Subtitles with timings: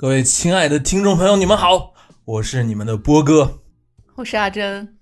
[0.00, 1.92] 各位亲爱的听众朋友，你们好，
[2.24, 3.58] 我是你们的波哥，
[4.14, 4.96] 我是阿珍。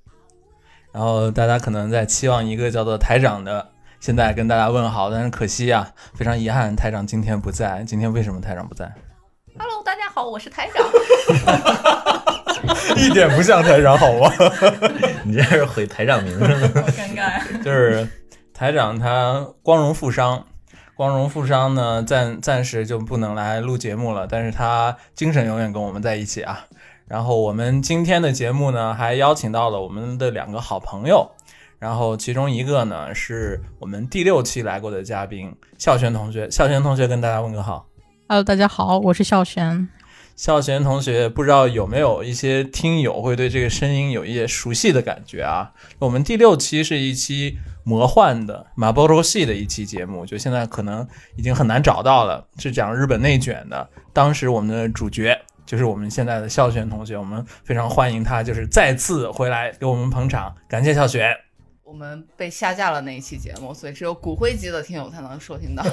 [0.90, 7.84] 然后大家可能在期望一个叫做台长的，现在跟大家问好，但是可惜啊，非常遗憾，台长今天不在。
[7.86, 8.90] 今天为什么台长不在
[9.58, 10.82] ？Hello，大家好，我是台长。
[12.96, 14.32] 一点不像台长，好吗？
[15.24, 17.62] 你这是毁台长名声，好尴尬。
[17.62, 18.08] 就是
[18.54, 20.42] 台长他光荣负伤。
[20.96, 26.64] 光荣富商呢，暂暂时就不能来录节目了，但是他精神永远跟我们在一起啊。
[27.06, 31.30] 然后我们今天的节目呢，还邀请到了我们的两个好朋友，
[31.78, 36.50] 然后其中一个呢，是我们第六期来过的嘉宾孝璇同学。
[36.50, 37.86] 孝璇同学跟大家问个好。
[38.26, 39.86] Hello，大家好，我是孝璇。
[40.34, 45.72] 孝璇同学，不知道有没有一些听友会对这个声音有一些熟悉的感觉啊？
[45.98, 47.58] 我们第六期是一期。
[47.88, 51.06] 魔幻的马波罗系的一期节目，就现在可能
[51.36, 53.88] 已经很难找到了，是讲日本内卷的。
[54.12, 61.30] 当时我们的主角就是我们现在的孝璇同学，我们非常欢迎他，就是再次回来给我们捧场，感谢孝璇。
[61.84, 65.84] 我们被下架了那一期节目，所以只有骨灰级的听友才能收听到。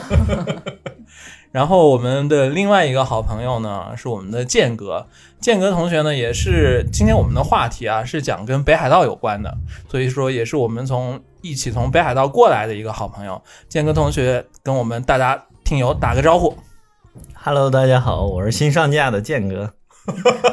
[1.53, 5.05] 然后我们的另外一个好朋友呢，是我们的剑哥。
[5.39, 9.55] 剑哥同学呢，也是今天我们的话题啊，是讲跟北海道有关的，
[9.87, 13.39] 所以说也是我们从一起从北海道过来的一个好朋友。
[13.67, 16.57] 建哥同学跟我们大家听友打个招呼。
[17.33, 19.73] Hello，大家好，我是新上架的建哥。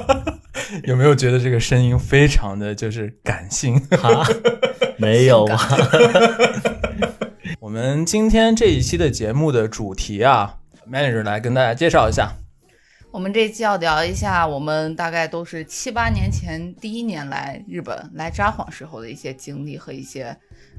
[0.83, 3.79] 有没有觉得这个声音非常的就是感性？
[4.03, 4.27] 哈
[4.99, 5.59] 没有啊。
[7.61, 10.57] 我们今天这一期的节目的主题啊
[10.91, 12.33] ，manager 来跟大家介绍一下。
[13.13, 20.37] 我们这期要聊一下，我们大概都是七八年前第一年来日本来札幌时候的一些经历和一些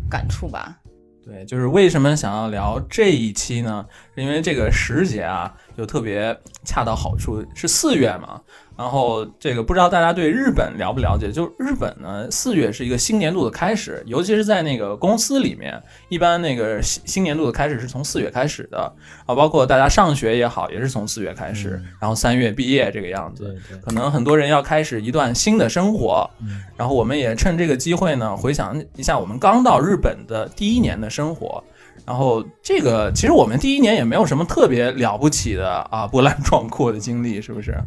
[0.09, 0.77] 感触吧。
[1.23, 3.85] 对，就是为什么想要聊这一期呢？
[4.15, 6.35] 是因为这个时节啊，就特别
[6.65, 8.41] 恰到好处，是四月嘛。
[8.81, 11.31] 然后这个不知道大家对日本了不了解？
[11.31, 18.91] 就日本呢，四月是一个新年度的开始，尤其是在那个公司里面，一般那个新新年度的开始是从四月开始的
[19.27, 19.35] 啊。
[19.35, 23.55] 包括大家上学也好，也是从四月开始，然后三月毕业这个样子。
[23.85, 26.27] 可能很多人要开始一段新的生活，
[26.75, 31.63] 然后我们也趁这个机会呢，回想一下我们刚到日本的第一年的生活。
[32.03, 37.77] 然后这个其实我们第一年也没有什么特别了不起的啊，波澜壮阔的经历，是不是？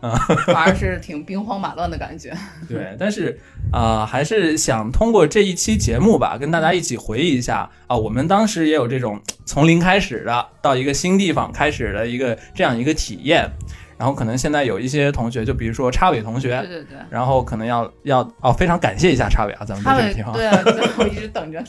[0.00, 0.16] 啊，
[0.46, 2.32] 反而 是挺兵荒马乱的感觉。
[2.68, 3.38] 对，但是
[3.72, 13.50] 啊，还是想通过这一期节目吧，跟大家一起回忆一下啊，我们当时也有这种从零开始的，到一个新地方开始的一个这样一个体验。
[13.98, 20.32] 然后可能现在有一些同学，就比如说叉伟同学，对对对，然后可能要要哦，非常感谢一下叉伟啊，咱们这个地方。
[20.32, 20.62] 对啊，
[20.98, 21.66] 我一直等着呢。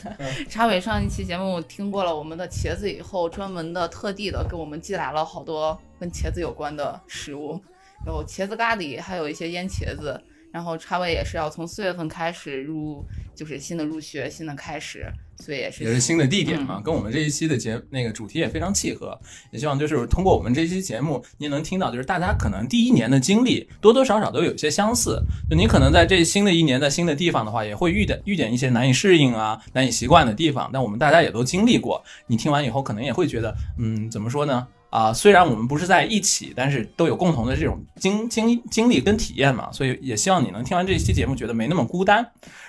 [0.48, 7.60] 叉伟上一期节目听过了我们的茄子以后，专门的特地的给我们寄来了好多跟茄子有关的食物。
[8.06, 10.20] 有茄子咖喱，还有一些腌茄子。
[10.52, 13.04] 然后叉位也是要从四月份开始入，
[13.36, 15.06] 就是新的入学，新的开始，
[15.38, 19.16] 所以也是也是新的地点嘛，跟我们这一期的节那个主题也非常契合。
[19.52, 25.22] 也希望就是通过我们这期节目，您能听到，就是大家可能第一年的经历多多少少都有一些相似。
[25.48, 30.68] 就你可能在这新的一年在新的地方的话，也会遇点遇见一些难以适应啊、难以习惯的地方。
[30.72, 34.66] 但我们大家也都经历过，你听完以后可能也会觉得，嗯，怎么说呢？
[34.90, 42.16] 啊，虽然我们不是在一起，但是都有共同的这种经经经历跟体验嘛，所以也希望你能听完这期节目觉得没那么孤单。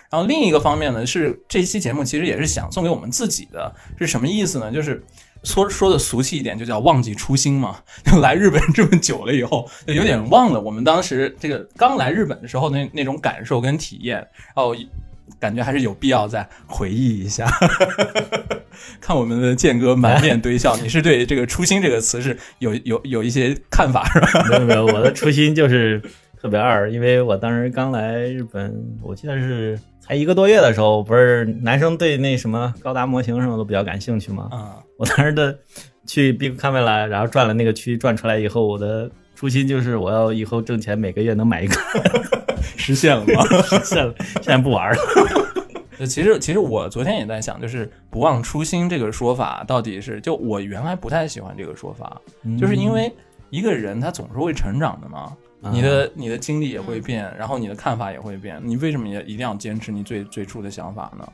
[0.09, 4.71] 然后另一个方面呢，是这期节目其实也是想送给我们自己的，是什么意思呢？
[4.71, 5.03] 就是
[5.43, 7.79] 说说的俗气一点，就叫忘记初心嘛。
[8.05, 14.27] 就来日本这么久了以后，就有点忘了我们当时这个刚来日本的时候那那种感受跟体验。
[14.55, 14.75] 哦。
[15.39, 17.49] 感觉还是有必要再回忆一下，
[18.99, 24.45] 看我们的剑哥满面堆笑， 你是对这个“初心”这个词是有有有一些看法是吧？
[24.49, 26.01] 没有没有，我的初心就是
[26.41, 34.47] 特别二，因为我当时刚来日本，我记得是才一个多月的时候，不是男生对那什么高达模型什么都比较感兴趣吗？
[34.51, 35.57] 啊，我当时的
[36.05, 41.75] 去 Big Camera，然后转了那个区，转出来以后，我的初心就是我要以后挣钱，每个月能买一个。
[42.77, 43.43] 实现了吗？
[43.63, 44.97] 实现了，现在不玩了。
[46.05, 50.19] 其实，其实我昨天也在想，就是“不忘初心”这个说法到底是……
[50.21, 52.19] 就我原来不太喜欢这个说法，
[52.57, 53.11] 就是因为
[53.49, 55.35] 一个人他总是会成长的嘛，
[55.71, 61.27] 你的你的经历也会变，然后你的看法也会变，你为什么也一定要坚持你最最初的想法呢？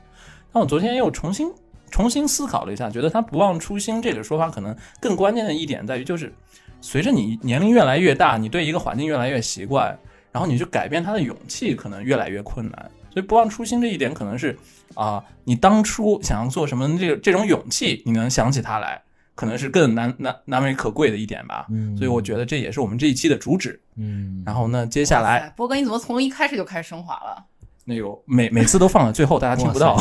[0.52, 1.52] 那我昨天又重新
[1.92, 6.34] 重新思考了一下，觉得他“不忘初心”这个说法可能更关键的一点在于，就是
[6.82, 9.98] 随着你年龄越来越大，你对一个环境越来越习惯。
[10.30, 14.56] 然后你去改变他的勇气可能越来越困难，所以不忘初心这一点可能是
[14.94, 19.02] 啊，你当初想要做什么这个这种勇气，你能想起它来，
[19.34, 21.66] 可能是更难难难为可贵的一点吧。
[21.72, 23.82] 嗯所以我觉得这也是我们这一期的主旨。
[23.96, 27.44] 嗯，然后呢，接下来波哥你怎么从一开始就开始升华了？
[27.86, 29.98] 那个每每次都放到最后，大家听不到。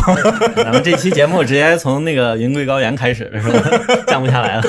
[0.54, 4.04] 咱们这期节目直接从那个云贵高原开始是吧？
[4.06, 4.62] 降不下来了。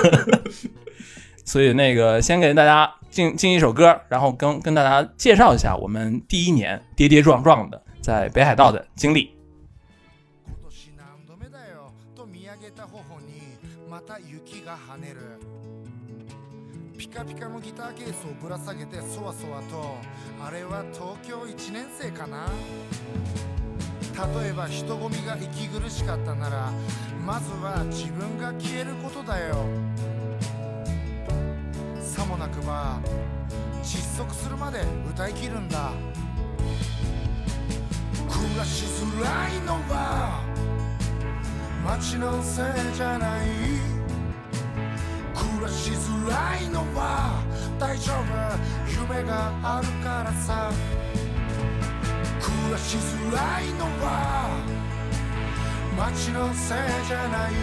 [1.43, 9.35] 所以那个先给大家进进一首歌，然后跟跟大家介绍一下我们第一年跌跌撞撞的在北海道的经历。
[10.45, 11.91] 今年何度目だよ。
[12.15, 13.57] と見上げた頬に
[13.89, 15.41] また雪が跳ねる。
[16.97, 19.97] ピカピカのギターケースをぶら下げてそわそわと
[20.41, 22.47] あれは東京1年生かな。
[24.41, 26.71] 例えば人混みが息苦しかったなら
[27.25, 29.65] まずは自分が消えることだよ。
[32.01, 33.01] さもなくば
[33.83, 34.79] 窒息するまで
[35.13, 35.91] 歌い切るんだ。
[38.29, 40.43] 暮らしづらいのは
[41.83, 43.47] 街のせいじゃない。
[45.33, 47.41] 暮らしづらいのは
[47.79, 48.25] 大丈夫
[48.91, 50.71] 夢があるからさ。
[52.41, 54.49] 暮らしづらいのは
[55.97, 56.77] 街のせい
[57.07, 57.53] じゃない。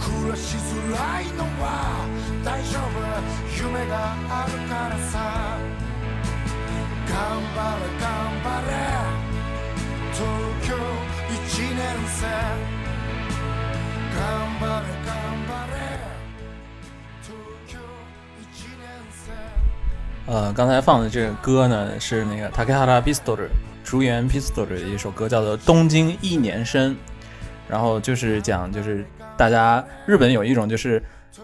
[0.00, 2.06] 暮らしづらいのは
[2.42, 3.00] 大丈夫
[3.56, 5.79] 夢があるからさ。
[20.26, 23.36] 呃，刚才放的这个歌呢，是那个 Takahara Pistol
[23.82, 26.92] 竹原 Pistol 的一首歌，叫做《东京一年生》。
[27.68, 29.04] 然后就是讲，就是
[29.36, 31.02] 大家日本有一种就是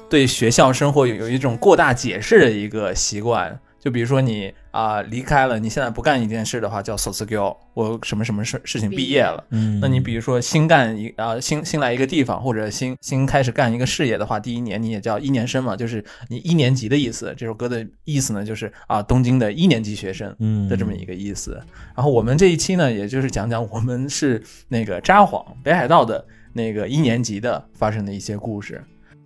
[0.09, 3.59] 对学校生活有有一种过大解释的一个习惯。
[3.87, 9.45] 就比如说你啊、离开了，你现在不干一件事的话，叫 s o s g o 我什么什么事事情毕业了。
[9.51, 17.33] 嗯那你比如说新干一啊、新新来一个地方，或者新新开始干一个事业的话，第一年你也叫一年生嘛，就是你一年级的意思。
[17.39, 21.53] 这首歌的意思呢，就是啊东京的一年级学生嗯的这么一个意思。
[21.95, 28.83] 然后我们这一期呢，也就是讲讲我们是那个札幌北海道的那个一年级的发生的一些故事。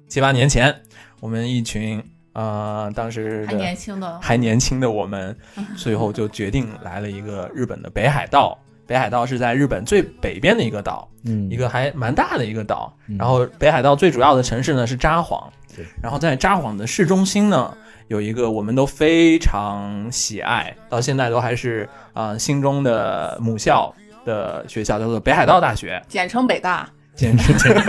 [0.06, 0.82] 七八年前，
[1.18, 5.36] 我们一群啊、呃当时还年轻的，还年轻的我们，
[5.76, 8.58] 最后就决定来了一个日本的北海道。
[8.86, 12.92] 北海道是在日本最北边的一个岛，嗯一个还蛮大的一个岛。
[13.06, 15.40] 嗯然后北海道最主要的城市呢是札幌
[15.76, 17.72] 对，然后在札幌的市中心呢
[18.08, 23.94] 有一个我们都非常喜爱，到现在都还是啊、呃心中的母校
[24.24, 26.88] 的学校，叫做北海道大学，简称北大。
[27.20, 27.86] 简直简直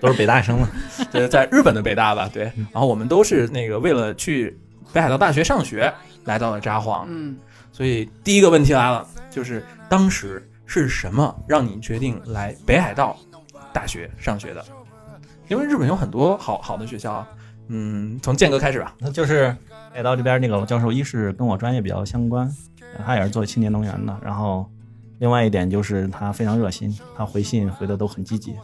[0.00, 0.66] 都是北大生嘛。
[1.12, 2.44] 对在日本的北大吧，对。
[2.72, 4.58] 然后我们都是那个为了去
[4.90, 5.92] 北海道大学上学
[6.24, 7.36] 来到了札幌，嗯，
[7.70, 13.14] 所以第一个问题来了，就是当时是什么让你决定来北海道
[13.70, 14.64] 大学上学的？
[15.48, 17.28] 因为日本有很多好好的学校啊，
[17.68, 18.94] 嗯，从建哥开始吧。
[18.98, 19.54] 那就是
[19.90, 22.50] 北海道这边那个教授，一是跟我专业比较相关，
[23.04, 24.66] 他也是做青年能源的，然后
[25.22, 28.56] 另外一点就是他非常热心，他回信回的都很积极，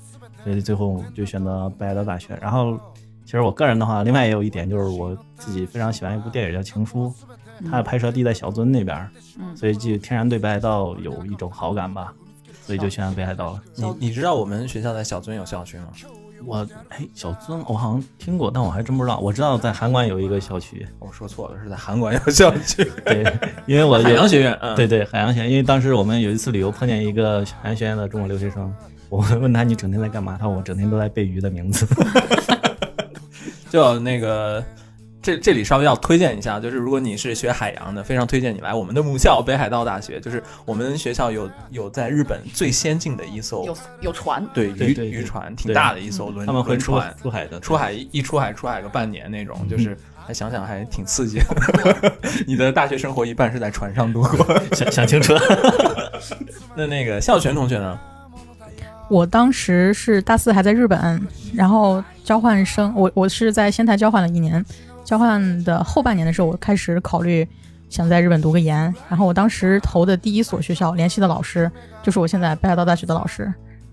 [0.43, 2.37] 所以最后就选择北海道大学。
[2.43, 2.77] 然后
[3.25, 7.15] 其实我个人的话，另外也有一点就是我自己非常喜欢一部电影叫《情书》，
[7.71, 12.12] 它的拍摄地在小樽那边，嗯所以就天然对北海道有一种好感吧，
[12.65, 13.62] 所以就选北海道了。
[13.77, 15.87] 你你知道我们学校在小樽有校区吗？
[16.45, 19.18] 我哎，小樽我好像听过，但我还真不知道。
[19.18, 23.25] 我知道在韩馆有一个校区，我说错了，是在韩馆有校区，对，
[23.66, 24.52] 因为我海有洋学院。
[24.62, 28.73] 嗯，对对，海洋学院，因为当时我们有一次旅游碰见一个海洋学院的中国留学生，
[29.09, 30.37] 我问他你整天在干嘛？
[30.38, 31.87] 他说我整天都在背鱼的名字。
[33.71, 34.64] 就那个。
[35.28, 40.18] 这这里稍微要推荐一下，就是如果你是学海洋的，非常推荐你来我们的母校北海道大学。
[40.18, 52.14] 就是我们学校有有在日本最先进的一艘有有船，对渔对对对渔船，挺大的一艘轮他们会出轮船，出海的，出海一出海出海个半年那种，就是还想想还挺刺激的。
[52.49, 54.58] 你的大学生活一半是在船上度过。
[54.73, 55.35] 想想清楚。
[56.75, 57.99] 那那个孝全同学呢？
[59.11, 64.62] 我当时是大四还在日本，然后交换生，我我是在仙台交换了一年，
[65.09, 67.49] 交换的后半年的时候，我开始考虑
[67.88, 71.71] 想在日本读个研，然后我当时投的第一所学校联系的老师
[72.03, 73.45] 就是我现在北海道大学的老师，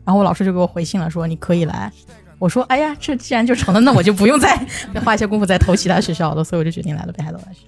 [0.04, 1.90] 然后我老师就给我回信了，说你可以来。
[2.38, 4.60] 我说，哎呀，这既然就成了，那我就不用再
[5.06, 7.60] 花一些功夫再投其他学校了，所以我就决定来了北海道大学。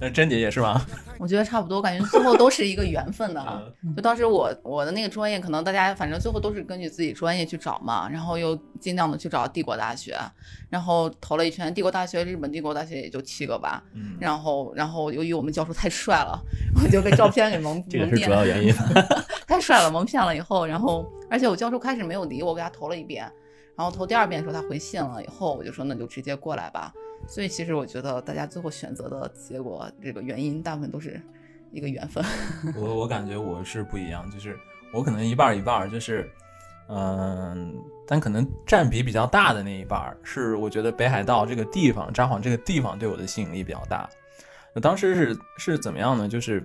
[0.00, 0.80] 那甄姐也是吗？
[1.18, 3.62] 我觉得差不多，我感觉最后都是一个缘分的啊。
[3.96, 10.16] 就当时我我的那个专业，可能大家反正最后都是根据自己专业去找嘛，然后又尽量的去找帝国大学，
[10.70, 13.82] 然后投了一圈帝国大学，日本帝国大学也就七个吧。
[13.94, 16.38] 嗯，然后然后由于我们教授太帅了，
[16.82, 18.72] 我就被照片给蒙 这个蒙骗是主要原因。
[19.48, 23.28] 太帅了，蒙骗了以后，然后而且我教授开始没有理我，给他投了一遍，
[23.74, 26.92] 然后投第二遍的时候他回信了，以后我就说那就直接过来吧。
[27.28, 31.20] 所以其实我觉得大家最后选择的结果，这个原因大部分都是
[31.70, 32.24] 一个缘分。
[32.74, 34.58] 我我感觉我是不一样，就是
[34.92, 36.28] 我可能一半一半儿，就是
[36.88, 44.08] 嗯，但可能占比比较大的那一半儿是我觉得北海道这个地方，札幌这个地方对我的吸引力比较大。
[44.74, 46.26] 那当时是是怎么样呢？
[46.26, 46.64] 就是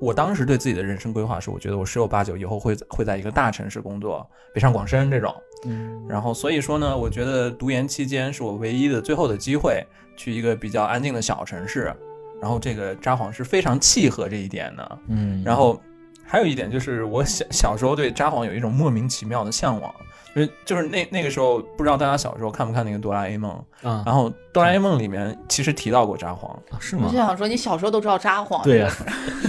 [0.00, 5.34] 我当时对自己的人生规划是，我觉得我十有八九以后会会在一个大城市工作，北上广深这种。
[5.64, 9.82] 嗯，然后所以说呢，我觉得读研期间是我唯一的最后的机会，
[10.16, 11.94] 去一个比较安静的小城市。
[12.38, 14.98] 然后这个札幌是非常契合这一点的。
[15.08, 15.80] 嗯，然后
[16.22, 19.94] 还有一点就是，我小小时候对札幌有一种莫名其妙的向往，
[20.36, 23.50] 就是就是那那个时候，不知道大家小时候看不看那个哆啦 A 梦？
[23.82, 27.16] 啊然后哆啦 A 梦里面其实提到过札幌，啊是吗我就？
[27.16, 28.90] 想说，你小时候都知道札幌，对呀、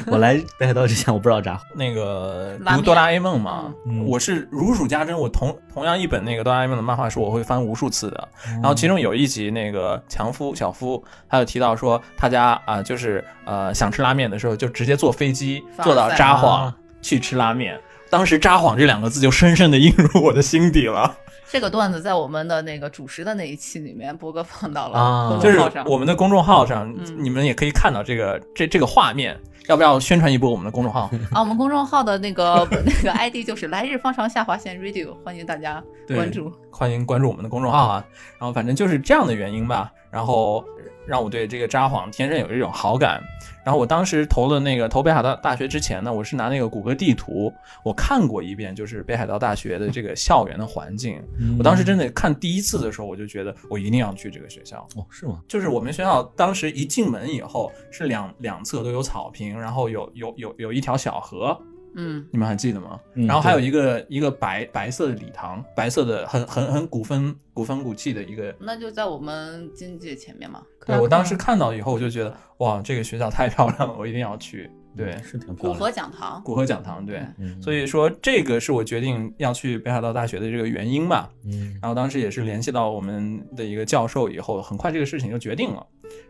[0.05, 1.59] 我来北海道之前我不知道札幌。
[1.75, 8.29] 那个读哆啦 A 梦嘛，嗯我是如数家珍，我同同样一本那个哆啦 A 梦的漫画书，我会翻无数次的。
[8.45, 17.77] 然然后其中有一集，那个强夫小夫，他就提到说，他家啊、就是呃想吃拉面的时候，就直接坐飞机坐到札幌啊去吃拉面。
[18.09, 21.15] 当时“札幌”这两个字就深深的印入我的心底了。
[21.49, 25.59] 这个段子在我们的那个主持的那一期里面，波哥放到了啊就是。
[25.85, 29.37] 我们的公众号上，嗯你们也可以看到这个这这个画面。
[29.67, 31.09] 要不要宣传一波我们的公众号？
[31.31, 36.49] 啊，我们公众号的那个 那个 ID 就是来日方长下划线 Radio，欢迎大家关注。
[36.71, 38.05] 欢迎关注我们的公众号啊。
[38.39, 40.63] 然后反正就是这样的原因吧，然后
[41.05, 43.21] 让我对这个札幌天生有一种好感。
[43.67, 51.21] 然后我当时投了那个投北海道大学之前呢，我是拿那个谷歌地图，我看过一遍，就是北海道大学的这个校园的环境。
[51.59, 54.87] 我当时真的看第一次的时候，我就觉得我一定要去这个学校。
[54.95, 55.41] 哦是吗？
[55.49, 61.61] 就是我们学校当时一进门以后，是两两侧都有草坪，然后有有有有一条小河，
[61.97, 62.99] 嗯，你们还记得吗？
[63.15, 68.55] 嗯然后还有一个一个白白色的礼堂，白色的很很很古风古风古气的一个。
[68.59, 70.63] 那就在我们经济前面嘛。
[70.85, 74.69] 对我当时看到以后，我就觉得哇，这个学校太漂亮了， 我一定要去。
[74.95, 75.73] 对，是挺漂亮。
[75.73, 77.21] 古河讲堂，古河讲堂，对。
[77.37, 81.29] 嗯，所以说，这个是我决定要去北海道大学的这个原因吧。
[81.45, 85.85] 嗯然后当时也是联系到我们的一个教授以后，很快这个事情就决定了，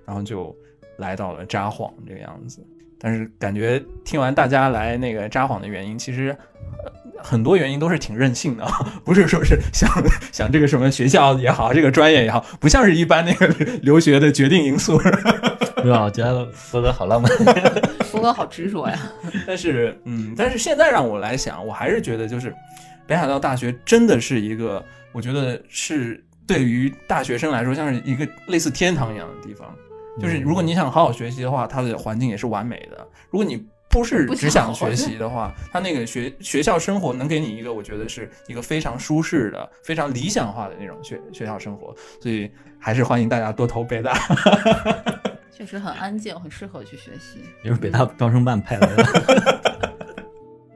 [0.05, 0.53] 然后就
[0.97, 2.65] 来到了札幌这个样子。
[2.99, 6.35] 但是感觉听完大家来那个札幌的原因，其实、
[6.83, 6.91] 呃、
[7.23, 8.65] 很多原因都是挺任性的，
[9.05, 9.89] 不是说是想
[10.31, 13.47] 想这个什么学校也好，这个专业也好，不像是一般那个
[13.81, 14.99] 留学的决定因素。
[15.77, 16.01] 对吧？
[16.03, 17.31] 我觉得福哥好浪漫。
[18.05, 18.99] 福哥好执着呀。
[19.45, 22.53] 但是，嗯，但是现在让我来想，我还是觉得就是
[23.05, 29.71] 北海道大学真的是一个，我觉得是对于大学生来说像是一个类似天堂一样的地方。
[30.19, 33.07] 就是如果你想好好学习的话，它的环境也是完美的。
[33.29, 41.95] 如果你不是只想学习的话，它那个学学校生活能给你一个，我觉得是一个非常舒适的、非常理想化的那种学学校生活。
[42.21, 44.13] 所以还是欢迎大家多投北大。
[45.51, 47.39] 确实很安静，很适合去学习。
[47.63, 49.03] 也是北大招生办派来的。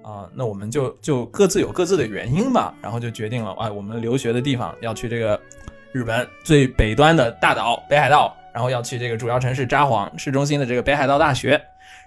[0.01, 5.39] 啊，那我们就就各自有各自的原因吧，然后就决定了，哎，我们留学的地方要去这个
[5.91, 11.51] 日本最北端的大岛北海道，然后要去这个主要城市札幌市中心的这个北海道大学。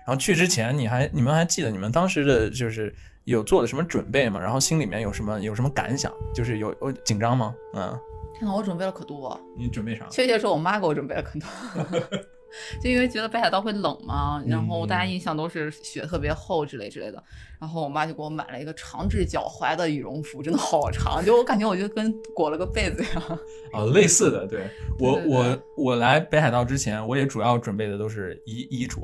[0.07, 4.39] 然后去之前，你还你们还记得你们当时的就是有做的什么准备吗？
[4.39, 6.13] 然后心里面有什么有什么感想？
[6.35, 7.55] 就是有有紧张吗？
[7.75, 7.99] 嗯，
[8.39, 10.07] 天呐，我准备了可多，你准备啥？
[10.11, 12.01] 确切说，我妈给我准备了可多。
[12.81, 17.21] 就因为觉得北海道会冷嘛，然后大家印象都是雪特别厚之类之类的，
[17.65, 23.39] 然后我妈就给我买了一个长至脚踝的羽绒服，真的好长，就我感觉我就跟裹了个被子一样。
[23.73, 24.61] 啊， 类似的，对
[25.01, 29.01] 我对对对我我来北海道之前，我也主要准备的都是衣衣着，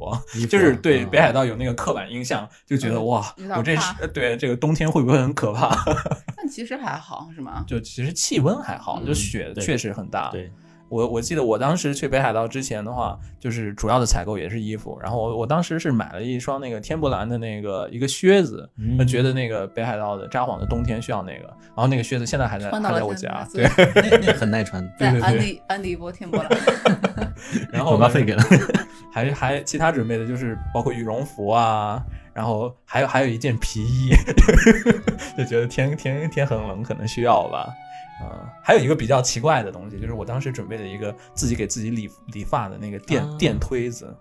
[0.47, 3.75] 就是对嗯北海道有那个刻板印象，就觉得嗯哇我这
[4.13, 5.75] 对这个冬天会不会很可怕？
[6.37, 7.65] 但其实还好，是吗？
[7.67, 10.29] 就其实气温还好，嗯就雪确实很大。
[10.31, 10.53] 对，
[10.91, 24.83] 我我记得我当时去北海道之前的话，就是主要的采购也是衣服，然后我我当时是买了一双那个天博蓝的那个一个靴子，嗯我觉得那个北海道的札幌的冬天需要那个，然后那个靴子现在还在还在我家，对，那那很耐穿。
[24.99, 26.51] 在对对安迪安迪一波天波蓝，
[27.73, 28.43] 然后广告费给了。
[29.13, 32.01] 还还其他准备的就是包括羽绒服啊，
[32.33, 34.11] 然后还有还有一件皮衣，
[35.37, 37.69] 就觉得天天天很冷，可能需要吧。
[38.23, 43.37] 嗯，还有一个比较奇怪的东西，就是我当时准备的一个自己给自己理理发的那个电、啊。
[43.39, 44.15] 电推子，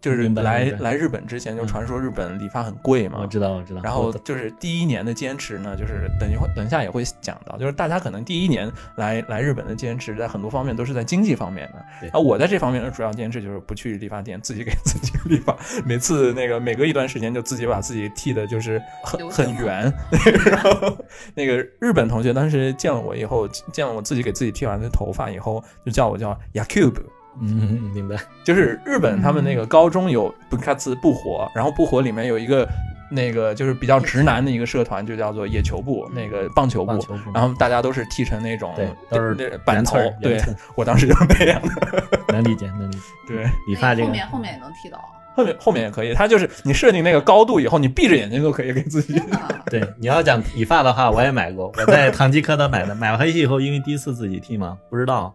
[0.00, 3.80] 就是来来日本之前就嗯传说日本理发很贵嘛，我知道我知道。
[3.82, 11.84] 然后就是第一年的坚持呢，就是等一会等一下也会讲到，就是大家可能第一年来来日本的坚持，在很多方面都是在经济方面的。
[12.00, 19.92] 对而我在这方面的主要坚持就是不去理发店，自己给自己理发，每次那个每隔一段时间就自己把自己剃的就是很很圆。
[20.46, 20.96] 然后
[21.34, 26.94] 那个日本同学当时见了我以后，见了我自己给自己剃完的头发以后，就叫我叫 Yakub。
[27.40, 28.16] 嗯，明白。
[28.44, 32.68] 就是日本他们那个高中有布卡茨不火，然后不火里面有一个
[33.10, 36.98] 那个就是比较直男的一个社团，就叫做野球部，那个棒球部。
[36.98, 40.40] 球部，然后大家都是剃成那种对都是那板头对
[40.74, 42.04] 我当时就是那样的。
[42.32, 43.02] 能理解能理解。
[43.26, 44.98] 对，理发这个后面后面也能剃到。
[45.34, 49.22] 后面后面也可以，它就是你设定那个高度以后，你闭着眼睛都可以给自己。
[49.70, 55.32] 对，你要讲理发的话，我也买过，我在唐吉诃德买的，买回去以后，因为第一次自己剃嘛，不知道，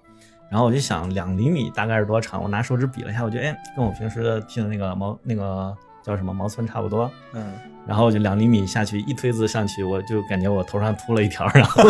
[0.50, 7.54] 然后我就想两厘米大概是多长，我拿手指比了一下，我觉得哎，跟我平时剃的那个毛那个叫什么毛寸差不多，嗯，
[7.88, 11.82] 然后我就两厘米下去一推子上去，我就感觉我头上秃了一条， 然后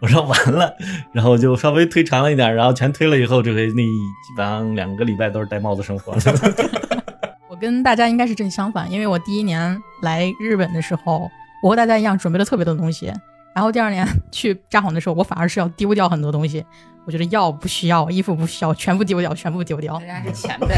[0.00, 0.74] 我说完了，
[1.12, 6.32] 然后就稍微推长了一点，然后全推了以后，这回那基本上两个礼拜都是戴帽子生活的。
[7.48, 11.30] 我跟大家应该是正相反，因为我第一年来日本的时候，
[11.62, 13.12] 我和大家一样准备了特别多东西，
[13.54, 16.64] 然后第二年去札幌的时候，我反而是要丢掉很多东西。
[17.06, 20.08] 我觉得药不需要，衣服不需要，全部丢掉，全部丢掉人。
[20.08, 20.74] 家是前辈，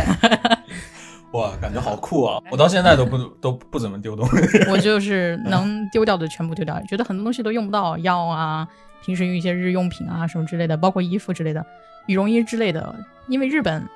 [1.32, 2.40] 哇，感觉好酷啊！
[2.50, 4.58] 我到现在都不都不怎么丢东西。
[4.70, 8.68] 我就是能丢掉的全部丢掉，觉得很多东西都用不到，药啊，
[9.04, 11.64] 平时用一些日用品啊什么之类的，包括衣服之类的，
[12.06, 12.94] 羽绒衣之类的。
[13.26, 13.87] 因为日本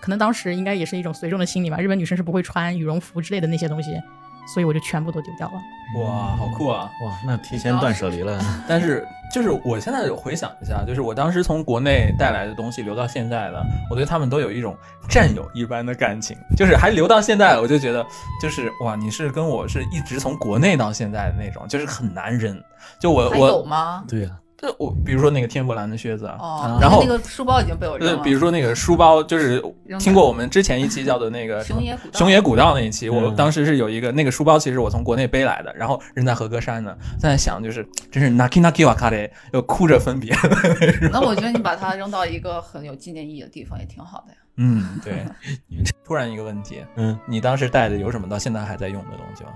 [0.00, 4.00] 可能当时应该也是一种随众的心理吧，日本女生是不会穿羽绒服之类的那些东西，
[4.46, 5.54] 所以我就全部都丢掉了。
[6.00, 6.90] 哇，好酷啊！
[7.04, 8.40] 哇，那提前断舍离了。
[8.68, 14.76] 但是就是我现在回想一下，就是我当时从国内带来的东西留到现在的，我对他们都有一种
[15.08, 18.04] 战友一般的感情，就是还留到现在，我就觉得
[18.42, 22.60] 就是哇，你是跟我是一直从国内到现在的那种，就是很难忍。
[22.98, 24.04] 就我我有我吗？
[24.08, 26.36] 对呀、这我比如说那个天伯兰的靴子啊。
[26.40, 28.22] 哦，然后那个书包已经被我扔呃，了。
[28.22, 29.62] 比如说那个书包，就是
[29.98, 40.34] 听过我们之前一期叫做那个熊野古道熊野古道那一期，我嗯当时是有一个那个书包，其实我从国内背来的，然后扔在和歌山呢，在想就是真是 naki naki wa kare，又哭着分别。
[41.12, 44.38] 那我觉得你把它扔到一个很有纪念意义的地方也挺好的呀。
[44.56, 45.24] 嗯，对。
[46.02, 49.50] 突然一个问题，嗯，你当时带的有什么到现在还在用的东西吗？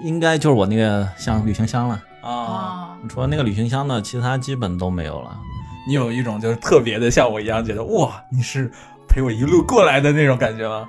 [0.00, 2.00] 应该就是我那个像旅行箱了。
[2.17, 5.34] 啊，啊，除了那个旅行箱呢，其他基本都没有了。
[5.86, 8.70] 你有一种就是特别的，像我一样觉得哇，你是
[9.08, 10.86] 陪我一路过来的那种感觉吗？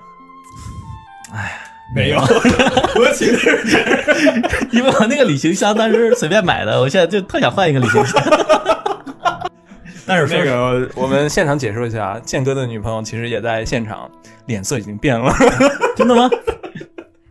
[1.34, 1.58] 哎，
[1.95, 8.21] 没有，我其实是因为我那个旅行箱当时随便买的，我现在就特想换一个旅行箱。
[10.06, 14.12] 但是说那个，我们现场解说一下，建哥的女朋友其实也在现场，
[14.47, 15.32] 脸色已经变了。
[15.95, 16.30] 真的吗？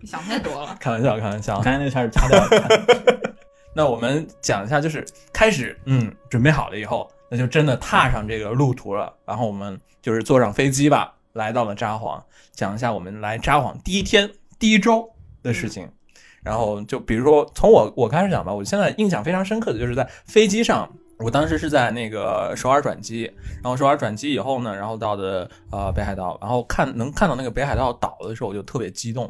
[0.01, 0.75] 你 想太多了。
[0.81, 1.61] 开玩笑，开玩笑。
[1.61, 2.49] 刚才那差点掐掉了。
[3.74, 9.12] 那我们讲一下，就是开始，嗯，准备好了以后，那就真的踏上这个路途了。
[9.24, 12.20] 然后我们就是坐上飞机吧，来到了札幌，
[12.52, 15.09] 讲一下我们来札幌第一天、第一周
[15.42, 15.88] 的事情。
[16.42, 20.88] 然后就比如说，从我我开始讲吧，我现在印象非常深刻的就是在飞机上。
[21.18, 29.28] 我当时是在那个首尔转机，然后首尔转机以后呢，然后到的呃北海道，然后看能看到那个北海道岛的时候，我就特别激动，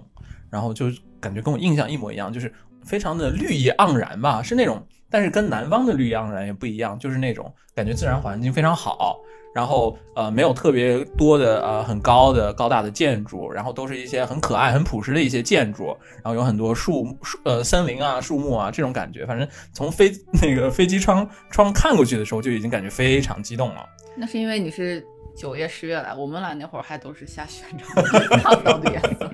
[0.51, 0.85] 然后就
[1.18, 2.53] 感觉跟我印象一模一样，就是
[2.88, 9.18] 非常的绿意盎然吧，是那种，但是跟南方的绿意盎然也不一样，就是那种感觉自然环境非常好，
[9.55, 20.11] 然后呃没有特别多的呃很高的高大的建筑，然后都是一些很可爱很朴实的一些建筑，然后有很多树树呃森林啊树木啊这种感觉，反正从飞
[20.42, 23.87] 那个飞机窗窗看过去的时候就已经感觉非常激动了。
[24.16, 25.05] 那是因为你是
[25.37, 28.38] 九月、十月来，我们来那会儿还都是下雪，你知道吗？
[28.42, 29.31] 看不到的颜色。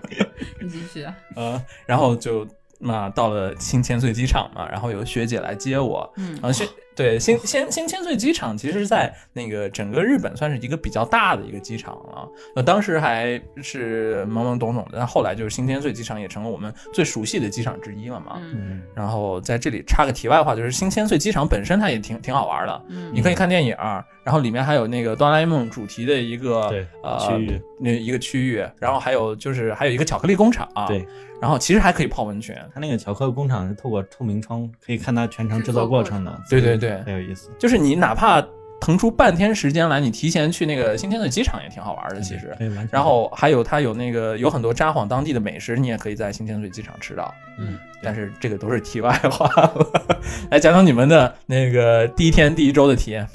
[0.60, 1.06] 你继续。
[1.36, 2.46] 呃，然后就
[2.80, 6.32] 嘛到了新千岁机场嘛，然后有学姐来接我，嗯。
[6.34, 18.38] 然后新对新新新千岁机场其实在那个整个日本算是一个比较大的一个机场了，那当时还是懵懵懂懂的，但后来就是新千岁机场也成了我们最熟悉的机场之一了嘛。
[18.40, 18.54] 嗯。
[18.54, 23.10] 嗯，然后在这里插个题外话，就是新千岁机场本身它也挺挺好玩的，嗯。
[23.12, 23.76] 你可以看电影，
[24.22, 27.60] 然后里面还有那个哆啦 A 梦主题的一个对呃区域。
[27.76, 31.04] 那一个区域，然后还有就是还有一个巧克力工厂，对，
[31.40, 36.40] 然后其实还可以泡温泉，它那个巧克力工厂是透过透明窗可以看它全程制作过程的。
[36.48, 37.50] 对对对很有意思。
[37.58, 38.44] 就是你哪怕
[38.80, 42.54] 腾出半天时间来，你提前去那个新天的机场也挺好玩的，其实。
[42.90, 47.32] 然后还有它有那个有很多札幌当地的美食，你也可以在新千岁机场吃到。
[47.58, 49.86] 嗯，但是这个都是题外话了，
[50.50, 53.26] 来讲讲你们的那个第一天第一周的体验，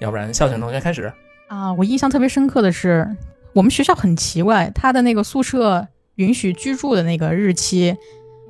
[0.00, 1.10] 要不然孝全同学开始。
[1.48, 3.08] 啊，我印象特别深刻的是，
[3.54, 7.96] 我们学校很奇怪，他的那个宿舍允许居住的那个日期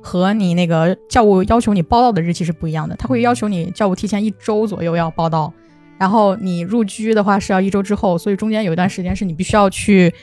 [0.01, 5.53] 和你那个教务要求你报到的日期是不一样的，他会要求你教务提前一周左右要报到，
[5.97, 10.13] 然后你入居的话是要一周之后，所以中间有一段时间是你必须要去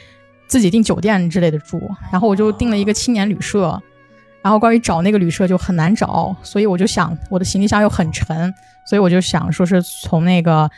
[0.47, 3.81] 自己订酒店之类的住，然后我就订了一个青年旅社。
[4.41, 8.55] 然后关于找那个旅社就很难找，所以我就想我的行李箱又很沉，
[8.89, 10.71] 所以我就想说是从那个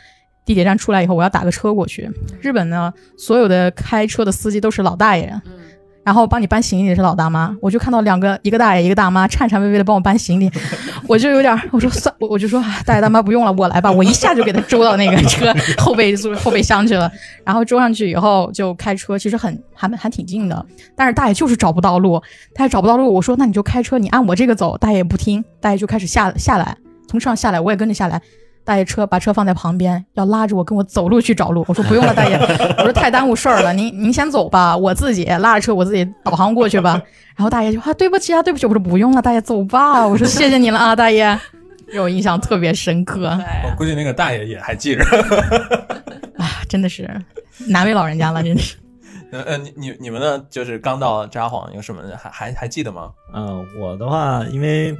[0.43, 2.09] 地铁站出来以后，我要打个车过去。
[2.41, 5.31] 日本呢，所有的开车的司机都是老大爷，
[6.03, 7.55] 然后帮你搬行李的是老大妈。
[7.61, 10.51] 我就看到两个，一个大爷，一个大妈，颤颤巍巍的帮我搬行李，
[11.07, 17.11] 我就有点，我说算，我我就说大爷大妈不用了，我来吧，我一下就给他周到那个车 后备后备箱去了。
[17.45, 22.21] 然后周上去以后就开车，其实很还还挺近的，但是大爷就是找不到路，
[22.53, 26.75] 大爷找不到路，我说那你就开车，你按我这个走，大爷也不听，大爷就开始下下来，
[27.07, 28.21] 从上下来，我也跟着下来。
[28.63, 31.65] 大爷车把车放在旁边，要拉着我跟我走路去找路。
[31.67, 32.35] 我说不用了，大爷，
[32.77, 37.01] 我说太耽误事儿了，您您先走吧，我自己拉着车，我自己导航过去吧。
[37.35, 40.07] 然后大爷就啊对不起啊对不起，我说不用了，大爷走吧。
[40.07, 41.23] 我说谢谢你了啊，大爷，
[41.87, 45.03] 让我印象特别深刻啊，我估计那个大爷也还记着。
[46.37, 47.09] 啊真的是
[47.67, 48.77] 难为老人家了，真的是。
[49.31, 50.43] 呃呃，你你你们呢？
[50.49, 53.11] 就是刚到札幌有什么还还还记得吗？
[53.33, 54.93] 嗯、我的话，因为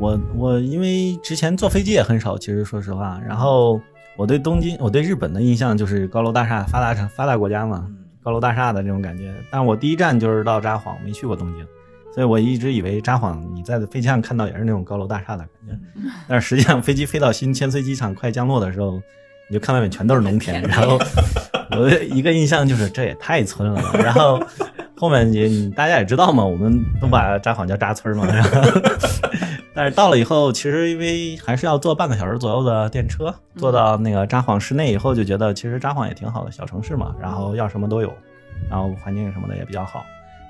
[0.00, 3.20] 我我因为之前坐飞机也很少，其实说实话。
[3.28, 3.78] 然后
[4.16, 7.86] 我对东京，我对日本的印象就是高楼大厦，发达城发达国家嘛，
[8.22, 9.32] 高楼大厦的这种感觉。
[9.50, 11.66] 但我第一站就是到札幌，没去过东京，
[12.14, 16.02] 所以我一直以为札幌你在飞机上看到也是那种高楼大厦的感觉。
[16.26, 19.00] 但是实际上飞机飞到新千岁机场快降落的时候，
[19.50, 20.98] 你就看外面全都是农田，然后
[21.76, 23.82] 我的一个印象就是这也太村了。
[24.02, 24.42] 然后
[24.96, 28.26] 后面也你大家也知道嘛，我们都把札幌叫扎村嘛。
[28.26, 28.50] 然后
[29.74, 38.12] 但是到了以后，其实因为还是要坐半个小时左右的电车，坐到那个札幌市内以后，就觉得其实札幌也挺好的，小城市嘛，然后要什么都有，
[38.68, 40.04] 然后环境什么的也比较好。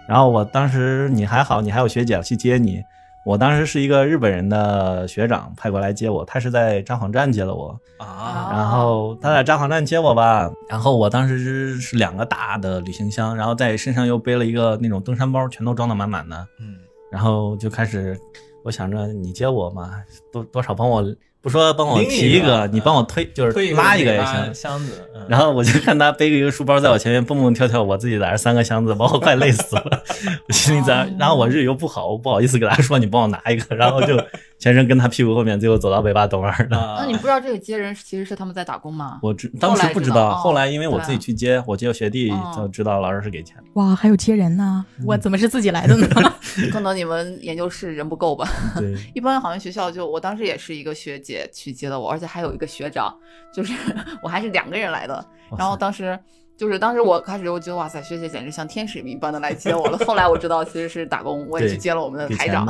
[0.09, 2.83] 然后我当时你还好，你还有学姐去接你。
[3.27, 16.77] 我当时是一个日本人的学长派过来接我，他是在札幌站接的我，啊，然后他在札幌站接我吧，然后我当时是是两个大的旅行箱，然后在身上又背了一个那种登山包，全都装的满满的，嗯，
[17.13, 18.19] 然后就开始，
[18.63, 21.03] 我想着你接我嘛，多多少帮我，
[21.43, 24.55] 不说帮我提一个个，你帮我推，就是推拉一个也行。
[24.55, 30.03] 箱子，嗯然后我就看他背个一个书包在我前面蹦蹦跳跳，我自己在这三个箱子，把我快累死了。
[30.49, 34.17] 我 心里在，然后我日语又不好，我不好意思给他说你帮我拿一个，然后就
[34.59, 36.77] 全程跟他屁股后面，最后走到尾巴等儿的。
[36.77, 39.19] 啊那你不知道这个接人其实是他们在打工吗？
[39.23, 43.57] 我知当时不知道，后来因为我自己去接，我接学弟哦就知道老师是给钱。
[43.75, 46.09] 哇，还有接人呢，我怎么是自己来的呢？
[46.73, 48.49] 可能你们研究室人不够吧？
[48.77, 53.15] 对，一般好像学校就我当时也是一个学姐去接的我，而且还有一个学长，
[53.53, 53.75] 就是
[54.23, 55.25] 我还是两个人来的。
[55.59, 56.19] 然后当时
[56.57, 59.99] 就是当时我开始我觉得哇塞，学姐简直像天使一般的来接我了。
[60.07, 62.67] 后来我知道其实是打工，我也去接了我们的台长，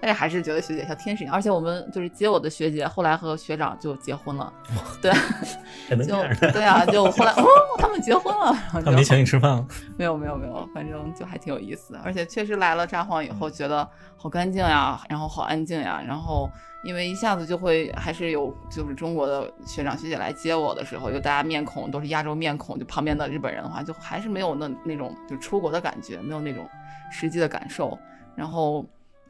[0.00, 1.34] 但是还是觉得学姐像天使一样。
[1.34, 4.52] 而且我们就是接我的学姐，后来和学长就结婚了，
[5.02, 5.12] 对，
[6.06, 6.16] 就？
[6.52, 7.44] 对啊，就后来哦，
[7.78, 9.66] 他们结婚了，然后就他没请你吃饭吗？
[9.98, 16.48] 没有没有没有，反正就还挺有意思的，而且确实来了札幌以后，觉得好干净呀，然后好安静呀，然后
[16.84, 26.68] 因为一下子就会还是有就是中国的学长学姐来接我的时候，就大家面孔都是亚洲面孔，就旁边的日本人的话，就还是没有那那种就出国的感觉，没有那种
[27.10, 27.98] 实际的感受，
[28.34, 28.84] 然后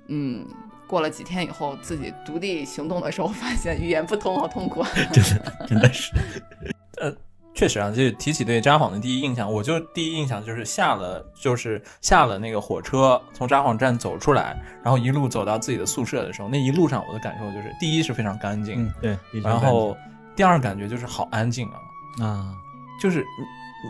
[0.08, 0.46] 嗯。
[0.88, 4.88] 过了几天以后，自己独立行动的时候，发现语言不通，好痛苦啊！
[5.12, 6.10] 真的真的是，
[7.54, 19.40] 确实啊，就提起对札幌的第一印象，我就第一印象就是下了，就是下了那个火车，从札幌站走出来，然后一路走到自己的宿舍的时候，那一路上我的感受就是，第一是非常干净，嗯，对。
[19.40, 19.96] 然后
[20.36, 22.54] 第二感觉就是好安静啊，啊，
[23.00, 23.24] 就是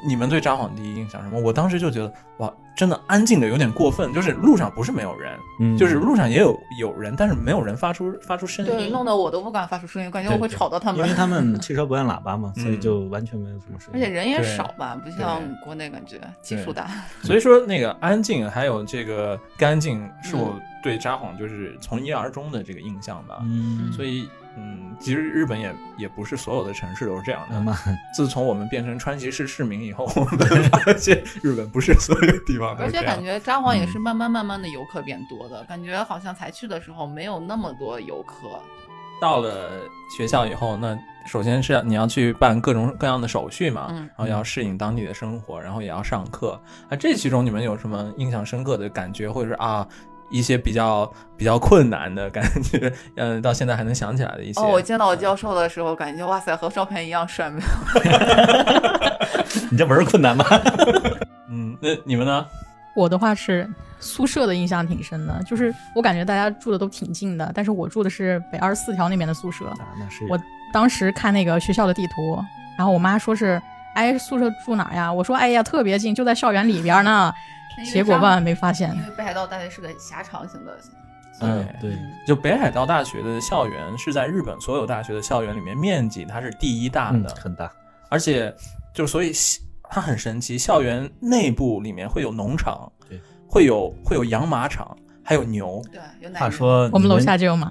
[0.02, 1.38] 你你们对札幌第一印象什么？
[1.38, 8.92] 我当时就觉得哇，真的安静的有点过分，就是路上不是没有人，嗯，就是路上也有有人，但是没有人发出发出声音对，音。
[8.92, 11.00] 弄得我都不敢发出声音，感觉我会吵到他们。
[11.00, 13.94] 因为他们汽车不按喇叭嘛， 所以嗯就完全没有什么声音。
[13.94, 16.88] 而且人也少吧，不像国内感觉基数大。
[17.24, 23.40] 所以说那个安静还有这个干净，是我嗯对札幌就是从一而终的这个印象吧。
[23.42, 27.54] 嗯，所以嗯，其实日本也也不是所有的城市都是这样的。
[27.54, 27.76] 那么
[28.12, 30.38] 自从我们变成川崎市市民以后，我们
[30.70, 33.24] 发现日本不是所有地方都而且是这样感。
[33.24, 38.60] 觉札幌也是慢慢慢慢的游客变多的，感觉好像才去的时候没有那么多游客。
[39.20, 39.70] 到了
[40.16, 46.60] 学校以后，那首先是你要去办各种各样的手续嘛，嗯然后要适应当地的生活，然后也要上课。
[46.88, 49.86] 啊，这其中你们有什么印象深刻的感觉，或者是啊
[50.30, 54.60] 一些比较比较困难的感觉，嗯，到现在还能想起来的一些？
[54.60, 57.66] 哦，我见到我教授的时候，感觉哇塞，和照片一样帅，没有
[59.70, 60.44] 你这不是困难吗？
[61.50, 62.46] 嗯，那你们呢？
[62.94, 63.68] 我的话是
[64.00, 69.66] 宿舍的印象挺深的，就是我感觉大家住的都挺近的，但是我住的是北二十四条那边的宿舍。
[69.66, 70.38] 啊，那是我
[70.72, 72.42] 当时看那个学校的地图，
[72.76, 73.60] 然后我妈说是，
[73.94, 75.12] 哎，宿舍住哪呀？
[75.12, 77.32] 我说，哎呀，特别近，就在校园里边呢。
[77.84, 80.78] 结果万万没发现因，为北海道大学是个狭长型的，
[81.40, 87.70] 嗯对，就北海道大学的校园是在日本所有大学的校园里面面积它是第一大嗯的，很大，
[88.08, 88.54] 而且
[88.92, 89.32] 就所以
[89.84, 97.70] 它很神奇，校园内部里面会有农场，对，会有会有养马场，还有牛，对，有奶话牛说你我们楼下就有马。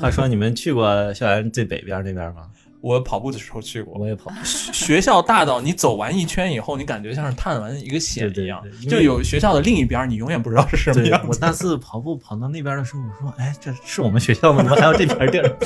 [0.00, 2.48] 话说你们去过校园最北边那边吗？
[2.84, 3.94] 我跑步的时候去过。
[3.98, 14.62] 我也跑， 学校大到你走完一圈以后，你感觉像是探完一个险一样对对对，就有学校的另一边，你永远不知道是什么样，我那次跑步跑到那边的时候，我说，哎，这是我们学校吗？
[14.62, 15.56] 怎么还有这片地儿？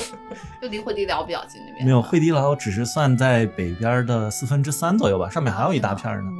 [0.63, 1.85] 就离惠迪寮比较近那边。
[1.85, 6.31] 没有，惠地牢只是算在北边的四分之三左右吧，上面还有一大片呢。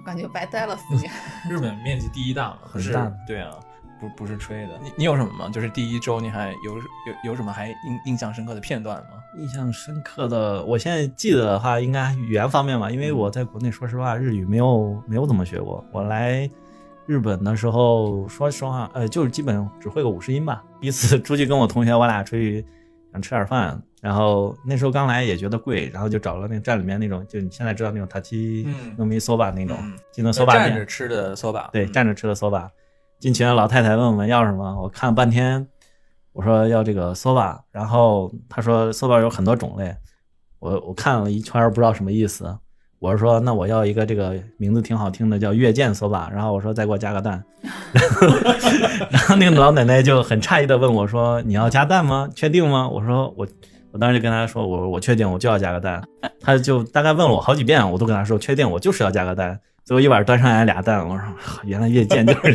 [0.00, 1.10] 我感觉白待了四年。
[1.48, 3.50] 日本面积第一大嘛，很大对啊，
[4.04, 4.78] 不不是吹的。
[4.82, 5.48] 你你有什么吗？
[5.50, 9.22] 就是第一周你还有有有什么还印印象深刻的片段吗？
[9.36, 15.84] 印象深刻的，我现在记得的话，应该语言方面吧，因为我在国内说实话日语没有没有怎么学过。
[15.92, 16.48] 我来
[17.06, 20.62] 日本的时候，说实话，呃，就是基本只会个五十音吧。
[20.80, 22.64] 一次出去跟我同学，我俩出去
[23.12, 32.68] 想吃点饭，然后那时候刚来也觉得贵，然后就找了那个站里面那种，就你现在知道那种塔七嗯糯米 soba 那种，嗯进的 soba 站着，吃的 soba，对，嗯站着吃的 soba。
[33.20, 35.66] 进群的老太太问我们要什么，我看了半天，
[36.32, 39.94] 我说要这个 soba，然后她说 soba 有很多种类，
[40.58, 42.58] 我我看了一圈不知道什么意思，
[42.98, 47.44] 我是说那我要一个这个名字挺好听的叫月见 soba，然后我说再给我加个蛋，
[49.10, 52.28] 然 后那个老奶奶就很诧异的问我说你要加蛋吗？
[52.34, 52.88] 确定吗？
[52.88, 53.46] 我说我。
[53.92, 56.02] 我当时就跟她说，我我确定，我就要加个蛋。
[56.40, 59.60] 她就大概问了我好几遍，我都跟她说确定，我就是要加个蛋。
[59.84, 62.54] 最后一碗端上来俩蛋，我说啊原来月见就是，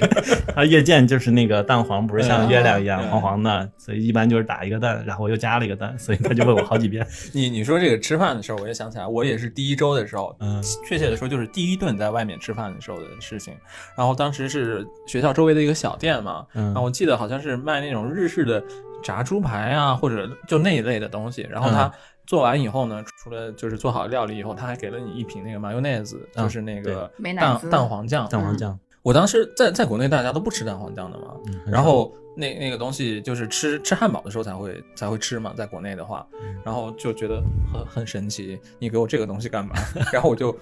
[0.56, 7.06] 它月见就是那个蛋黄，不是像月亮一样嗯黄黄的，所以一般就是打一个蛋，然后我又加了一个蛋，所以他就问我好几遍。
[7.32, 13.54] 你你说这个吃饭的时候，我也想起来，我也是第一周的时候，嗯确切的说就是第一顿在外面吃饭的时候的事情。
[13.96, 18.63] 然后当时是学校周围的一个小店嘛，嗯然后我记得好像是卖那种日式的
[19.04, 21.48] 炸猪排啊，或者就那一类的东西。
[21.48, 21.92] 然后他
[22.26, 28.28] 做完以后呢，除了就是做好料理以后，他还给了你一瓶那个 mayonnaise，嗯就是那个蛋蛋黄酱。
[28.28, 36.26] 蛋黄酱，我当时在在国内大家都不吃蛋黄酱的嘛，嗯然后那那个东西就是吃吃汉堡的时候才会才会吃嘛，在国内的话，
[36.65, 37.39] 然后就觉得
[37.72, 39.76] 很很神奇，你给我这个东西干嘛？
[40.12, 40.58] 然后我就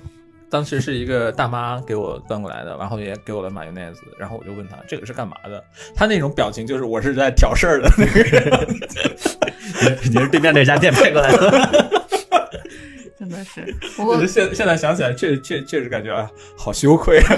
[0.50, 5.64] 当时是一个大妈给我端过来的，然后也给我了马油奈子，然后我就问她这个是干嘛的，
[5.96, 8.68] 她那种表情就是我是在挑事儿的那个人，
[10.12, 12.08] 你是对面那家店派过来的？
[13.18, 13.66] 真的是。
[13.98, 17.36] 不过就是现现在想起来，确确确实感觉啊，好羞愧啊。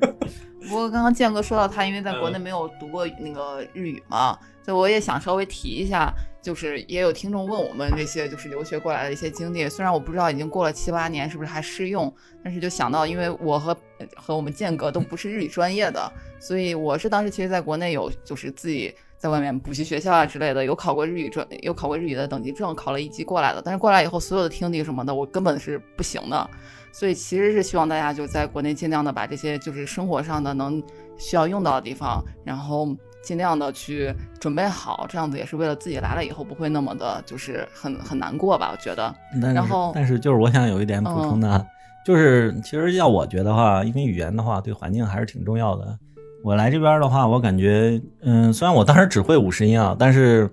[0.68, 13.74] 不过刚刚建哥说到他，因为在国内没有读过那个日语嘛，所以我也想稍微提一下，就是也有听众问我们这些就是留学过来的一些经历，虽然我不知道已经过了七八年是不是还适用，但是就想到，因为我和
[14.14, 18.94] 和我们建哥都不是日语专业的，所以我是当时其实在国内有就是自己。
[19.18, 23.60] 在外面补习学校啊之类的，有考过日语证，有考过日语的等级证，考了一级过来的。
[23.60, 26.48] 但是过来以后，所有的听力什么的，我根本是不行的。
[26.92, 30.82] 所以其实是希望大家就在国内尽量的把这些就是生活上的能
[31.18, 32.88] 需要用到的地方，然后
[33.22, 38.70] 尽量的去准备好，这样子也是为了自己来了以后不会那么的就是很很难过吧？
[38.72, 39.14] 我觉得，
[39.52, 41.64] 然后但是就是我想有一点补充的，啊，
[42.06, 45.98] 就是其实要我觉得话，因为语言的话对环境还是挺重要的。
[46.42, 50.48] 我来这边的话，我感觉，嗯，虽然我当时只会五十音啊，但是，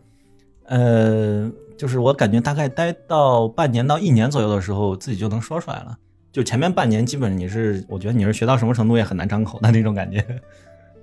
[0.66, 5.96] 呃，就是我感觉大概待到半年到一年左右的时候，自己就能说出来了。
[6.32, 10.26] 就前面半年，基本你是，我觉得你是学到什么程度也很难张口的那种感觉，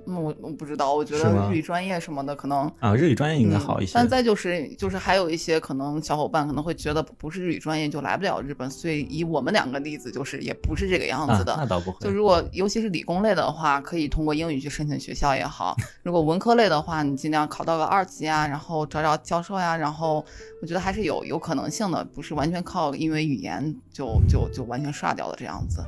[0.07, 2.95] 我我不知道，我觉得日语专业什么的可能啊。
[2.95, 3.95] 日语专业应该好一些，嗯。
[3.95, 11.53] 但再就是就是还有一些可能小伙伴可能会觉得不是日语专业就来不了日本，所以以我们两个例子就是也不是这个样子的。
[11.55, 11.99] 啊、那倒不会。
[12.01, 20.25] 就如果尤其是理工类的话，可以通过英语去申请学校也好； 如果文科类的话，你尽量考到个二级啊，然后找找教授呀、然后
[20.61, 25.83] 我觉得还是有有可能性的，不是完全靠因为语言就就就完全刷掉了这样子。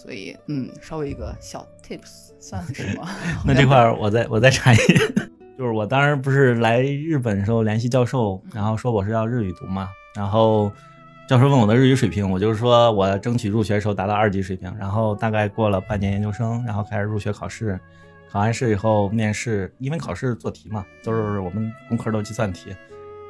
[0.00, 3.08] 所以，嗯，稍微一个小 tips 算是吗？
[3.44, 4.96] 那这块儿我再我再插一句，
[5.58, 10.70] 就是我当时不是来日本的时候联系教授，然后说我是要日语读嘛，然后
[11.28, 17.76] 教授问我的日语水平，我就是说我争取入学的时候达到二级水平，然后大概过了半年研究生，然后开始入学考试，
[18.30, 22.72] 考完试以后面试，因为考试做题嘛，都是我们工科都计算题，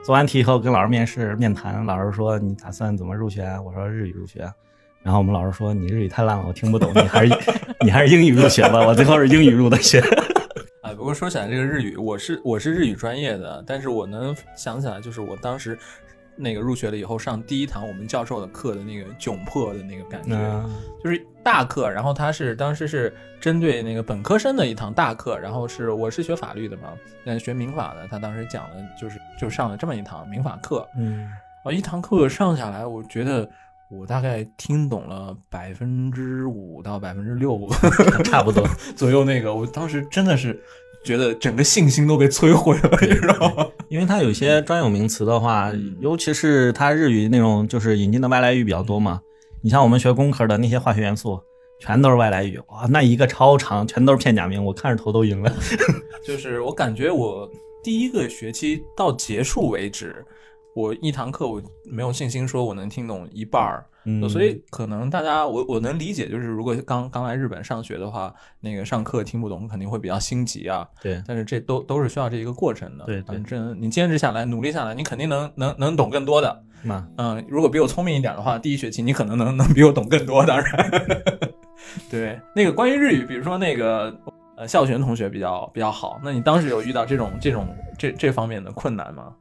[0.05, 3.59] 做完题以后跟老师面试面谈，老师说你打算怎么入学啊？
[3.63, 4.47] 我说日语入学。
[5.09, 7.35] 然后我们老师说你日语太烂了，我听不懂，你还是
[7.81, 8.87] 你还是英语入学吧。
[8.87, 10.03] 我最后是英语入的学。
[10.85, 15.79] 哎，不过说起来这个日语，我是我是日语专业的，但是我能想起来，就是我当时
[16.37, 20.71] 那个入学了以后上第一堂我们教授的课的那个窘迫的那个感觉，嗯
[21.03, 26.91] 就是大课，然后他是当时是针对那个本科生的一堂大课，然后是我是学法律的嘛，
[27.25, 31.33] 但学民法的，他当时讲了就是就上了这么一堂民法课，嗯，
[31.65, 33.49] 啊，一堂课上下来，我觉得
[33.91, 37.59] 我大概听懂了百分之五到百分之六
[38.25, 38.67] 差不多。
[38.95, 40.61] 左右，那个我当时真的是
[41.05, 43.67] 觉得整个信心都被摧毁了，你知道吗？
[43.89, 49.21] 因为它有些专有名词的话，尤其是它日语那种就是引进的外来语比较多嘛。
[49.63, 51.41] 你像我们学工科的那些化学元素，
[51.81, 55.51] 全都是外来语，哇，那一个超长，全都是片假名，我看着头都晕了。
[56.23, 57.51] 就是我感觉我
[57.83, 60.25] 第一个学期到结束为止，
[60.79, 61.61] 我一堂课我
[61.91, 63.85] 没有信心说我能听懂一半儿。
[64.05, 70.89] 嗯所以可能大家我我能理解，就是如果刚刚来日本上学的话，那个上课听不懂肯定会比较心急啊。
[71.03, 73.05] 对，但是这都都是需要这一个过程的。
[73.05, 76.63] 对对反正你坚持下来，努力下来，你肯定能能能懂更多的。
[76.85, 80.47] 嘛，嗯，如果比我聪明一点的话，第一学期你可能能能比我懂更多。
[80.47, 80.91] 当然，
[82.09, 84.17] 对那个关于日语，比如说那个
[84.57, 87.67] 呃孝璇同学比较比较好，那你当时有遇到这种这种
[87.99, 89.35] 这这方面的困难吗？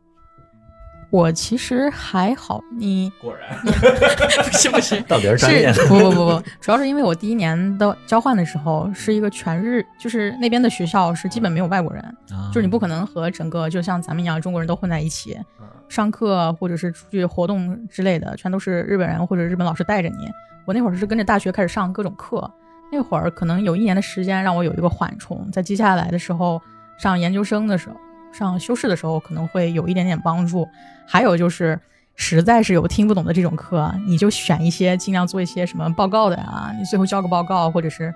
[1.10, 3.72] 我其实还好，你果然，不
[4.58, 12.52] 是不是， 到底是专业是不不不不，主要是因为我第一年的交换的时候是一个全日，就是那边的学校是基本没有外国人，啊。
[12.54, 20.30] 就是你不可能和整个就像咱们一样中国人都混在一起嗯，上课或者是出去活动之类的，全都是日本人或者日本老师带着你。
[20.66, 22.52] 我那会儿是跟着大学开始上各种课，
[22.92, 26.62] 那会儿可能有一年的时间让我有一个缓冲，在接下来的时候
[26.98, 27.96] 上研究生的时候，
[28.38, 30.68] 上修饰的时候可能会有一点点帮助。
[31.06, 31.80] 还有就是。
[32.20, 38.12] 实在是有听不懂的这种课，你就选一些尽量做一些什么报告的啊，你最后交个报告，或者是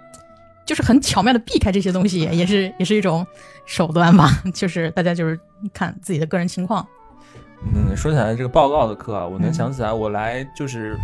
[0.65, 3.23] 就是很巧妙的避开这些东西，也是也是一种
[3.63, 4.41] 手段吧。
[4.55, 5.39] 就是大家就是
[5.71, 6.83] 看自己的个人情况。
[7.75, 10.97] 嗯，说起来这个报告的课啊，我能嗯想起来，我来就是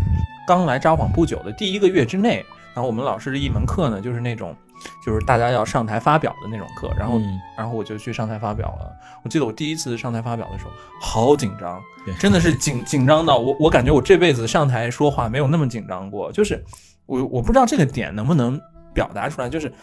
[0.47, 2.43] 刚来札幌不久的第一个月之内，
[2.77, 4.55] 然后我们老师的一门课呢，就是那种
[5.03, 8.95] 就是大家要上台发表的那种课，然后、嗯然后我就去上台发表了。
[9.23, 11.81] 我记得我第一次上台发表的时候，好紧张，
[12.19, 16.63] 真的是紧紧张到我我感觉我这辈子上台说话没有那么紧张过，就是
[17.07, 18.61] 我我不知道这个点能不能
[18.93, 19.73] 表达出来，就是。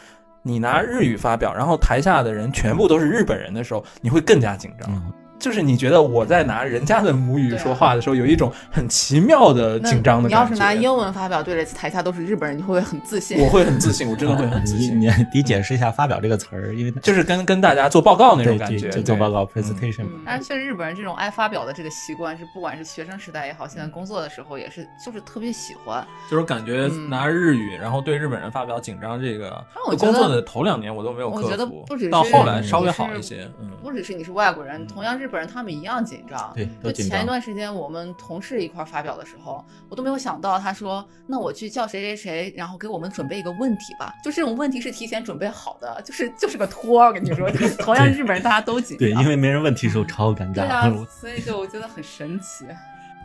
[0.46, 4.94] 你拿日语发表，然后台下的人全部都是日本人的时候，你会更加紧张。
[4.94, 10.54] 嗯就是你觉得我在拿人家的母语说话的时候，有一种很奇妙的紧张的感觉你要。
[10.54, 13.38] 是拿英文发表，对着台下都是日本人，你会不会很自信？
[13.40, 26.06] 我会很自信，我真的会很自信， 你你你解释一下“发表”这个词儿，因为就是跟跟大家做报告那种感觉，就就做报告 presentation 但是确实日本人这种爱发表的这个习惯是，不管是学生时代也好，现在工作的时候也是，就是特别喜欢。
[26.30, 29.62] 就是感觉嗯拿日语，然后对日本人发表紧张这个
[29.98, 33.70] 工作的头两年我都没有克我觉得服不只是，到后来稍微好一些，嗯。
[33.82, 36.52] 不只是你是外国人，同样日本人他们一样紧张。
[36.54, 36.92] 对，就。
[36.92, 47.08] 前一段时间我们同事一块儿发表的时候，我都没有想到，他说：“那我去叫谁谁谁，然后给我们准备一个问题吧。”就这种问题是提前准备好的，就是就是个托儿。
[47.08, 49.08] 我跟你说， 就是同样日本人大家都紧张。
[49.08, 52.66] 对，因为没人问题的时候超尴尬对啊。，所以就我觉得很神奇。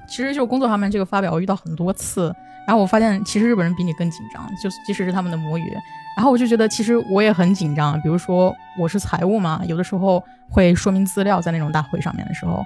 [0.08, 2.34] 其实就工作上面这个发表，我遇到很多次，
[2.70, 5.76] 然后我发现其实日本人比你更紧张，就即使是他们的母语。
[6.16, 12.64] 然后我就觉得其实我也很紧张，比如说我是财务嘛，有的时候会说明资料在那种大会上面的时候，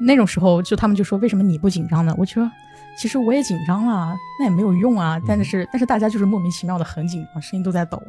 [0.00, 2.14] 那种时候就他们就说为什么你不紧张呢？
[2.16, 2.50] 我觉得
[2.96, 5.20] 其实我也紧张啊，那也没有用啊。
[5.28, 8.02] 但是但是大家就是莫名其妙的很紧张，声音都在抖，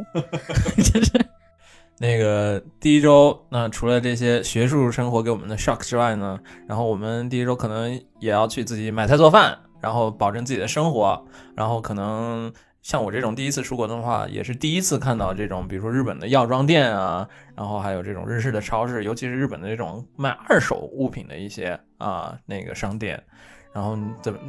[0.77, 1.11] 就是。
[1.97, 11.23] 那个第一周，那除了这些学术生活给我们的 shock 之外呢，然后我们第一周可能也要去自己买菜做饭，然后保证自己的生活，
[11.55, 23.23] 然后可能像我这种第一次出国的话，也是第一次看到这种，比如说日本的药妆店啊，然后还有这种日式的超市，尤其是日本的这种卖二手物品的一些啊那个商店，
[23.71, 24.39] 然后怎么？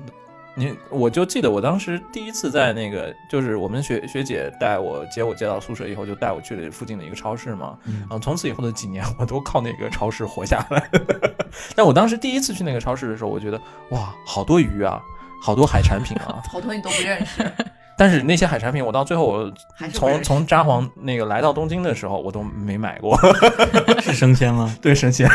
[0.58, 7.78] 你我就记得我当时第一次在那个，就是我们学学姐带我接我接到宿舍以后，就带我去了附近的一个超市嘛。
[7.84, 10.90] 嗯然后从此以后的几年，我都靠那个超市活下来。
[11.76, 13.60] 但我当时第一次去那个超市的时候，我觉得
[13.90, 14.98] 哇，好多鱼啊，
[15.42, 16.42] 好多海产品啊。
[16.50, 17.52] 好多你都不认识，
[17.96, 19.52] 但是那些海产品，我到最后我
[19.92, 23.18] 从从札幌那个来到东京的时候，我都没买过。
[24.00, 24.76] 是生鲜吗？
[24.82, 25.28] 对，生鲜。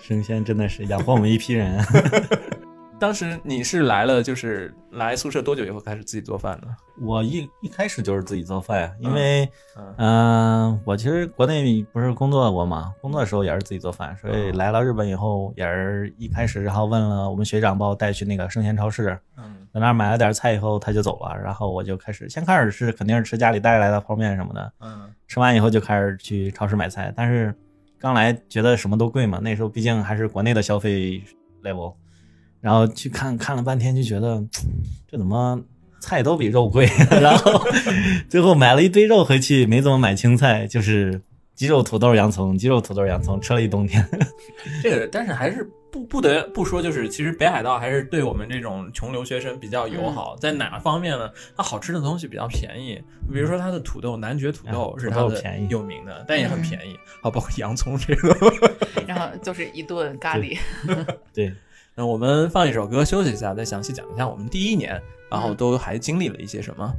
[0.00, 1.78] 生鲜真的是养活我们一批人。
[3.02, 6.68] 当时你是来了，就是来宿舍多久以后开始自己做饭的？
[7.00, 9.42] 我一一开始就是自己做饭呀，因为
[9.76, 9.94] 嗯。
[9.98, 19.66] 嗯、我其实国内不是工作过嘛，工作的时候也是自己做饭，所以来了日本以后也是一开始，然后问了我们学长把我带去那个生鲜超市，嗯。
[19.74, 25.12] 在那儿买了点菜以后他就走了，然后我就开始先开始是肯定是吃家里带来的泡面什么的，嗯。
[25.26, 27.52] 吃完以后就开始去超市买菜，但是
[27.98, 31.20] 刚来觉得什么都贵嘛，那时候毕竟还是国内的消费
[31.64, 31.94] level，
[32.62, 34.42] 然后去看看了半天就觉得
[35.10, 35.60] 这怎么
[36.00, 36.88] 菜都比肉贵，
[37.20, 37.60] 然后
[38.28, 41.20] 最后买了一堆肉回去，没怎么买青菜，就是
[41.54, 44.02] 鸡肉、土豆、洋葱，鸡肉、土豆、洋葱，吃了一冬天。
[44.82, 50.34] 这个，但是还是不不得不说，就是其实北海道还是对我们这种穷留学生比较友好。
[50.40, 51.30] 在哪方面呢？
[51.56, 53.00] 它好吃的东西比较便宜，
[53.32, 56.94] 比如说它的土豆，男爵土豆啊是它的便宜有名的，但也很便宜。
[57.20, 58.36] 啊，包括洋葱这个。
[59.06, 60.58] 然后就是一顿咖喱。
[61.34, 61.52] 对，
[61.95, 66.93] 那我们放一首歌休息一下，再详细讲一下我们第一年，然后都还经历了一些什么。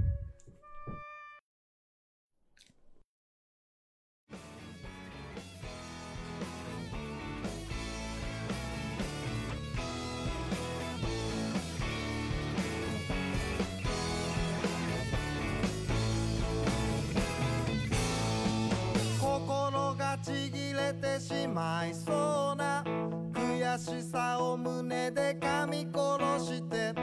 [19.48, 22.51] 心がちぎれてしまいそうな
[23.73, 26.93] 悔しさを胸で噛み殺して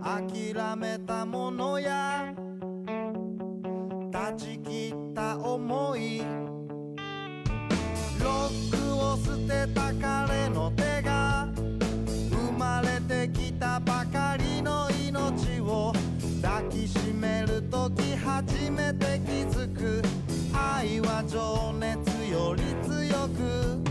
[0.00, 2.32] 諦めたものや
[4.12, 6.22] 断ち切った思い。
[8.22, 11.48] ロックを捨てた彼の手が
[12.30, 15.92] 生まれてきたばかりの命を
[16.40, 20.00] 抱きしめる時初めて気づく。
[20.54, 23.89] 愛は情熱より強く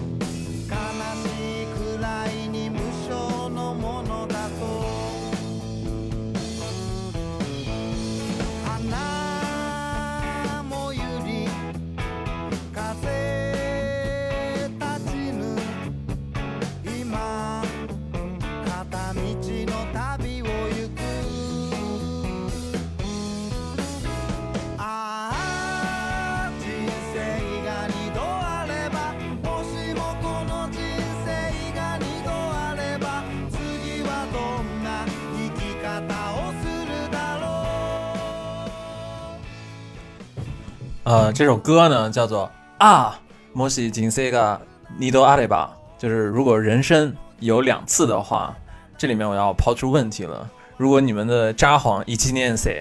[41.09, 43.19] 呃，这首歌呢叫做啊，
[43.55, 44.59] もし人生が
[44.99, 45.69] 二度あれば，
[45.99, 48.55] 就是如果人生有两次的话，
[48.97, 50.49] 这里面我要抛出问题了。
[50.77, 52.73] 如果你们的札幌一七年生，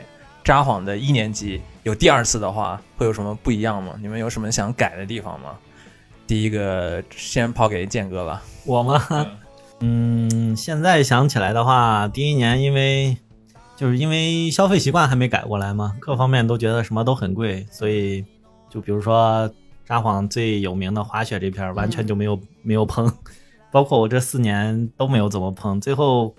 [0.44, 3.94] 札幌的一年级有第二次的话，会有什么不一样吗？
[4.02, 5.52] 你们有什么想改的地方吗？
[6.26, 8.42] 第一个先抛给建哥吧。
[8.66, 9.02] 我吗？
[9.80, 13.18] 嗯，现在想起来的话，第一年因为
[13.79, 18.25] 就是因为消费习惯还没改过来嘛，各方面都觉得什么都很贵，所以
[18.69, 19.49] 就比如说
[19.87, 23.09] 札幌最有名的滑雪这片，完全就没有、没有碰，
[23.71, 26.35] 包括我这四年都没有怎么碰，最后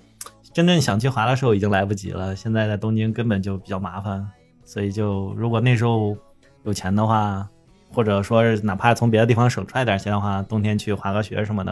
[0.52, 2.36] 真正想去滑的时候已经来不及了。
[2.36, 4.30] 现在在东京根本就比较麻烦，
[4.66, 6.18] 所以就如果那时候
[6.66, 7.48] 有钱的话，
[7.94, 11.72] 或者说是哪怕从别的地方省出来点钱的话，冬天去滑个雪什么的，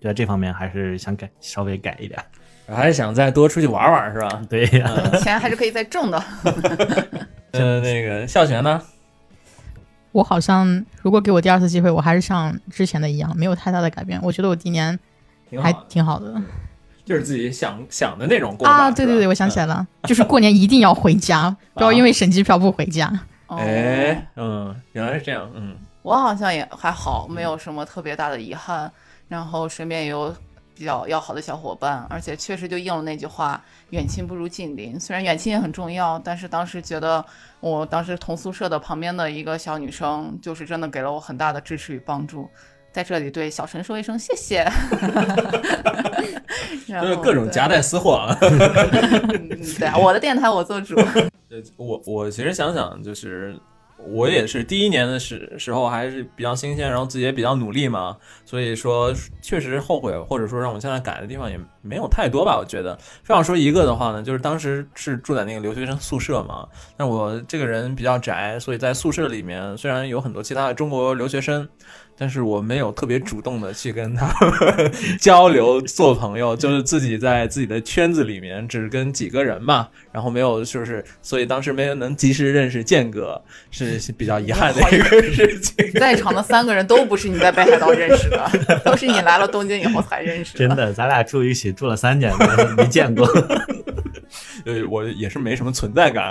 [0.00, 2.24] 觉得这方面还是想改稍微改一点。
[2.74, 4.42] 还是想再多出去玩玩是吧？
[4.48, 4.90] 对呀、
[5.22, 6.22] 钱还是可以再挣的。
[7.52, 8.80] 呃，那个校学呢？
[10.12, 14.18] 我好像如果给我第二次机会，我还是像之前的一样，没有太大的改变。
[14.22, 14.98] 我觉得我今年
[15.62, 16.34] 还挺好的，
[17.04, 18.90] 就是自己想想的那种过啊！
[18.90, 19.66] 对对对，我想起来。
[19.66, 23.10] 来了，就是过年一定要回家， 不要因为省机票不回家。
[23.46, 25.76] 哦哎，嗯，原来是这样，嗯。
[26.02, 28.90] 我好像也还好，没有什么特别大的遗憾。
[29.28, 30.34] 然后身边也有
[30.78, 33.60] 比较要好的小伙伴，而且确实就应了那句话：
[33.90, 34.98] 远亲不如近邻。
[34.98, 37.24] 虽然远亲也很重要，但是当时觉得
[37.58, 42.48] 我当时同宿舍的旁边的一个小女生，就是真的给了我很大的支持与帮助。
[42.92, 44.64] 在这里对小陈说一声谢谢。
[46.86, 48.34] 然后就是各种夹带私货啊。
[48.40, 50.96] 对嗯对，我的电台我做主。
[51.50, 53.58] 呃我我其实想想，就是
[54.06, 62.56] 我也是第一年的时时候还是比较新鲜，然后自己也比较努力嘛，所以说确实后悔或者说让我现在改的地方也没有太多吧。
[62.58, 71.68] 我觉得，非要说一个的话呢，就是当时是住在那个留学生宿舍嘛，但我这个人比较宅，所以在宿舍里面虽然有很多其他的中国留学生。
[72.18, 83.40] 但是我没有特别主动的去跟他们 交流做朋友， 就是自己在自己的圈子里面只跟几个人嘛，然后没有就是，所以当时没有能及时认识建哥，
[83.70, 85.92] 是是比较遗憾的 一个事情。
[85.92, 92.32] 在场的三个人都不是你在北海道认识的，都是你来了东京以后才认识的真的，咱俩住一起住了三年，
[92.76, 93.26] 没见过。
[94.68, 96.30] 呃，我也是没什么存在感。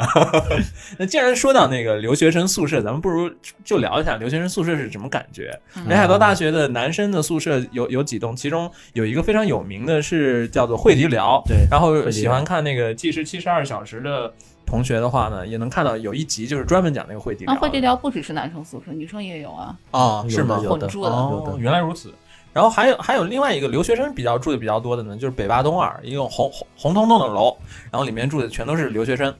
[0.99, 3.27] 那既然说到那个留学生宿舍，咱们不如
[3.65, 5.59] 就聊一下留学生宿舍是什么感觉。
[5.89, 11.41] 北海道大学的男生的宿舍有有几栋，其中有一个非常有名的是叫做惠迪寮。
[11.47, 14.31] 对然后喜欢看那个《计时七十二小时》的
[14.67, 17.61] 同学的话呢，也能看到有一集就是专门讲那个惠迪寮那的。
[17.61, 19.75] 惠迪寮不只是男生宿舍，女生也有啊。
[19.89, 20.57] 啊，是吗？
[20.57, 21.59] 混住的哦，有的。
[21.59, 22.13] 原来如此。
[22.58, 27.55] 然后还有还有另外一个留学生比较住的比较多的呢，就是北八东二一个红红红彤彤的楼，
[27.91, 29.32] 然后里面住的全都是留学生。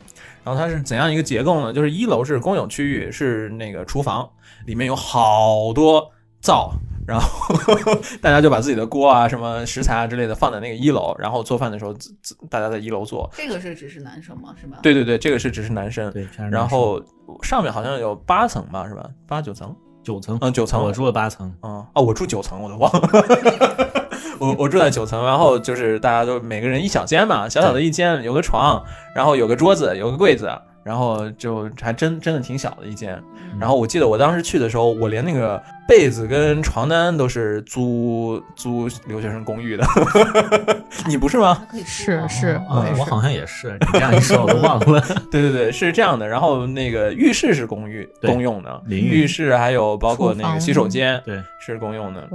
[0.44, 1.74] 然后它是怎样一个结构呢？
[1.74, 4.30] 就是一楼是公有区域，是那个厨房，
[4.68, 6.08] 里面有好多
[6.42, 6.72] 灶，
[7.08, 7.28] 然后
[8.22, 13.28] 大家就把自己的锅啊、什么食材啊之类的放在那个一楼，然后做饭的时候自自大家在一楼做。
[13.36, 14.54] 这个是只是男生吗？
[14.62, 14.78] 是吧？
[14.84, 16.12] 对对对，这个是只是男生。
[16.12, 17.02] 对，然后
[17.42, 19.10] 上面好像有八层吧，是吧？
[19.28, 19.76] 八九层？
[20.08, 20.82] 九层，嗯，九层。
[20.82, 21.54] 我住了八层。
[21.64, 23.10] 嗯，哦，我住九层，我都忘了。
[24.40, 28.82] 我我住在九层，然后就是大家都每个人一小间嘛，小小的一间，有个床，
[29.14, 30.50] 然后有个桌子，有个柜子，
[30.88, 33.22] 然后就还真真的挺小的一间。
[33.60, 39.86] 然后我记得我当时去的时候，我连那个被子跟床单都是租租留学生公寓的。
[41.08, 41.68] 你不是吗？
[41.86, 45.02] 是吗是我好像也是，你这样一说我都忘了。
[45.30, 46.26] 对对对，是这样的。
[46.26, 52.26] 然后那个浴室是公寓公用的，浴浴室还有包括那个洗手间，对，是公用的。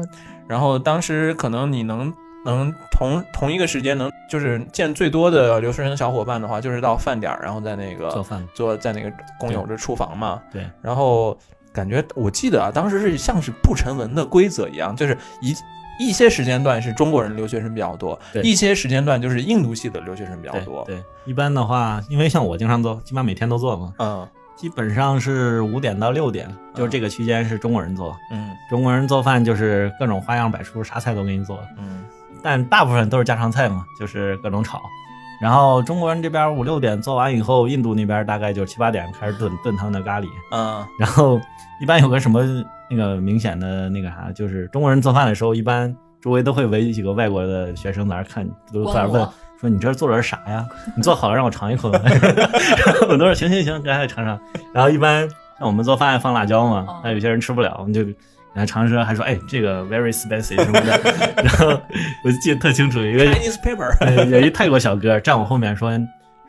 [0.46, 2.12] 然后当时可能你能
[2.44, 8.46] 能同同一个时间能就是见最多的留学生小伙伴的话，就是到饭点儿，然后在那个做饭。
[8.54, 10.42] 做在那个工友的厨房嘛。
[10.52, 11.36] 对，然后
[11.72, 15.54] 感觉我记得啊，当时是像是不成文的规则一样，就是一。
[16.00, 20.82] 一些时间段是中国人留学生比较多，对一些时间段就是印度系的留学生比较对多。
[20.84, 24.26] 对，一般的话，因为像我经常做，基本上每天都做嘛，嗯
[24.56, 28.16] 基本上是五点到六点，就是这个区间是中国人做。
[28.32, 32.02] 嗯中国人做饭就是各种花样百出，啥菜都给你做，嗯
[32.42, 34.82] 但大部分都是家常菜嘛，就是各种炒。
[35.40, 40.28] 然后中国人这边五六点做完以后，印度那边大概就七八点开始炖炖他们的咖喱。
[40.52, 41.40] 嗯然后
[41.80, 42.42] 一般有个什么
[42.88, 49.28] 那个明显的那个啥，就是中国人做饭的时候，一般周围都会围几个外国的学生在那看，都在那问
[49.60, 50.64] 说你这做的是啥呀？
[50.96, 51.90] 你做好了让我尝一口。
[51.90, 52.02] 然
[53.00, 54.38] 后我都说行行行，赶快尝尝。
[54.72, 55.28] 然后一般
[55.58, 58.04] 像我们做饭放辣椒嘛哦，那有些人吃不了，我们就
[58.54, 61.00] 给他尝试，还说哎这个 very spicy 什么的。
[61.42, 61.68] 然后
[62.24, 65.90] 我就记得特清楚，一个，Chinese paper，呃有一泰国小哥站我后面说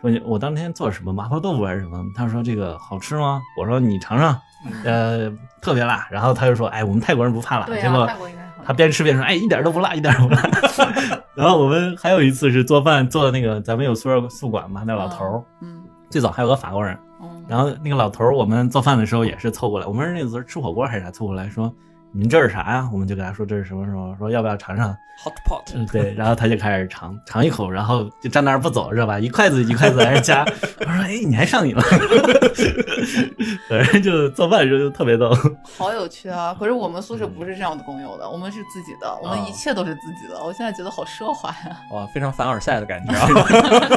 [0.02, 1.98] 说你我当天做什么麻婆豆腐还是什么？
[2.16, 3.42] 他说这个好吃吗？
[3.58, 4.38] 我说你尝尝，
[4.84, 5.32] 呃，
[5.62, 6.08] 特别辣。
[6.12, 7.66] 然后他就说哎，我们泰国人不怕辣。
[7.68, 10.42] 结果泰国应该他边吃边说哎，一点都不辣，一点都不辣。
[11.36, 21.74] 然后我们还有一次是做饭做的那个，咱们有宿舍宿管嘛，那老头儿、嗯最早还有个法国人，嗯，然后那个老头儿我们做饭的时候也是凑过来，我们是那时候吃火锅还是啥凑过来说。
[22.16, 22.88] 您这是啥呀？
[22.94, 29.20] 我们就给他说这是什么什么，说要不要尝尝？hot pot，嗯，对，然后他就开始尝尝一口，然后就站那儿不走，知道吧？
[29.20, 30.46] 一筷子一筷子还是夹。
[30.80, 31.82] 我说：“哎，你还上瘾了？”
[33.70, 35.36] 反正就做饭的时候就特别逗。
[35.78, 36.56] 好有趣啊！
[36.58, 40.44] 可是我们宿舍不是这样的工友的，我们是自己的，我们啊一切都是自己的。
[40.44, 43.28] 我现在觉得好奢华呀，哇，非常凡尔赛的感觉啊！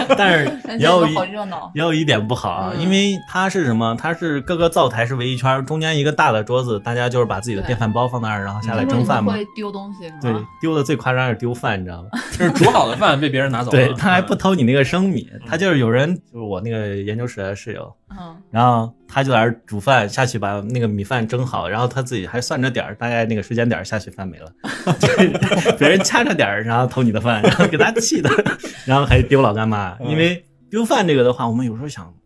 [0.17, 1.71] 但是也有一好热闹。
[1.75, 3.95] 也有一点不好啊，嗯因为它是什么？
[4.01, 9.33] 它是各个灶台是围一圈，中间一个大的桌子，大家就是把自己的电饭煲放那儿，然后下来蒸饭嘛。
[9.33, 10.19] 们会丢东西是吗？
[10.21, 12.09] 对，丢的最夸张是丢饭，你知道吗？
[12.33, 24.51] 就是煮好的饭被别人拿走了，对他还不嗯偷你那个生米，他就是有人，就是我那个研究室的室友，嗯，然后他就在那儿煮饭，下去把那个米饭蒸好，然后他自己还算着点儿，大概那个时间点儿下去饭没了，
[25.01, 25.29] 就是
[25.79, 28.31] 别人掐着点儿，然后偷你的饭，然后给他气的，
[28.85, 30.11] 然后还丢老干妈，嗯。
[30.11, 32.13] 因为丢饭这个的话，我们有时候想，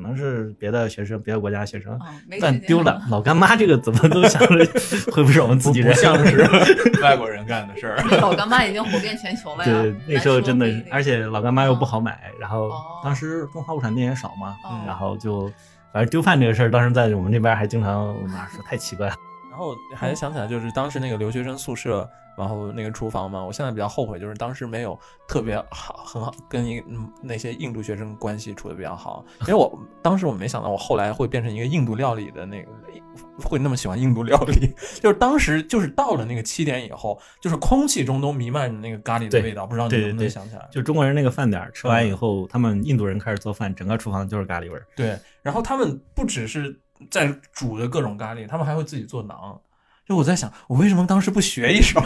[0.00, 1.98] 可能是别的学生，别的国家学生。
[2.40, 4.64] 但丢了老干妈这个怎么都想着
[5.12, 5.92] 会不会是我们自己人？
[5.92, 6.40] 不像是
[7.02, 7.96] 外国人干的事儿。
[8.18, 9.82] 老干妈已经火遍全球了呀。
[9.82, 15.52] 对，那时候真的而且老干妈又不好买，然后哦当时中华物产店也少嘛，哦然后就
[15.92, 19.14] 反正丢饭这个事儿，当时在我们这边还经常我妈说太奇怪了。
[19.50, 22.08] 然后还想起来，就是当时那个留学生宿舍，
[22.40, 32.70] 然后那个厨房嘛，我现在比较后悔，就是当时没有特别好很好跟一嗯那些印度学生关系处的比较好，因为我当时我没想到我后来会变成一个印度料理的那个
[33.44, 40.66] 会那么喜欢印度料理， 就是当时就是到了那个七点以后，就是空气中都弥漫着那个咖喱的味道，不知道你能不能想起来？
[40.70, 44.86] 就中国人那个饭点儿吃完以后，他们印度人开始做饭，整个厨房就是咖喱味儿。
[44.96, 46.78] 对，然后他们不只是
[47.10, 49.58] 在煮的各种咖喱，他们还会自己做馕。
[50.10, 52.00] 就我在想，我为什么当时不学一手？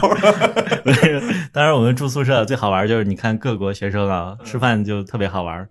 [1.51, 5.67] 当然，我们住宿舍最好玩就是你看各国学生啊，吃饭就特别好玩。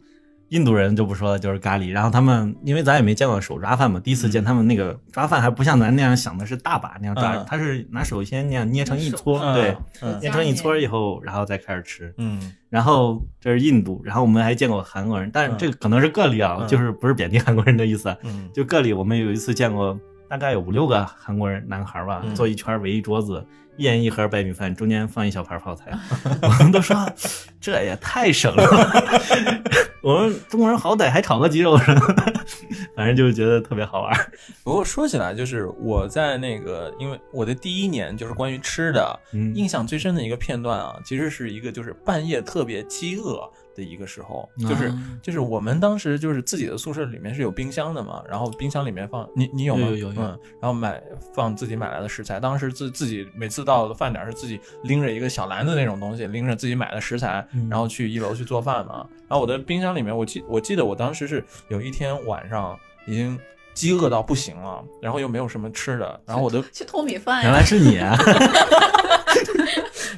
[0.49, 1.91] 印度人就不说了，就是咖喱。
[1.91, 12.11] 然后他们因为咱也没见过手抓饭嘛，第一次见他们那个抓饭还不像咱那样想的是大把那样抓，嗯他是拿手先那样捏成一撮，嗯对，嗯捏成一撮以后，然后再开始吃。
[12.17, 18.91] 嗯然后这是印度，然后我们还见过韩国人，但是这个可能是个例啊，嗯就是不是贬低韩国人的意思啊，嗯就个例。
[18.91, 19.95] 我们有一次见过
[20.37, 23.45] 大概有五六个韩国人男孩吧，嗯坐一圈围一桌子，
[23.77, 25.91] 一人一盒白米饭，中间放一小盘泡菜。
[26.41, 26.95] 我们都说
[27.61, 28.63] 这也太省了，
[30.01, 32.33] 我们中国人好歹还炒个鸡肉什么的，
[32.95, 34.11] 反正就是觉得特别好玩。
[34.63, 49.87] 不过说起来，就是我在那个，因为我的第一年就是关于吃的，嗯印象最深的一个片段啊，其实是一个就是半夜特别饥饿的一个时候，就是、啊就是我们当时就是自己的宿舍里面是有冰箱的嘛，然后冰箱里面放你你有吗？
[49.87, 51.01] 有有有有嗯，然后买
[51.33, 59.05] 放自己买来的食材，当时自自己每次到饭点是自己拎着一个小篮子那种东西，拎着自己买的食材，嗯然后去一楼去做饭嘛。
[59.27, 63.39] 然后我的冰箱里面，我记我记得我当时是有一天晚上已经
[63.73, 67.43] 饥饿到不行了，然后又没有什么吃的，然后我都去偷米饭呀。
[67.43, 68.15] 原来是你啊！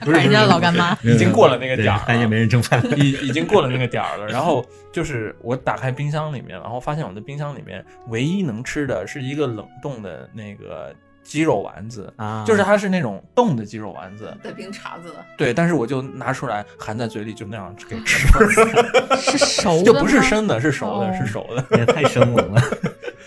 [0.06, 2.82] 不是人家老干妈，已经过了那个点儿半夜没人蒸饭。
[2.96, 10.94] 已已经过了那个点儿了，然后就是我打开冰箱里面，然后发现我的冰箱里面唯一能吃的是一个冷冻的那个
[11.24, 12.44] 鸡肉丸子，啊。
[12.46, 15.10] 就是它是那种冻的鸡肉丸子，带冰碴子。
[15.10, 18.28] 的，对，但是我就拿出来含在嘴里就那样给吃，
[19.20, 21.14] 是熟的就不是生的，是熟的，哦。
[21.20, 21.78] 是熟的。
[21.78, 22.62] 也太生猛了。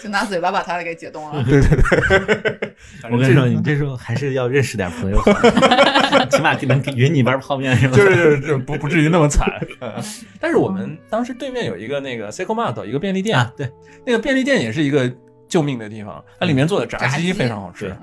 [0.02, 1.42] 就拿嘴巴把它给解冻了。
[1.44, 2.74] 对对对
[3.10, 7.96] 我跟你说，你这时候还是要认识点朋友好， 起码能匀你一碗泡面是吧？
[7.96, 9.46] 就是就是就不不至于那么惨。
[9.80, 9.92] 嗯
[10.40, 13.70] 但是我们当时对面有一个那个 Seiko Mart 一个便利店，啊，对
[14.06, 15.10] 那个便利店也是一个
[15.48, 17.94] 救命的地方，它里面做的炸鸡非常好吃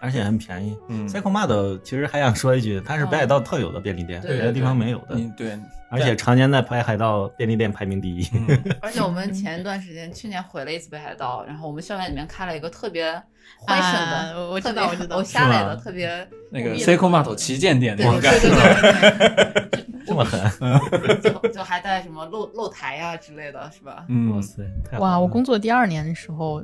[0.00, 0.76] 而且很便宜。
[0.88, 5.58] 嗯，Seiko Mart 其实还想说一句，它是北海道特有的便利店，别的地方没有的，你对，
[5.92, 8.26] 而且常年在北海道便利店排名第一。
[8.34, 13.12] 嗯 而且我们前一段时间，去年回了一次北海道，然后我们校园里面开了一个特别
[13.66, 16.08] fashion 啊的，我知道我知道我下来的特别
[16.50, 18.56] 那个密的 Seiko Mart 旗舰店那对种感对觉。
[18.56, 20.40] 对对对这么狠，
[21.22, 23.98] 就就还带什么露露台呀、之类的，是吧？
[23.98, 24.62] 哇嗯，塞！
[24.90, 25.18] 太哇！
[25.18, 26.62] 我工作第二年的时候，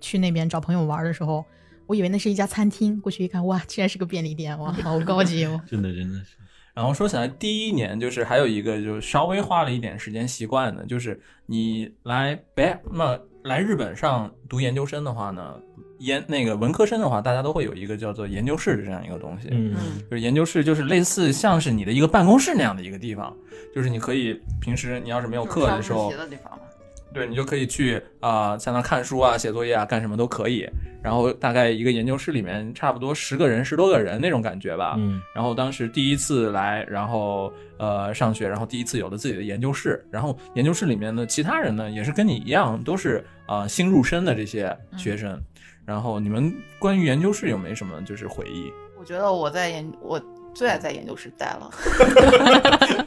[0.00, 1.44] 去那边找朋友玩的时候，
[1.86, 5.60] 我以为那是一家餐厅，过去一看，哇，竟然是个便利店，哇，好高级哦！
[5.70, 6.36] 真的真的是，
[6.74, 15.54] 然后说起来，第一年就是还有一个就稍微花了一点时间习惯的，就是你来北那来日本上读研究生的话呢，
[15.98, 19.48] 研那个文科生的话，大家都会有一个叫做研究室的这样一个东西。
[19.50, 19.74] 嗯
[20.10, 23.36] 就是研究室，就是类似像是你的一个办公室那样的一个地方，
[23.74, 26.61] 就是你可以平时你要是没有课的时候上，自习的地方嘛。
[27.12, 30.68] 对你就可以去啊、在那看书啊、写作业啊、干什么都可以。
[31.02, 34.94] 然后大概一个研究室里面差不多十个人、十多个人那种感觉吧。
[34.98, 45.40] 嗯然后当时第一次来，然后呃上学，然后第一次有了自己的研究室，然后研究室里面的其他人呢，也是跟你一样，都是啊、呃新入生的这些学生。
[45.84, 48.72] 然后你们关于研究室有没什么就是回忆？
[48.96, 50.22] 我觉得我在研，我
[50.54, 51.70] 最爱在研究室待了。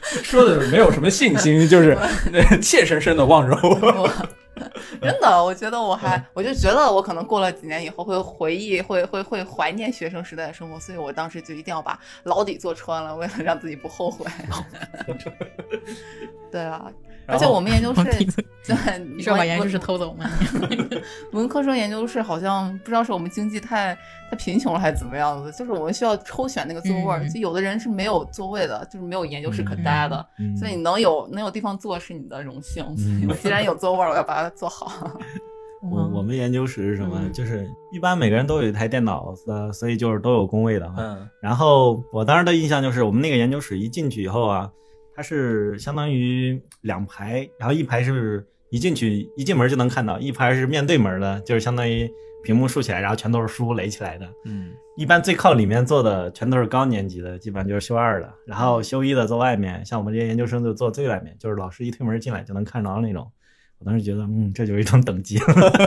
[0.22, 1.96] 说的没有什么信心，就是
[2.62, 4.02] 怯生生的望着我。
[4.02, 4.10] 我
[5.02, 14.24] 真的，我觉得我还，我就觉得我可能过了几年以后会回忆，会会会怀念学生时代的生活，所以我当时就一定要把牢底坐穿了，为了让自己不后悔。
[16.50, 16.90] 对啊，
[17.26, 18.04] 而且我们研究室
[18.66, 20.24] 对，你是要把研究室偷走吗？
[21.32, 23.96] 文科生研究室好像不知道是我们经济太
[24.30, 32.84] 太贫穷了还是怎么样子，就是我们需要抽选那个座位，嗯就有的人是没有座位的，就是没有研究室可待的，嗯，所以你能有能有地方坐是你的荣幸。
[32.96, 35.10] 所以嗯我既然有座位，我要把它做好。
[35.88, 37.20] 我我们研究室是什么？
[37.22, 40.96] 嗯就是一般每个人都有一台电脑，呃，所以就是都有工位的哈。
[40.98, 44.68] 嗯然后我当时的印象就是，我们那个研究室一进去以后啊，
[45.16, 52.08] 它是相当于两排，然后一排是一进去一进门就能看到，一排是面对门的，就是相当于
[52.44, 54.28] 屏幕竖起来，然后全都是书垒起来的。
[54.44, 63.30] 嗯一般最靠里面坐的全都是高年级的，基本上就是修二的，然后修一的坐外面，像我们这些研究生就坐最外面，就是老师一推门进来就能看着那种。
[63.78, 65.38] 我当时觉得，嗯，这就是一种等级。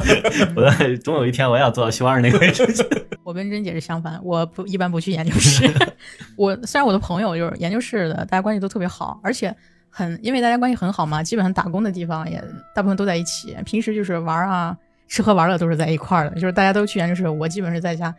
[0.56, 2.84] 我在总有一天我也要做到修二那个位置去。
[3.26, 5.70] 我跟甄姐是相反，我不一般不去研究室。
[6.38, 9.56] 我虽然我的朋友就是研究室的，大家关系都特别好，而且
[9.90, 12.44] 很因为大家关系很好嘛，基本上打工的地方也
[12.76, 14.78] 大部分都在一起，平时就是玩啊、
[15.08, 18.14] 吃喝玩乐都是在一块儿的，就是大家都去研究室，我基本是在家。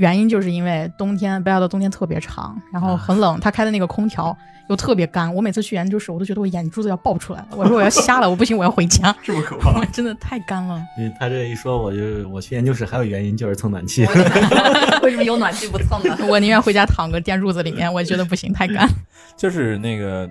[0.00, 4.34] 原因就是因为冬天北海道冬天特别长，然后很冷，他开的那个空调
[4.70, 5.32] 又特别干。
[5.34, 7.48] 我每次去研究室，我都觉得我眼珠子要爆出来了。
[7.50, 9.14] 我说我要 瞎了，我不行，我要回家。
[9.22, 10.82] 这么可怕我 真的太干了。
[10.96, 14.06] 因为他这一说，我就我去研究室还有原因就是蹭暖气。
[15.04, 16.16] 为什么有暖气不蹭呢？
[16.26, 18.88] 我宁愿回家躺个电褥子里面，我觉得不行，太干。
[19.36, 20.26] 就是那个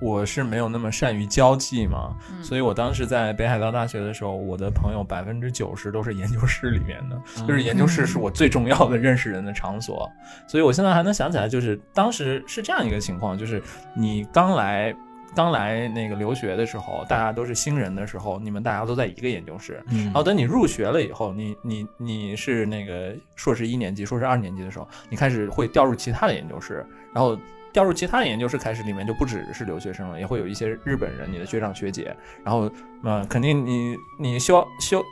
[0.00, 10.10] 我是没有那么善于交际嘛，嗯所以我当时在北海道大学的时候，我的朋友百分之九十都是研究室里面的，就是研究室是我最重要的认识人的场所。
[10.46, 13.62] 所以我现在还能想起来，就是当时是这样一个情况，就是
[13.94, 14.94] 你刚来。
[15.36, 19.84] 刚来那个留学的时候，大家都是新人的时候，你们大家都在一个研究室。
[19.90, 27.38] 嗯然后等你入学了以后，你你你是那个硕士一年级、硕士二年级的时候，你开始会调入其他的研究室，然后
[27.72, 32.70] 调入其他的研究室开始，里面就不只是留学生了，也会有一些日本人，你的学长学姐，然后
[33.04, 35.02] 呃，肯定你你修修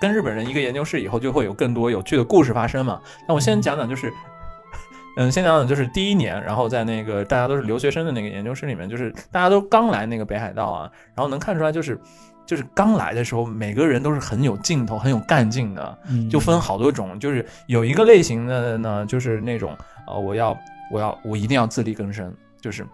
[0.00, 3.00] 跟日本人一个研究室以后，就会有更多有趣的故事发生嘛。
[3.28, 4.12] 那我先讲讲就是。
[5.16, 12.00] 嗯，先讲讲就是第一年，然后在那个大家都是留学生的那个研究室里面，就是大家都刚来那个北海道啊，然后能看出来就是
[12.46, 19.76] 就是刚来的时候，每个人都是很有劲头、很有干劲的，嗯就分好多种，就是有一个类型的呢，就是那种
[20.06, 20.56] 呃，我要
[20.90, 22.86] 我要我一定要自力更生，就是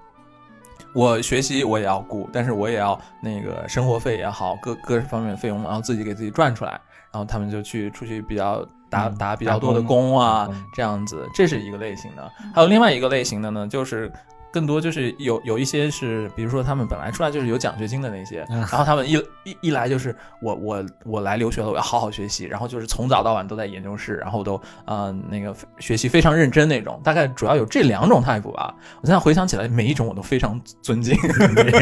[0.92, 6.72] 我学习我也要顾，但是我也要那个生活费也好，各各方面费用，然后自己给自己赚出来，
[7.12, 12.32] 然后他们就去出去比较打嗯打比较多的工啊，这样子，这是一个类型的。
[12.55, 14.12] 还有另外一个类型的呢，就是
[14.57, 28.74] 更多就是有有一些是，比如说他们本来出来就是有奖学金的那些，嗯然后他们一一一来就是我我我来留学了，我要好好学习，然后就是从早到晚都在研究室，然后都呃那个学习非常认真那种，大概主要有这两种 type 吧。
[29.02, 31.14] 我现在回想起来，每一种我都非常尊敬。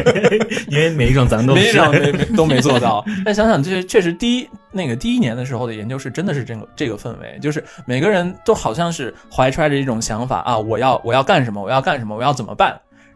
[0.66, 3.04] 因为每一种咱 都没是让没没都没做到。
[3.24, 12.63] 但想想，这确实第一那个第一年的时候的研究室真的是这个这个氛围，就是每个人都好像是怀揣着一种想法啊，我要我要干什么，我要干什么，我要怎么办。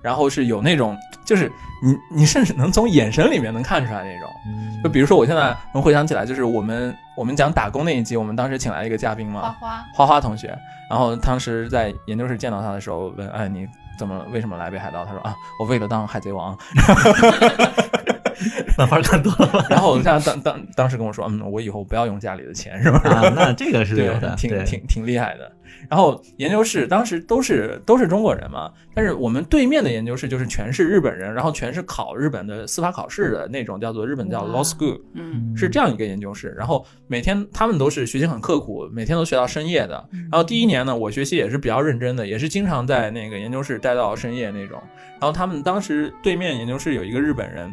[0.03, 1.51] 然后是有那种，就是
[1.83, 4.29] 你你甚至能从眼神里面能看出来那种。
[4.47, 10.57] 嗯就比如说，我现在能回想起来，就是我们我们讲打工那一集，我们当时请来一个嘉宾嘛，花花，花花同学，
[10.89, 13.67] 然后当时在研究室见到他的时候，问：“哎，你
[13.99, 16.57] 怎么为什么来北海道？”他说：“啊，我为了当海贼王。
[18.79, 25.51] 漫画看多了吧？”然后他当当当时跟我说：“嗯，我以后不要用家里的钱，是吧？”啊，那这个是有的，，挺挺挺厉害的。
[25.89, 35.01] 然后研究室当时都是都是中国人嘛，但是我们对面的研究室就是全是日本人，然后全是考日本的司法考试的那种，叫做日本叫 law school。
[35.15, 40.09] 嗯，是这样一个研究室，然后每天他们都是学习很刻苦，每天都学到深夜的。
[40.13, 44.81] 然后第一年呢，我学习也是比较认真的，也是经常在那个研究室待到深夜那种。
[45.21, 47.71] 然后他们当时对面研究室有一个日本人，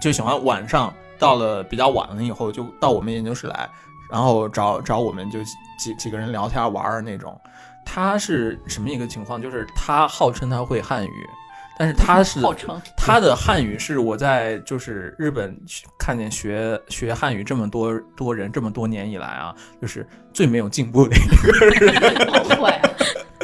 [0.00, 3.68] 就喜欢晚上到了比较晚了以后，就到我们研究室来，
[4.10, 5.38] 然后找找我们就
[5.78, 7.38] 几几个人聊天玩儿那种。
[7.84, 9.40] 他是什么一个情况？
[9.40, 11.26] 就是他号称他会汉语，
[11.78, 15.56] 但是他是号称他的汉语是我在就是日本
[15.98, 22.85] 看见学学汉语这么多多人这么多年以来啊，就是最没有进步的一个人。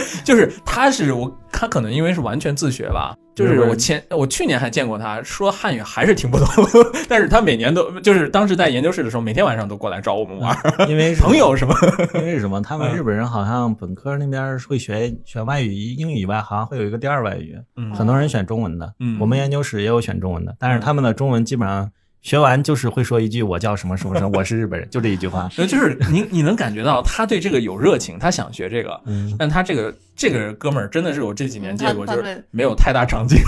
[0.25, 6.47] 就是他是我他可能因为是完全自学吧，就是我前我去年还见过他说汉语还是听不懂，
[7.09, 11.75] 但是他每年都就是当时在研究室的时候，每天晚上都过来找我们玩儿，因为 朋友什么。
[12.15, 12.61] 因为什么？
[12.63, 18.93] 他们嗯日本人好像本科那边会学学外语，英语以外好像会有一个第二外语，嗯很多人选中文的。
[19.01, 21.91] 嗯我们研究室也有选中文的，但是他们的中文基本上
[22.23, 25.51] 学完就是会说一句“我叫什么什么什么， 我是日本人”，就这一句话。
[25.57, 33.39] 呃就是你你能感觉到他对这个有热情，他想学这个，嗯，但他这个这个哥们儿真的是我这几年见过，就是没有太大长进。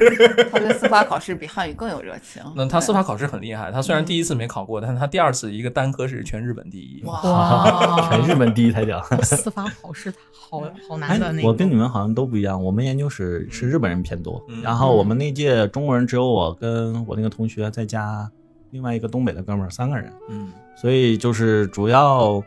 [0.50, 2.42] 他对司法考试比汉语更有热情。
[2.56, 7.02] 那他司法考试很厉害，他虽然第一次没考过，但是他第二次一个单科是全日本第一。
[7.04, 9.02] 哇， 全日本第一才屌。
[9.22, 11.48] 司法考试好好难哎的那，个。
[11.48, 18.28] 我跟你们好像都不一样，我们研究室是日本人偏多，嗯然后我们那届中国人只有我跟我那个同学，再加
[18.70, 22.42] 另外一个东北的哥们儿，三个人，嗯所以就是主要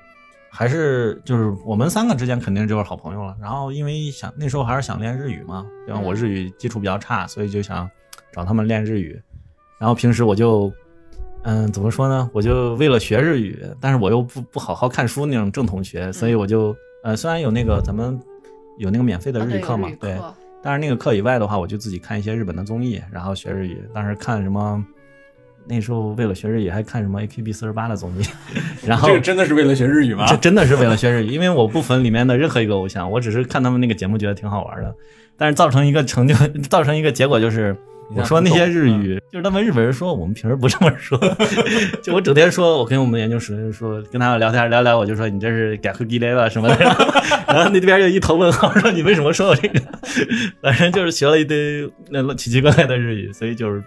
[0.50, 3.36] 还是就是我们三个之间肯定就是好朋友了。
[3.42, 7.90] 然后因为想那时候还是想练日语嘛，因为我日语基础比较差，所以就想
[8.32, 9.22] 找他们练日语。
[9.80, 10.72] 然后平时我就，
[11.44, 12.30] 嗯，怎么说呢？
[12.34, 18.20] 我就为了学日语，但是我又不不好好看书那种正统学，所以我就，呃，虽然有那个咱们
[18.80, 20.18] 有那个免费的日语课嘛，对，
[20.64, 23.82] 但是那个课以外的话，我就自己看一些日本的综艺，然后学日语。
[23.94, 24.84] 当时看什么，
[25.68, 28.24] 那时候为了学日语还看什么 AKB 四十八的综艺，
[28.86, 30.26] 然后这个真的是为了学日语吗？
[30.28, 34.96] 这真的是为了学日语，因为我不粉里面的任何一个偶像，我只是看他们那个节目觉得挺好玩的，
[35.38, 36.34] 但是造成一个成就，
[36.70, 37.76] 造成一个结果就是。
[38.16, 41.20] 我说那些日语，就是他们日本人说我们平时不这么说，
[42.02, 47.06] 就我整天说，我跟我们研究室说，跟他们聊天聊聊，我就说你这是改和地雷了什么的，然 后
[47.50, 49.82] 然后那边就一头问号，说你为什么说我这个？
[50.62, 53.84] 反正就是学了一堆那奇奇怪怪的日语，所以就是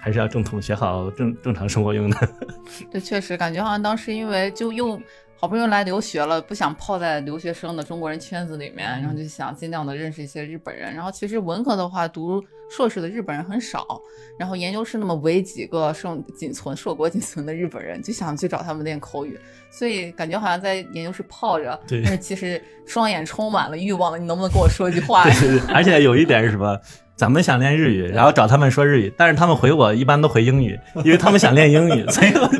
[0.00, 2.28] 还是要正统学好正正常生活用的。
[2.90, 5.00] 对，确实感觉好像当时因为就又
[5.36, 10.92] 好不容易来留学了，不想泡在留学生的中国人圈子里面，然后就想尽量的认识一些日本人。
[10.94, 14.00] 然后其实文科的话，读硕士的日本人很少，
[14.38, 19.38] 然后研究室那么唯几个剩仅存硕果仅存的日本人，就想去找他们练口语，
[19.70, 25.34] 所以感觉好像在研究室泡着，但是其实双眼充满了欲望了，你能不能跟我说一句话呀？
[25.72, 26.78] 而且有一点是什么？
[27.20, 32.50] 咱们想练日语，然后找他们说日语，但是他们回我一般都回英语， 因为他们想练英语，所以我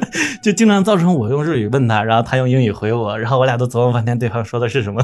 [0.43, 5.03] 就经常造成我用日语问他，然后他用英语回我，然后我俩都琢磨半天对方说的是什么。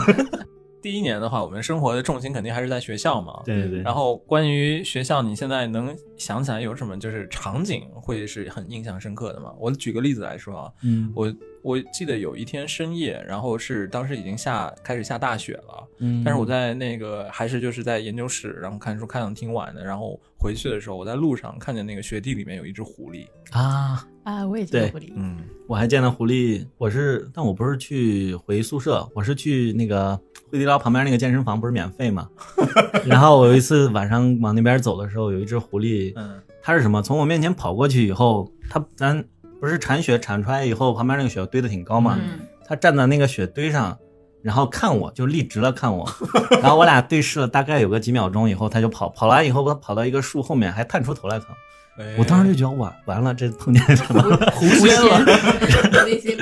[0.87, 3.43] 第一年的话，我们生活的重心肯定还是在学校嘛。
[3.45, 9.53] 对对对，然后关于学校，你现在能想起来有什么就是场景会是很印象深刻的吗？
[9.59, 11.13] 我举个例子来说啊，嗯。
[11.17, 16.23] 我我记得有一天深夜，然后是当时已经下开始下大雪了，嗯。
[16.25, 25.13] 但是我在那个还是就是在研究室，然后看书看的挺晚的，然后回去的时候，我在路上看见那个雪地里面有一只狐狸，啊，啊，我也见对过狐狸。
[25.15, 25.37] 嗯，
[25.69, 30.19] 我还见到狐狸，我是，但我不是去回宿舍，我是去那个
[30.51, 32.29] 惠迪捞旁边那个健身房，不是免费嘛。
[33.07, 37.01] 然后我有一次晚上往那边走的时候，有一只狐狸，嗯它是什么？
[37.01, 39.25] 从我面前跑过去以后，它咱
[39.61, 43.97] 不是铲雪铲出来以后，旁边那个雪堆的挺高嘛，嗯，它站在那个雪堆上，
[44.43, 46.05] 然后看我，就立直了看我，
[46.61, 51.55] 然后我俩对视了大概有个几秒钟以后，它就跑，跑完以后，它跑到一个树后面，还探出头来看我。
[51.99, 54.23] 哎我当时就觉得完完了，这碰见什么？
[54.53, 56.37] 狐仙了，狐仙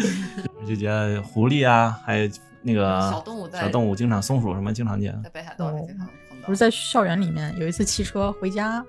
[0.61, 2.31] 我就觉得狐狸啊，还有
[2.63, 5.19] 那个小动物小动物经常松鼠什么经常见。
[5.23, 6.57] 在北海道还经常碰到不是。
[6.57, 8.85] 在校园里面有一次骑车回家，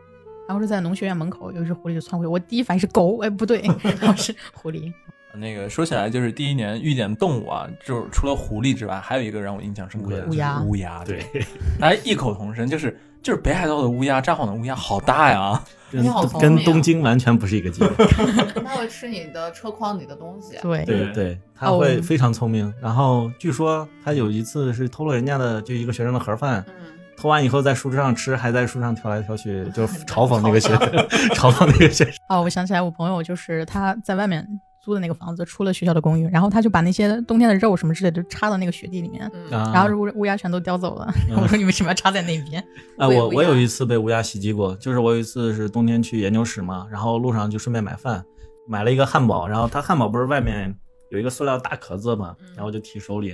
[0.47, 3.61] 然后是在农学院门口有一只狐狸就窜回，我第一反应是狗，哎不对，
[4.01, 4.91] 然后是狐狸。
[5.37, 11.25] 那个说起来，就是第一年遇见动物啊，就是除了狐狸之外，还有一个让我印象深刻的乌鸦乌鸦，对，
[11.77, 15.59] 大家异口同声，就是就是北海道的乌鸦，札幌的乌鸦好大呀，
[15.91, 17.89] 跟你好聪跟明啊东京完全不是一个级别。
[18.63, 20.55] 它会吃你的车筐里的东西。
[20.61, 22.71] 对，对对，它哦会非常聪明。
[22.79, 26.85] 然后据说它有一次是偷了人家的就一个学生的盒饭，嗯，
[27.17, 30.87] 偷完以后在树枝上吃，还在树上跳来跳去，就 嘲讽那个学生，
[31.33, 32.13] 嘲讽那个学生。
[32.29, 34.47] 哦，我想起来，我朋友就是他在外面
[34.85, 41.11] 租的那个房子，出了学校的公寓，然后他就把那些冬天的肉什么之类的就插到那个雪地里面，然后乌乌鸦全都叼走了。
[41.35, 42.63] 我说你为什么要插在那边？
[42.97, 48.23] 啊，我我有一次被乌鸦袭击过，就是我有一次是冬天去研究室嘛，然后路上就顺便买饭，
[48.67, 50.73] 买了一个汉堡，然后他汉堡不是外面
[51.09, 53.33] 有一个塑料大壳子嘛，然后就提手里，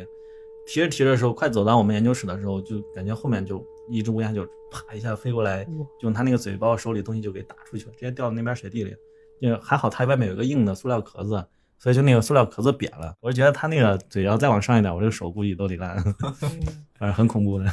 [0.66, 5.72] 提着提着的时候，快走到我们研究室的时候，就感觉后面就一只乌鸦就啪一下飞过来，就
[6.02, 8.95] 用它那个嘴把我手里东西就给打出去了，直接掉到那边雪地里。
[9.42, 11.44] 就还好它外面有个硬的塑料壳子，
[11.80, 13.16] 所以就那个塑料壳子瘪了。
[13.20, 15.98] 我就觉得它那个嘴要再往上一点，我这个手估计都得烂，
[16.98, 17.66] 反正很恐怖的。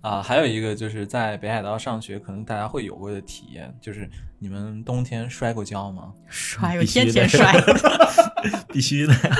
[0.00, 4.10] 啊，还有一个就是在北海道上学，可能大家会有过的体验，就是
[4.40, 6.12] 你们冬天摔过跤吗？
[6.26, 7.64] 摔，我必须的天天摔。
[8.72, 9.36] 必须的呀，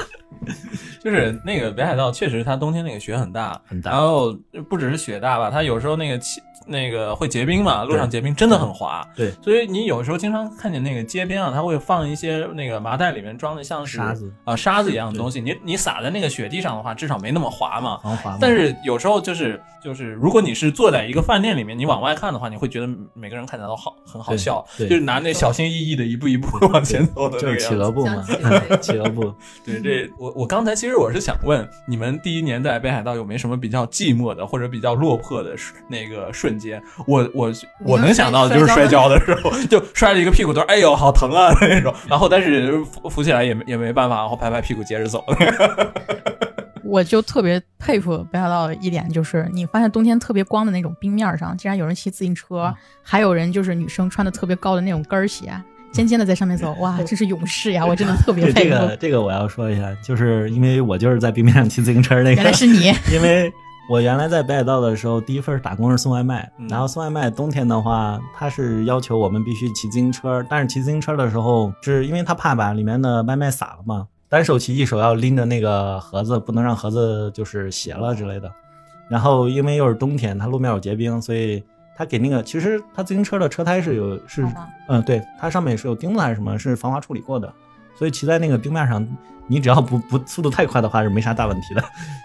[1.01, 4.33] 就是那个北海道，确实它冬天那个雪很大，很大然后
[4.69, 9.07] 不只是雪大吧，它有时候那个气那个会结冰嘛，路上结冰真的很滑。
[9.17, 9.31] 对。
[9.43, 14.33] 所以你有时候经常看见那个街边啊，它会放一些那个麻袋里面装的像是沙子。
[14.45, 18.01] 啊、沙子一样的东西，你你撒在那个雪地上的话，至少没那么滑嘛。
[18.41, 24.91] 但是有时候就是就是，如果你是坐在一个饭店里面，你往外看的话，你会觉得每个人看起来都好很好笑，对对。
[24.91, 27.61] 就是拿那小心翼翼的一步一步 往前走的那就是个。
[27.61, 28.23] 企鹅步嘛。
[28.23, 29.33] 像企鹅， 步。
[29.65, 35.57] 对，这我我刚才其实我是想问，你们第一年在北海道有没有什么比较寂寞的或者比较落魄的
[35.89, 36.83] 那个瞬间？
[37.07, 37.53] 我我
[37.85, 41.95] 我能想到的就是摔跤的时候，就摔了一个屁股墩儿，哎呦好疼啊 那种。
[42.09, 45.25] 然后但是扶扶起来也没也没办法，然后拍拍屁股接着走。
[46.85, 55.51] 我就特别佩服北海道的一点，就是你发现冬天特别光的那种冰面上，竟然有人骑自行车，还有人就是女生穿的特别高的那种跟儿鞋，
[55.91, 57.87] 尖尖的在上面走，哇，真是勇士呀！
[57.87, 58.59] 我真的特别佩服。
[58.59, 63.51] 这个这个我要说一下，就是因为我就是在冰面上骑自行车那个，原来是你，因为
[63.89, 66.67] 我原来在北海道的时候，第一份打工是送外卖，嗯。
[66.69, 78.51] 然后送外卖冬天的话，他是要求我们必须骑自行车，但是骑自行车的时候，是因为他怕把里面的外卖洒了嘛，单手骑，一手要拎着那个盒子，不能让盒子就是斜了之类的。
[79.09, 81.63] 然后因为又是冬天，它路面有结冰，所以
[81.95, 84.47] 他给那个其实他自行车的车胎是有是
[84.89, 87.53] 嗯对，它上面是有钉子还是什么，是防滑处理过的，
[87.95, 89.07] 所以骑在那个冰面上，
[89.49, 91.83] 你只要不不速度太快的话是没啥大问题的。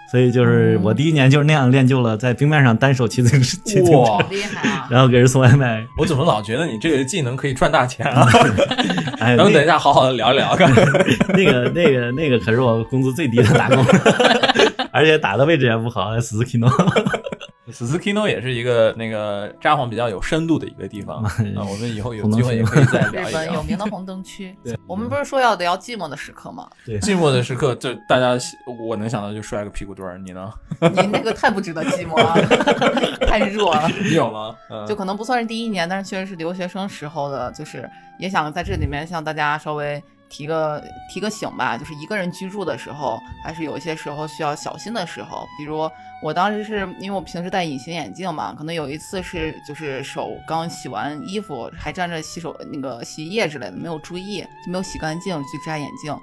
[0.09, 4.87] 所以就是我第一年就是那样练就了在冰面上单手骑自行车，哇厉害啊！
[4.89, 5.85] 然后给人送外卖。
[5.97, 8.25] 我怎么老觉得你这个技能可以赚大钱啊？
[9.19, 10.55] 哎，咱们等一下好好的聊一聊。
[11.35, 13.83] 那个那个那个可是我工资最低的打工，
[14.93, 16.71] 而且打的位置也不好，死死 Kino。
[17.71, 21.31] 斯斯 Kino 也是一个那个札幌比较有深度的一个地方啊，
[21.69, 23.63] 我们以后有机会也可以再日聊一本有。
[23.63, 24.77] 名的红灯区 对。
[24.87, 26.67] 我们不是说要聊寂寞的时刻吗？
[26.85, 28.37] 对寂寞的时刻，就大家
[28.87, 30.51] 我能想到就摔个屁股墩儿，你呢？
[30.79, 33.89] 你那个太不值得寂寞了，太弱了。
[34.01, 34.55] 你有吗？
[34.71, 37.89] 嗯就可能不算是第一年，但是确实是留学生时候的，就是
[38.19, 40.81] 也想在这里面向大家稍微提个
[41.13, 45.89] 提个醒吧，就是一个人居住的时候，还是有一些时候需要小心的时候，比如
[46.21, 56.17] 我当时是因为我平时戴隐形眼镜嘛，可能有一次是就是手刚洗完衣服，还沾着洗手那个洗衣液之类的，没有注意，就没有洗干净，去摘眼镜，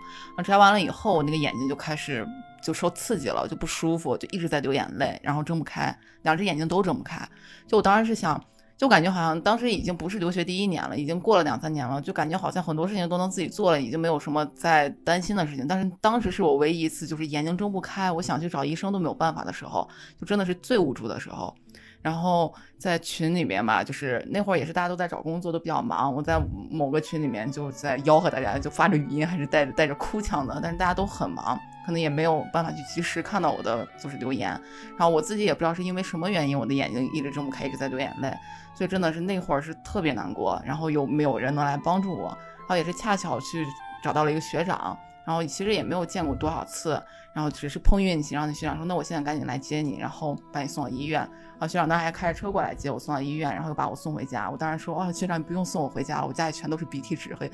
[0.45, 2.27] 摘完了以后，我那个眼睛就开始
[2.61, 7.27] 就受刺激了，就不舒服，就一直在流眼泪，然后睁不开，两只眼睛都睁不开。
[7.69, 8.43] 就我当时是想，
[8.85, 15.67] 就感觉好像当时已经不是留学第一年了，已经过了两三年了，就感觉好像很多事情都能自己做了，已经没有什么在担心的事情。
[15.67, 19.89] 但是当时是我唯一一次就是眼睛睁不开，我想去找医生都没有办法的时候，
[20.21, 21.57] 就真的是最无助的时候。
[22.05, 26.15] 然后在群里面吧，就是那会儿也是大家都在找工作，都比较忙。
[26.15, 26.39] 我在
[26.71, 34.51] 某个群里面就在吆喝大家，就发着语音，还是带着带着哭腔的，但是大家都很忙，可能也没有办法去及时看到我的就是留言。
[34.99, 38.31] 然后我自己也不知道是因为什么原因，我的眼睛一直睁不开，一直在流眼泪，
[38.75, 40.61] 所以真的是那会儿是特别难过。
[40.63, 42.29] 然后又没有人能来帮助我，
[42.59, 43.65] 然后也是恰巧去
[44.03, 44.95] 找到了一个学长，
[45.27, 47.01] 然后其实也没有见过多少次，
[47.35, 51.21] 然后只是碰运气，让那学长说，那我现在赶紧来接你，然后把你送到医院。
[51.21, 54.51] 然后学长当时还开着车过来接我，送到医院，然后又把我送回家。
[54.51, 57.51] 我当时说，哦，学长你不用送我回家了，我家里全都是鼻涕纸， 会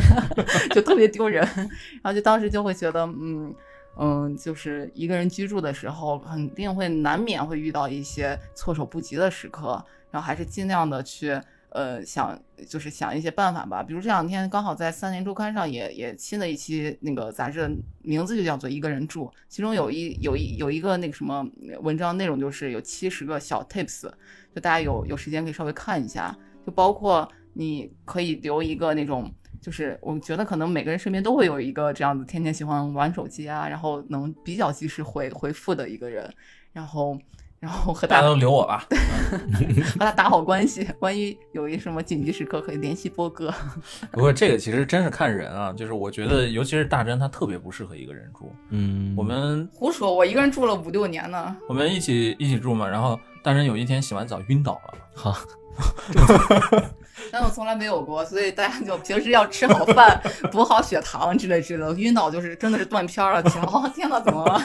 [0.74, 1.44] 就特别丢人。
[1.56, 3.54] 然后就当时就会觉得，嗯。
[3.98, 11.38] 嗯，就是一个人居住的时候，肯定会难免会遇到一些措手不及的时刻，然后还是尽量的去
[11.72, 13.82] 呃想，就是想一些办法吧。
[13.82, 17.70] 比如这两天刚好在《三联周刊》上也也新的一期那个杂志，
[18.02, 21.46] 名字就叫做《一个人住》，其中有一有一有一个那个什么
[21.80, 24.02] 文章内容，就是有七十个小 tips，
[24.54, 29.32] 就大家有有时间可以稍微看一下，就包括你可以留一个那种。
[29.60, 36.28] 就是我觉得可能每个人身边都会有一个这样子，天天喜欢玩手机啊，然后能比较及时回回复的一个人，
[36.72, 37.16] 然后
[37.62, 38.84] 然后和大家都留我吧。
[39.94, 40.84] 和他打好关系。
[40.98, 43.54] 万一有一什么紧急时刻，可以联系波哥。
[44.10, 48.52] 不过这个其实真是看人啊，就是我觉得，尤其是大真，他特别不适合一个人住。
[48.70, 51.56] 嗯，我们胡说，我一个人住了五六年呢。
[51.68, 54.98] 我们一起一起住嘛，然后大真有一天洗完澡晕倒了。
[55.14, 55.38] 好，
[57.30, 61.94] 但我从来没有过，所以大家就平时要吃好饭、补好血糖之类之类的。
[61.94, 64.60] 晕倒就是真的是断片了，天哦天呐，怎么了？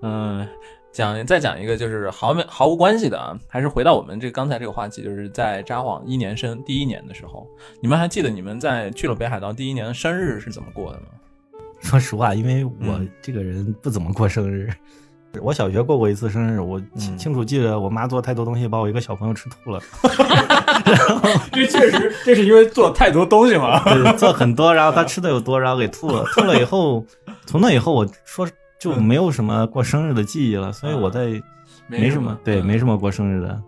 [0.02, 0.48] 嗯，
[0.94, 7.44] 讲再讲一个就是毫没毫无关系的啊，还是回到我们这刚才这个话题，就是在札幌一年生第一年的时候，
[7.80, 11.06] 你们还记得你们在去了北海道第一年的生日是怎么过的吗？
[11.82, 14.70] 说实话，因为我嗯这个人不怎么过生日。
[15.42, 19.80] 我小学过过一次生日，我清嗯清楚记得我妈做太多东西，把我一个小朋友吃吐了。
[21.50, 23.82] 这确实，这是因为做太多东西嘛。
[23.82, 26.22] 对，做很多，然后他吃的又多，然后给吐了。
[26.34, 27.04] 吐了以后，
[27.46, 28.48] 从那以后我说
[28.84, 31.40] 就没有什么过生日的记忆了，所以我在
[31.86, 33.62] 没什么对嗯没什么过生日的。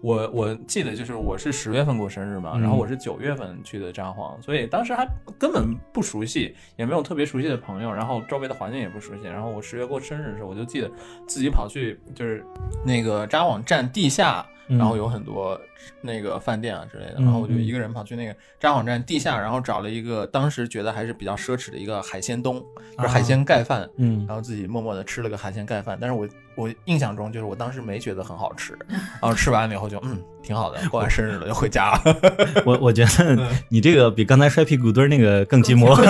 [0.00, 5.08] 我我记得就是我是十月份过生日嘛，嗯然后我是九月份去的札幌，所以当时还
[5.38, 9.22] 根本不熟悉，也没有特别熟悉的朋友，然后周围的环境也不熟悉。
[9.22, 10.90] 然后我十月过生日的时候，我就记得
[11.26, 12.44] 自己跑去就是
[12.84, 15.60] 那个札幌站地下，嗯然后有很多
[16.00, 22.62] 那个饭店啊之类的，嗯然后我就一个人跑去那个札幌站地下，然后找了一个当时觉得还是比较奢侈的一个海鲜东，
[22.96, 23.88] 就是海鲜盖饭。
[23.96, 32.00] 嗯然后自己默默的吃了个海鲜盖饭，但是我我印象中就是我当时没觉得很好吃， 然后吃完了以后就嗯挺好的，过完生日了就回家了。
[32.64, 35.94] 我我觉得你这个比刚才摔屁股墩儿那个更寂寞。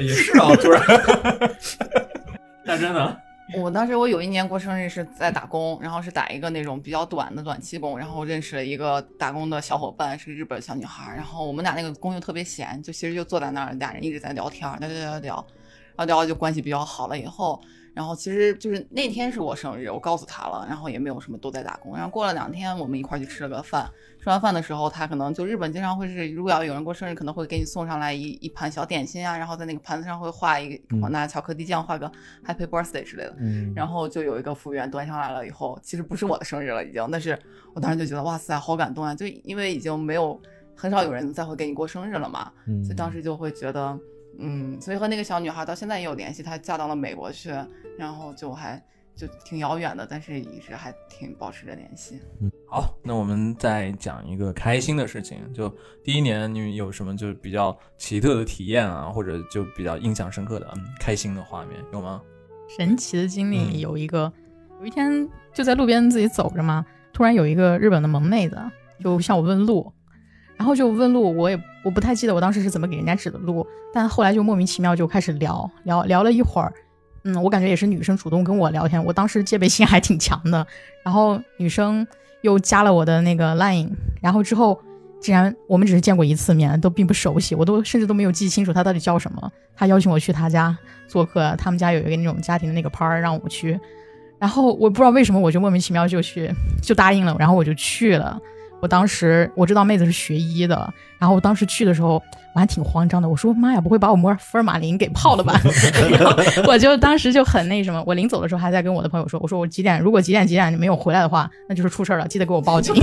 [0.00, 0.82] 也是啊，突然，
[2.64, 3.20] 那真的，
[3.54, 15.46] 我当时我有一年过生日是在打工，然后是打一个那种比较短的短期工，然后认识了一个打工的小伙伴，是日本小女孩，然后我们俩那个工又特别闲，就其实就坐在那儿，俩人一直在聊天，聊聊聊聊，
[15.96, 17.60] 然后聊就关系比较好了以后。
[17.94, 21.94] 然后其实就是那天是我生日，我告诉他了，然后也没有什么都在打工。
[21.94, 23.90] 然后过了两天，我们一块儿去吃了个饭。
[24.22, 32.10] 吃完饭的时候，他可能就日本经常会是，如果要有人过生日，可能会给你送上来一一盘小点心啊，然后在那个盘子上会画一个嗯拿巧克力酱画个
[32.46, 33.34] Happy Birthday 之类的。
[33.38, 37.38] 嗯然后就有一个服务员端上来了以后，其实不是我的生日了已经，但是
[37.72, 39.14] 我当时就觉得哇塞，好感动啊！
[39.14, 40.38] 就因为已经没有
[40.76, 43.98] 很少有人再会给你过生日了嘛，嗯所以当时就会觉得，
[44.40, 47.50] 嗯，所以和那个小女孩到现在也有联系，她嫁到了美国去，
[47.98, 48.82] 然后就还
[49.14, 52.20] 就挺遥远的，但是一直还挺保持着联系。
[52.40, 55.68] 嗯好，那我们再讲一个开心的事情，就
[56.04, 62.22] 第一年你有什么就是比较奇特的体验啊，或者就比较印象深刻的、嗯、开心的画面有吗？
[62.68, 64.32] 神奇的经嗯历有一个，
[64.78, 68.56] 有一天就在路边自己走着嘛，突然有一个日本的萌妹子
[69.00, 69.92] 就向我问路，
[70.60, 76.70] 然后就问路，我也我不太记得我当时是怎么给人家指的路，但后来就莫名其妙就开始聊聊聊了一会儿，
[77.24, 80.66] 嗯，我感觉也是女生主动跟我聊天，我当时戒备心还挺强的，
[81.02, 82.06] 然后女生
[82.42, 83.88] 又加了我的那个 Line，
[84.20, 84.78] 然后之后
[85.18, 89.50] 竟然我们只是见过一次面，都并不熟悉，我都甚至都没有记清楚她到底叫什么。
[89.74, 90.76] 她邀请我去她家
[91.08, 93.80] 做客，他们家有一个那种家庭的那个 part 让我去，
[94.38, 98.38] 然后我不知道为什么我就莫名其妙就去就答应了，然后我就去了。
[98.80, 102.14] 我当时我知道妹子是学医的，然后我当时去的时候
[102.54, 105.60] 我还挺慌张的，我说妈呀，不会把我摩尔福尔马林给泡了吧？
[106.66, 112.94] 我就当时就很那什么，我临走的时候还在跟我的朋友说，我说我几点如果几点几点你没有回来的话，那就是出事了，记得给我报警。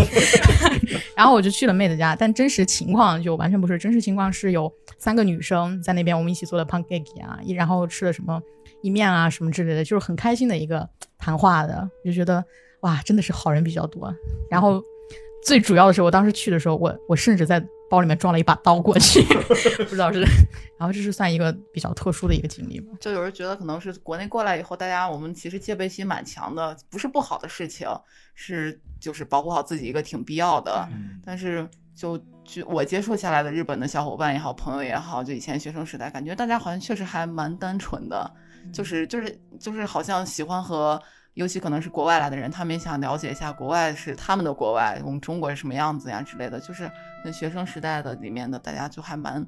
[1.15, 8.39] 然后我就去了妹子家，但真实情况就完全不是，真实情况是有三个女生在那边，我们一起做的 pancake 啊，然后吃了什么
[8.81, 12.43] 意面啊什么之类的，就是很开心的一个谈话的，就觉得
[12.81, 14.13] 哇，真的是好人比较多。
[14.51, 14.79] 然后
[15.43, 19.21] 最主要的是，我当时去的时候，我我甚至在包里面装了一把刀过去，
[19.85, 20.19] 不知道是，
[20.77, 22.91] 然后这是算一个比较特殊的一个经历吧。
[22.99, 27.87] 就有人觉得可能是国内过来以后，大家我们其实戒备心蛮强的，不是不好的事情，
[28.35, 30.87] 是就是保护好自己一个挺必要的。
[31.25, 31.65] 但是
[31.95, 38.29] 就就我接触下来的日本的小伙伴也好，朋友也好，就以前学生时代，感觉大家好像确实还蛮单纯的，
[38.73, 41.01] 就是就是就是好像喜欢和。
[41.37, 46.59] 尤其可能是国外来的人，他们也想了解一下国外是他们的国外，我们中国是什么样子呀之类的。
[46.59, 46.89] 就是
[47.23, 49.45] 跟学生时代的里面的大家就还蛮，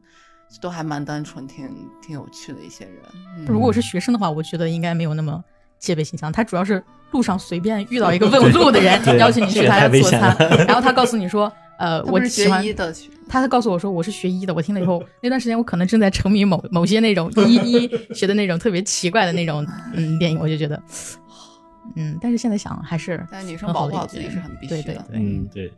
[0.61, 1.67] 都还蛮单纯，挺
[1.99, 2.95] 挺有趣的一些人。
[3.35, 5.43] 嗯、如果我是学生的话，我觉得应该没有那么
[5.79, 6.31] 戒备心强。
[6.31, 10.37] 他主要是路上随便遇到一个问路的人， 邀请你去他家做餐，
[10.69, 12.93] 然后他告诉你说，呃，我是学医的，
[13.27, 14.53] 他告诉我说我是学医的。
[14.53, 19.65] 我听了以后，那段时间我可能正在沉迷某某些那种医医学的那种特别奇怪的那种
[19.95, 20.79] 嗯电影，我就觉得。
[21.95, 25.05] 嗯，但是现在想还是，但女生保护好自己是很必须的。
[25.11, 25.73] 嗯，对。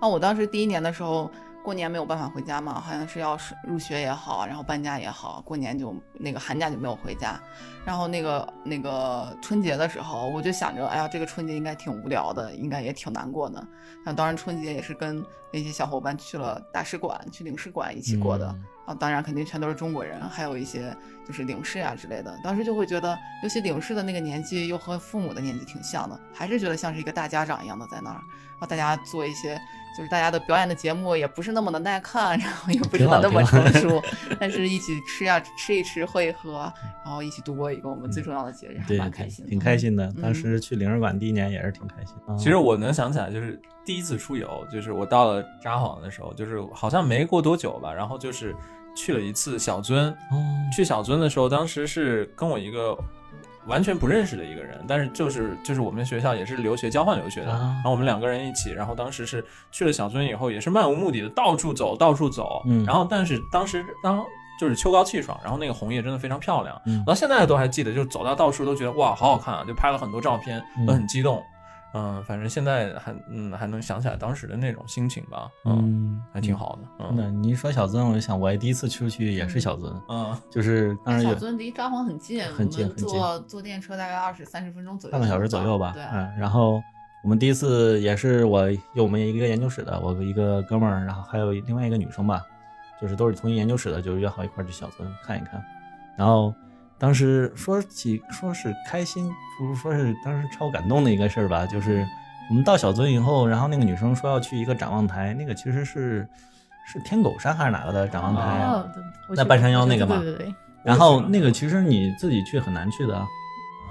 [0.00, 1.30] 那我当时第一年的时候，
[1.64, 7.40] 过年没有办法回家嘛，好像是要入学也好，然后搬家也好，过年就那个寒假就没有回家。
[7.86, 13.66] 然后那个那个春节的时候，我就想着，哎呀，这个春节应该挺无聊的，应该也挺难过的。
[14.04, 18.46] 那当然春节也是跟那些小伙伴去了大使馆、去领事馆一起过的。
[18.48, 20.94] 嗯啊，当然肯定全都是中国人，还有一些
[21.26, 22.36] 就是领事啊之类的。
[22.42, 29.58] 当时就会觉得，尤其领事的那个年纪又和父母的年纪挺像的，还是觉得像是一个大家长一样的在那儿，然后大家做一些
[29.96, 34.02] 就是大家的表演的节目也不是那么的耐看，然后也不是那么成熟，
[34.38, 36.72] 但是一起吃呀吃一吃喝一喝，
[37.04, 40.06] 然后一起度过一个我们最重要的节日，还蛮开心的，挺开心的。
[40.16, 42.16] 嗯当时去领事馆第一年也是挺开心。
[42.36, 48.54] 其实我能想起来，就是第一次出游，就是我到了札幌的时候，就是好像没过多久吧，然后就是
[48.94, 50.10] 去了一次小樽。
[50.30, 50.42] 哦
[50.74, 52.96] 去小樽的时候，当时是跟我一个
[53.66, 64.24] 完全不认识的一个人，但是就是就是我们学校也是留学交换留学的，啊然后我们两个人一起，然后当时是去了小樽以后，也是漫无目的的到处走，到处走，嗯然后但是当时当
[64.60, 71.38] 就是秋高气爽，然后那个红叶真的非常漂亮，嗯我到现在都还记得，就走到到处都觉得哇好好看啊，就拍了很多照片，嗯都很激动。
[71.38, 71.42] 嗯，
[72.26, 85.92] 反正现在还嗯还能想起来当时的那种心情吧，嗯，嗯，还挺好的，嗯那你一说小樽，我就想我也第一次出去也是小樽，嗯，就是当时小樽离札幌很近，很近很近坐坐电车大概二十三十分钟左右，半个小时左右吧。
[85.94, 86.82] 对，嗯，然后
[87.22, 92.42] 我们第一次也是我有我们一个研究室的，我一个哥们儿，然后还有另外一个女生吧，
[93.00, 95.64] 就是都是同一研究室的，就约好一块儿去小樽看一看。
[96.16, 96.54] 然后
[96.98, 102.06] 当时说起说是开心，不如说是当时超感动的一个事儿吧，就是
[102.48, 106.26] 我们到小樽以后，然后那个女生说要去一个展望台，那个其实是
[106.86, 108.62] 是天狗山还是哪个的展望台？
[108.64, 113.26] 哦，对我记得那半山腰那个嘛对对对对，然后那个其实你自己去很难去的，啊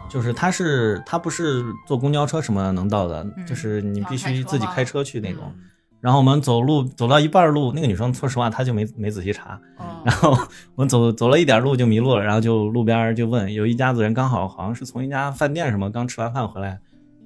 [0.10, 5.44] 就是它是它不是坐公交车什么能到的，嗯就是你必须自己开车去那种。
[5.56, 5.70] 嗯
[6.04, 10.32] 然后我们走路走到一半路，那个女生说实话她就没没仔细查，嗯然后
[10.76, 16.78] 我们走走了一点路就迷路了，然后就路边就问，有一家子人刚好好像是从一家饭店什么刚吃完饭回来，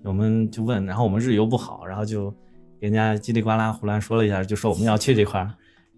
[0.04, 2.30] 我们就问，然后我们日游不好，然后就
[2.80, 5.50] 给人家叽里呱啦胡乱说了一下，就说我们要去这块儿。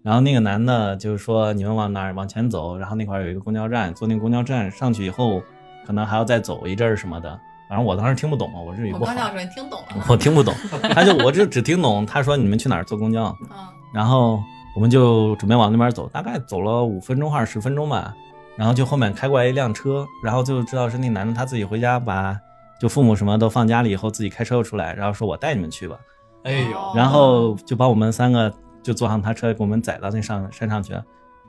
[0.02, 5.42] 然后那个男的就是说你们往哪儿往前走，然后那块儿有一个公交站，坐那个公交站上去以后，
[5.86, 7.38] 可能还要再走一阵儿什么的。
[7.70, 10.52] 反正我当时听不懂嘛，我日语不好我刚，想说你听懂了， 我听不懂。
[10.92, 13.56] 他就我就只听懂他说你们去哪儿坐公交，嗯
[13.94, 14.42] 然后
[14.74, 18.12] 我们就准备往那边走，大概走了五分钟还是十分钟吧，
[18.56, 22.36] 然后就后面开过来一辆车，然后就知道是那男的他自己回家把
[22.80, 25.96] 就父母什么都放家里以后自己开车又出来，然后说我带你们去吧，
[26.42, 28.52] 哎呦，然后就把我们三个
[28.82, 30.92] 就坐上他车给我们载到那上山上去，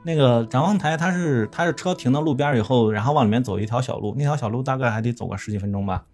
[0.04, 6.04] 那个展望台，它是它是车停到路边以后，然后往里面走一条小路，那条小路大概还得走个十几分钟吧。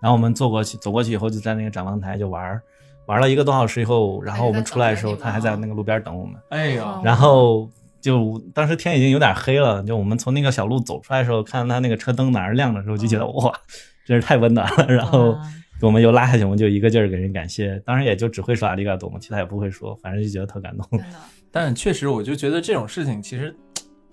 [0.00, 2.62] 然后我们坐过去，走过去以后就在那个展望台就玩儿，
[3.06, 6.34] 玩了一个多小时以后，然后我们出来的时候，他还在那个路边等我们。
[6.50, 7.68] 哎呀，然后
[8.00, 13.52] 就当时天已经有点黑了，就我们从那个小路走出来的时候，看到他那个车灯哪儿亮的时候，就觉得哇，
[14.06, 14.86] 真是太温暖了。
[14.86, 15.40] 然后哇
[15.82, 20.86] 我们又拉下去，我们就一个劲儿给人感谢，当然也就只会说阿里嘎多嘛，其他也不会说，反正就觉得特感动。
[20.90, 21.16] 真的，
[21.50, 23.54] 但确实，我就觉得这种事情其实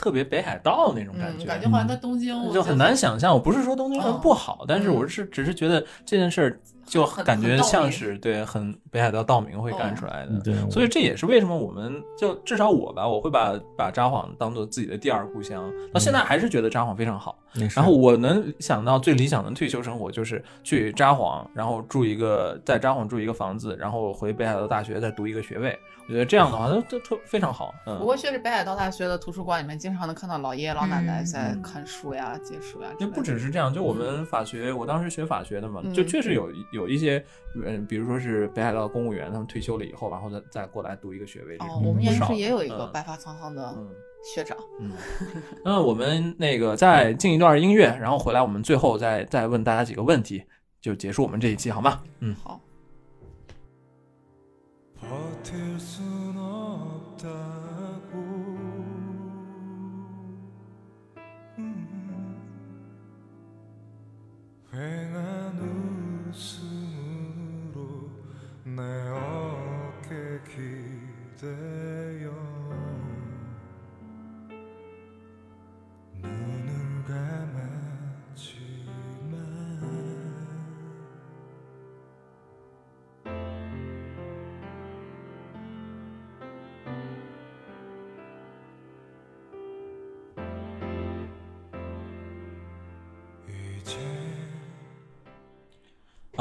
[0.02, 3.32] 特别北海道那种感嗯，觉，感觉好像在东京我就很难想象。
[3.32, 10.40] 我不是说东京人嗯不好，但是我是只是觉得这件事儿就感觉像是对很北海道道明会干出来的。
[10.44, 17.38] 对，所以这也是为什么我们就至少我吧，我会把把札幌当做自己的第二故乡，到现在还是觉得札幌非常好。
[17.54, 25.78] 那是然后我能想到最理想的退休生活就是去札幌，然后住一个在札幌住一个房子，然后回北海道大学再读一个学位。
[26.08, 27.74] 我觉得这样的话都都特非常好。
[27.86, 33.12] 嗯不嗯，过确实北海道大学的图书馆里面经常能看到老爷爷老奶奶嗯在嗯看书呀、借书呀之就。
[33.12, 37.24] 不只是这样，就我们法学，我当时学法学的嘛，嗯就确实有有一些，
[37.64, 43.90] 嗯，比如说是北海道公务员，他们退休了以后，然后再再过来读一个学位，这哦，种我们研究不少室也有一个嗯白发苍苍的嗯
[44.24, 44.58] 学长。
[44.80, 44.92] 嗯，
[45.66, 50.44] 那我们那个再进一段音乐，然后回来，我们最后再再问大家几个问题，
[50.80, 52.02] 就结束我们这一期，好吗？
[52.20, 52.36] 嗯。
[52.44, 52.62] 好，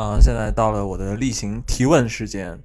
[0.00, 2.58] 啊、现在到了我的例行提问时间。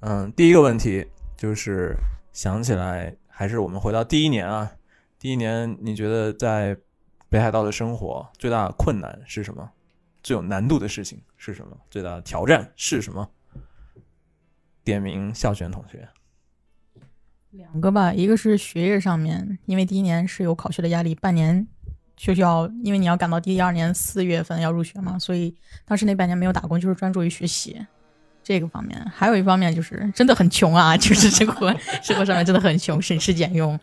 [0.00, 1.06] 嗯，第一个问题
[1.36, 1.96] 就是
[2.32, 4.72] 想起来，还是我们回到第一年啊。
[5.16, 6.76] 第一年，你觉得在
[7.28, 9.70] 北海道的生活最大困难是什么？
[10.24, 11.76] 最有难度的事情是什么？
[11.88, 13.30] 最大的挑战是什么？
[14.82, 16.08] 点名校选同学。
[17.50, 21.68] 两个吧，一个是学业上面，因为第一年是有考学的压力，半年
[22.16, 27.78] 就需要，因为你要赶到第二年四月份要入学嘛，所以当时那半年没有打工，就是专注于学习
[28.42, 28.98] 这个方面。
[29.14, 31.70] 还有一方面就是真的很穷啊， 就是生活
[32.02, 33.78] 生活上面真的很穷，省吃俭用。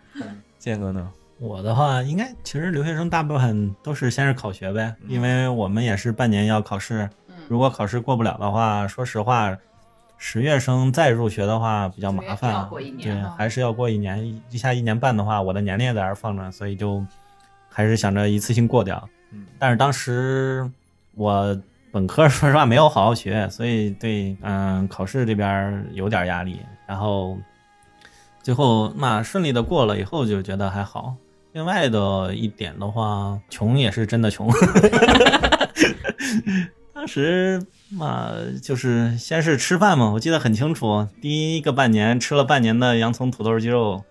[0.57, 1.09] 建哥呢？
[1.39, 7.09] 我的话，应该其实留学生大部分都是先是考学呗，因为我们也是半年要考试，
[7.49, 9.57] 如果考试过不了的话，说实话，
[10.17, 17.05] 十月生再入学的话比较麻烦过一，年对，还是要过一年，一一下一年半的话，我的年龄也在这儿放着，所以就
[17.73, 19.09] 还是想着一次性过掉。
[19.31, 20.69] 嗯但是当时
[21.15, 21.59] 我
[21.91, 27.37] 本科 说实话没有好好学，所以对嗯考试这边有点压力，然后
[28.41, 31.15] 最后那顺利的过了以后就觉得还好。
[31.53, 34.49] 另外的一点的话，穷也是真的穷。
[36.93, 38.31] 当时嘛，
[38.61, 44.03] 就是先是吃饭嘛，我记得很清楚，第一个半年吃了半年的洋葱、土豆、鸡肉，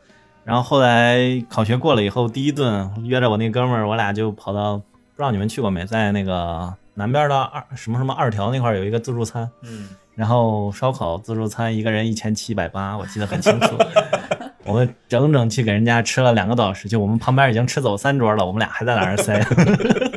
[0.45, 13.77] 然后后来考学过了以后，第一顿约着我那哥们儿，我俩就跑到，不知道你们去过没，在那个南边的二什么什么二条那块儿有一个自助餐，嗯，然后烧烤自助餐一个人一千七百八，我记得很清楚。
[14.65, 19.41] 我们整整去给人家吃了两个多小时，就我们旁边已经吃走三桌了，我们俩还在那儿塞。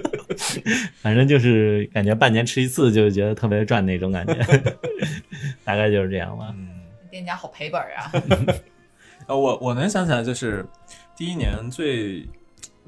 [1.02, 4.34] 反正就是感觉半年吃一次就觉得特别赚那种感觉，
[5.64, 6.48] 大概就是这样吧。
[6.58, 6.70] 嗯。
[7.10, 8.12] 店家好赔本啊！
[9.28, 10.66] 呃，我我能想起来，就是
[11.16, 12.28] 第一年最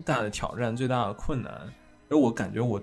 [0.05, 1.51] 大的挑战、最大的困难，
[2.09, 2.81] 我感觉我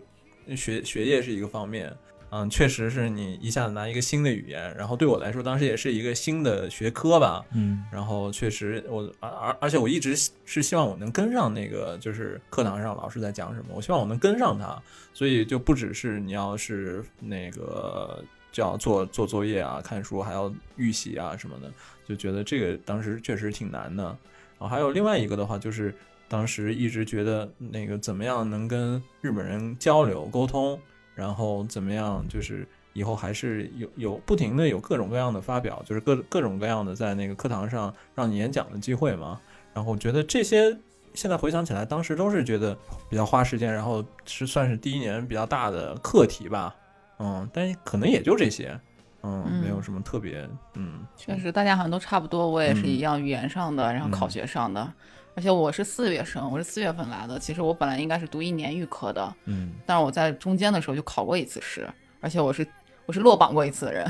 [0.56, 1.94] 学学业是一个方面，
[2.30, 7.84] 嗯，确实是你一下子拿一个新的语言，然后对我来说，当时也是一个新的学科吧，嗯。
[7.92, 14.82] 然后确实我而而而且我一直是希望我能跟上那个就是课堂上老师在讲什么，我希望我能跟上他，
[15.12, 21.72] 所以就不只是你要是那个就要做做作业啊、看书，还要预习啊什么的，
[22.04, 24.04] 就觉得这个当时确实挺难的。
[24.04, 25.94] 然后还有另外一个的话，就是
[26.28, 30.78] 当时一直觉得那个怎么样能跟日本人交流沟通，
[31.14, 39.40] 然后怎么样就是以后还是有有不停的有各种各样的发表，就是各各种各样的在那个课堂上让你演讲的机会嘛。
[39.72, 40.76] 然后我觉得这些
[41.14, 42.76] 现在回想起来，当时都是觉得
[43.10, 46.74] 比较花时间，然后是算是第一年比较大的课题吧。
[47.18, 48.78] 嗯，但可能也就这些，
[49.24, 52.48] 嗯，嗯没有什么特别，嗯，确实，大家好像都差不多。
[52.48, 54.92] 我也是嗯一样，语言上的，然后考嗯学上的。
[55.36, 57.38] 而且我是四月生，我是四月份来的。
[57.38, 61.88] 其实我本来应该是读一年预科的，嗯，但是我在中间的时候就考过一次试，
[62.20, 62.64] 而且我是
[63.06, 64.06] 我是落榜过一次的人，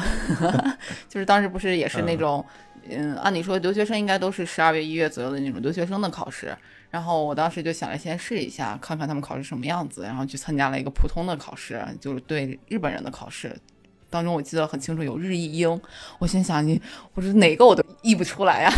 [1.08, 2.44] 就是当时不是也是那种，
[2.90, 6.54] 嗯，按理说留学生应该都是十二月一月左右的那种留学生的考试，
[6.90, 13.56] 然后我当时就想着先试一下，看看他们考试什么样子，然后去参加了一个普通的考试，就是对日本人的考试。
[14.14, 15.80] 当中我记得很清楚，有日译英，
[16.20, 16.80] 我心想你，
[17.14, 18.70] 我说哪个我都译不出来呀、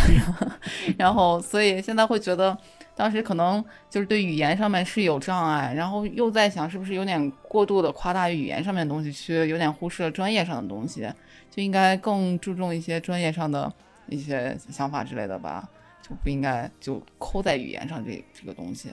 [0.97, 2.57] 然后所以现在会觉得，
[2.95, 11.07] 当时可能就是对语言上面是有障碍，然后又在想是不是有点过度的夸大语言上面的东西，去有点忽视了专业上的东西，
[11.51, 13.71] 就应该更注重一些专业上的
[14.07, 15.69] 一些想法之类的吧，
[16.01, 18.89] 就不应该就抠在语言上这这个东西。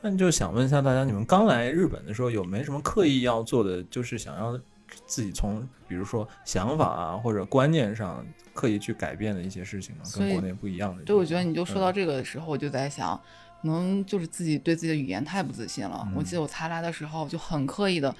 [0.00, 4.58] 那就想问一下大家，你们刚来日本的时候有没什么刻意要做的，就是想要
[5.06, 10.04] 自己从比如说想法啊或者观念上刻意去改变的一些事情吗？
[10.04, 11.02] 所以跟国内不一样的。
[11.04, 13.16] 对，我觉得你就说到嗯这个的时候，我就在想，
[13.62, 16.06] 可能就是自己对自己的语言太不自信了。
[16.14, 18.14] 我嗯记得我才来的时候就很刻意的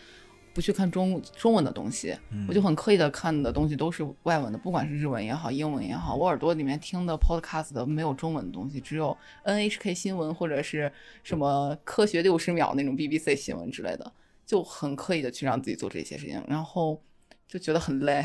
[0.55, 10.93] 不去看中中文的东西，嗯我就很刻意的看的东西都是外文的，不管是日文也好，英文也好，我耳朵里面听的 podcast 的没有中文的东西，只有 NHK 新闻或者是
[11.23, 14.13] 什么科学六十秒那种 BBC 新闻之类的，
[14.53, 17.03] 就很刻意的去让自己做这些事情，然后
[17.49, 18.23] 就觉得很累。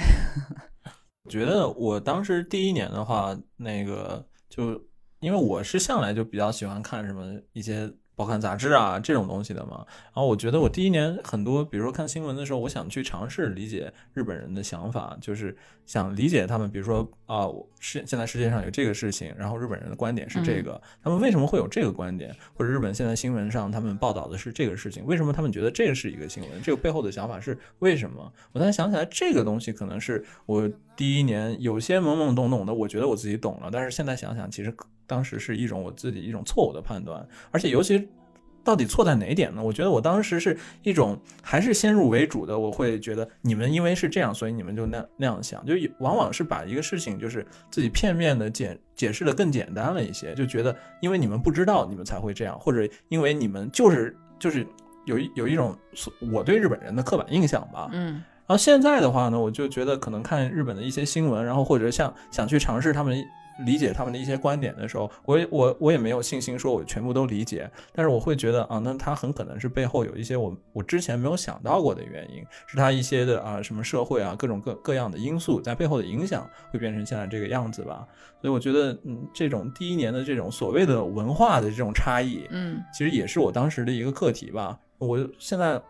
[1.32, 4.74] 觉得我当时第一年的话，那个就
[5.22, 28.34] 因为我是向来就比较喜欢看什么一些报刊杂志啊这种东西的嘛，然后我觉得我第一年很多，比如说看新闻的时候，我想去尝试理解日本人的想法，就是想理解他们，比如说啊，我世现在世界上有这个事情，然后日本人的观点是这个，他们为什么会有这个观点，或者日本现在新闻上他们报道的是这个事情，为什么他们觉得这个是一个新闻，这个背后的想法是为什么？
[28.52, 34.76] 我才想起来这个东西可能是我第一年有些懵懵懂懂的，我觉得我自己懂了，但是现在想想，其实
[35.08, 38.08] 当时是一种我自己一种错误的判断，而且尤其。
[38.64, 39.64] 到底错在哪一点呢？
[39.64, 54.68] 我觉得我当时是一种还是先入为主的，我会觉得你们因为是这样，所以你们就那那样想，就往往是把一个事情就是自己片面的解解释的更简单了一些，就觉得因为你们不知道，你们才会这样，或者因为你们就是就是
[55.06, 55.74] 有一有一种
[56.30, 63.18] 我对日本人的刻板印象吧，嗯然后现在的话呢，我就觉得可能看日本的一些新闻，然后或者像想去尝试他们
[63.66, 78.08] 理解他们的一些观点的时候，我也我我也没有信心说我全部都理解，但是我会觉得啊，那他很可能是背后有一些我我之前没有想到过的原因，是他一些的啊什么社会啊各种各各样的因素在背后的影响，会变成现在这个样子吧。
[78.42, 84.80] 所以我觉得，嗯，这种第一年的这种所谓的文化的这种差异，嗯其实也是我当时的一个课题吧。
[85.00, 85.82] 我现在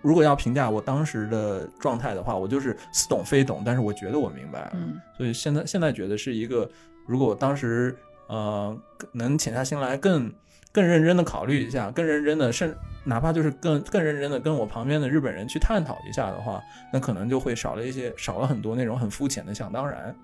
[0.00, 4.70] 如果要评价我当时的状态的话，我就是似懂非懂，但是我觉得我明白了。
[4.74, 6.70] 嗯所以现在现在觉得是一个，
[7.06, 7.96] 如果我当时
[8.28, 8.76] 呃
[9.12, 10.32] 能潜下心来更
[10.72, 12.72] 更认真的考虑一下，更认真的，甚
[13.04, 16.62] 哪怕就是更更认真的跟我旁边的日本人去探讨一下的话，
[16.92, 20.14] 那可能就会少了一些少了很多那种很肤浅的想当然。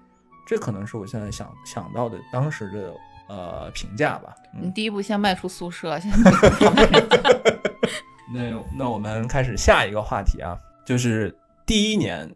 [0.47, 2.95] 这可能是我现在想想到的当时的
[3.29, 4.35] 呃评价吧。
[4.55, 6.13] 嗯你第一步先迈出宿舍，先
[8.35, 11.33] 那那我们开始下一个话题啊，就是
[11.65, 12.29] 第一年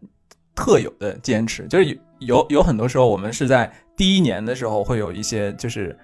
[0.55, 5.97] 特有的坚持，就是有有很多时候我们是在第一年的时候会有一些就是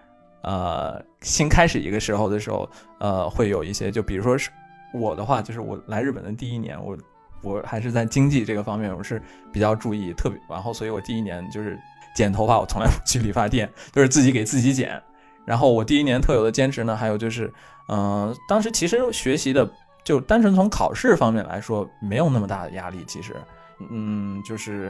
[0.44, 2.70] 呃新开始一个时候的时候，
[3.00, 4.50] 呃会有一些就比如说是
[4.94, 6.98] 我的话，就是我来日本的第一年，我
[7.42, 9.22] 我还是在经济这个方面我是
[9.54, 11.80] 比较注意，特别然后所以我第一年就是
[12.16, 15.02] 剪头发，我从来不去理发店，就是自己给自己剪。
[15.46, 17.54] 然后我第一年特有的坚持呢，还有就是，
[17.88, 19.70] 嗯、当时其实学习的
[20.06, 23.03] 就单纯从考试方面来说，没有那么大的压力。
[23.06, 23.36] 其实，
[23.91, 24.90] 嗯，就是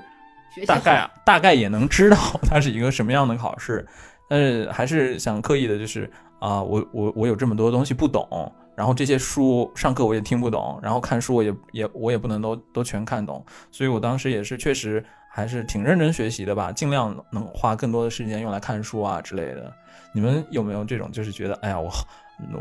[0.68, 3.84] 大概好大概也能知道它是一个什么样的考试，
[4.30, 19.74] 但是还是想刻意的，就是啊、我我我有这么多东西不懂，然后这些书上课我也听不懂，然后看书我也也我也不能都都全看懂，所以我当时也是确实还是挺认真学习的吧，尽量能花更多的时间用来看书啊之类的。
[20.14, 21.90] 你们有没有这种，就是觉得，哎呀，我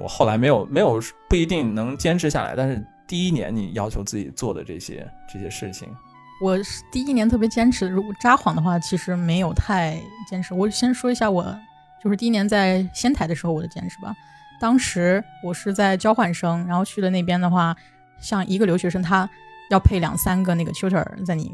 [0.02, 5.88] 我后来没有没有不一定能坚持下来，但是第一年你要求自己做的这些这些事情，
[6.40, 10.54] 我是第一年特别坚持，如果札幌的话，其实没有太坚持。
[10.54, 11.44] 我先说一下我
[12.02, 14.14] 就是第一年在仙台的时候我的坚持吧。
[14.60, 17.76] 当时我是在交换生，然后去了那边的话，
[18.20, 19.28] 像一个留学生，他
[19.70, 21.52] 要配两三个那个 tutor 在你，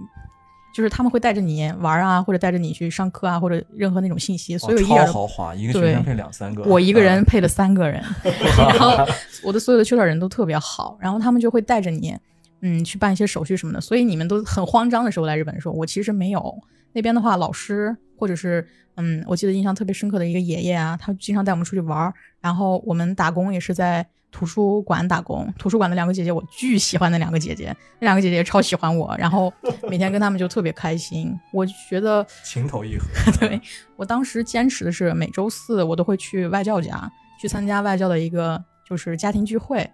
[0.72, 8.02] 就是他们会带着你玩啊，或者带着你去上课啊，或者任何那种信息，所以我一点超豪华，一个对学生配两三个，我一个人嗯配了三个人，
[8.56, 9.06] 然后
[9.42, 12.16] 我的所有的 tutor 人都特别好，然后他们就会带着你，
[12.60, 13.80] 嗯，去办一些手续什么的。
[13.80, 16.58] 所以你们都很慌张的时候来日本的时候，我其实没有。
[16.92, 18.66] 那边的话，老师或者是
[18.96, 25.52] 嗯，我记得印象特别深刻的一个爷爷啊，他经常带我们出去玩儿，然后我们打工也是在图书馆打工。
[25.58, 29.52] 图书馆的两个姐姐，我巨喜欢那两个姐姐，那两个姐姐超喜欢我，然后
[29.88, 31.38] 每天跟他们就特别开心。
[31.52, 33.06] 我觉得情投意合。
[33.38, 33.60] 对
[33.96, 39.88] 我当时坚持的是每周四我都会去外教家去参加外教的一个就是家庭聚会。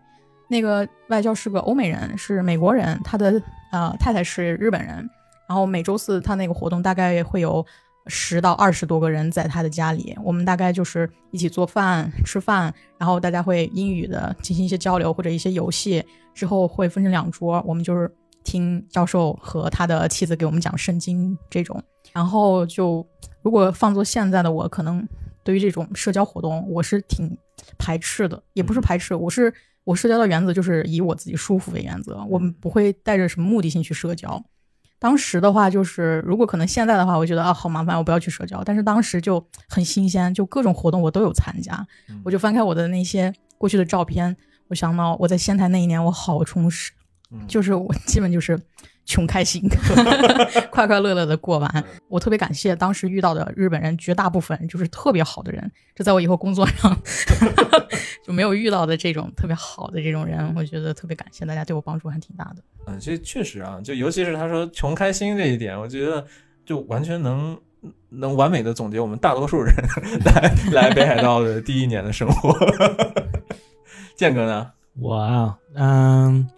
[0.49, 3.43] 那个外教是个欧美人，是美国人，他的
[3.73, 5.09] 呃太太是日本人。
[5.49, 7.65] 然后每周四他那个活动大概会有
[8.07, 16.05] 十到二十多个人在他的家里，我们大概就是一起做饭、吃饭，然后大家会英语的进行一些交流或者一些游戏，
[16.35, 18.11] 之后会分成两桌，我们就是
[18.45, 21.83] 听教授和他的妻子给我们讲圣经这种。
[22.13, 23.07] 然后就
[23.43, 25.07] 如果放作现在的我，可能
[25.43, 27.37] 对于这种社交活动我是挺
[27.79, 29.53] 排斥的，也不是排斥，我是。
[29.87, 34.45] 我社交的原则就是以我自己舒服为原则，我们不会带着什么目的性去社交。
[34.99, 38.63] 当时的话，就是如果可能现在的话，我觉得啊好麻烦，我不要去社交。
[38.65, 41.87] 但是当时就很新鲜，就各种活动我都有参加。
[42.25, 44.37] 我就翻开我的那些过去的照片，
[44.69, 46.93] 我想到我在仙台那一年我好充实，
[47.47, 48.61] 就是我基本就是。
[49.07, 49.63] 穷开心，
[50.71, 51.85] 快快乐乐的过完。
[52.09, 55.73] 我特别感谢当时遇到的日本人，绝大部分就是特别好的人。
[55.95, 56.95] 这在我以后工作上
[58.27, 62.57] 就没有遇到的这种特别好的这种人，我觉得特别感谢大家对我帮助还挺大的。
[62.89, 66.27] 嗯，这确实啊，就尤其是他说穷开心这一点，我觉得
[66.65, 67.57] 就完全能
[68.11, 69.73] 能完美的总结我们大多数人
[70.27, 72.53] 来来北海道的第一年的生活。
[74.17, 74.73] 建哥呢？
[74.99, 76.49] 我啊，嗯。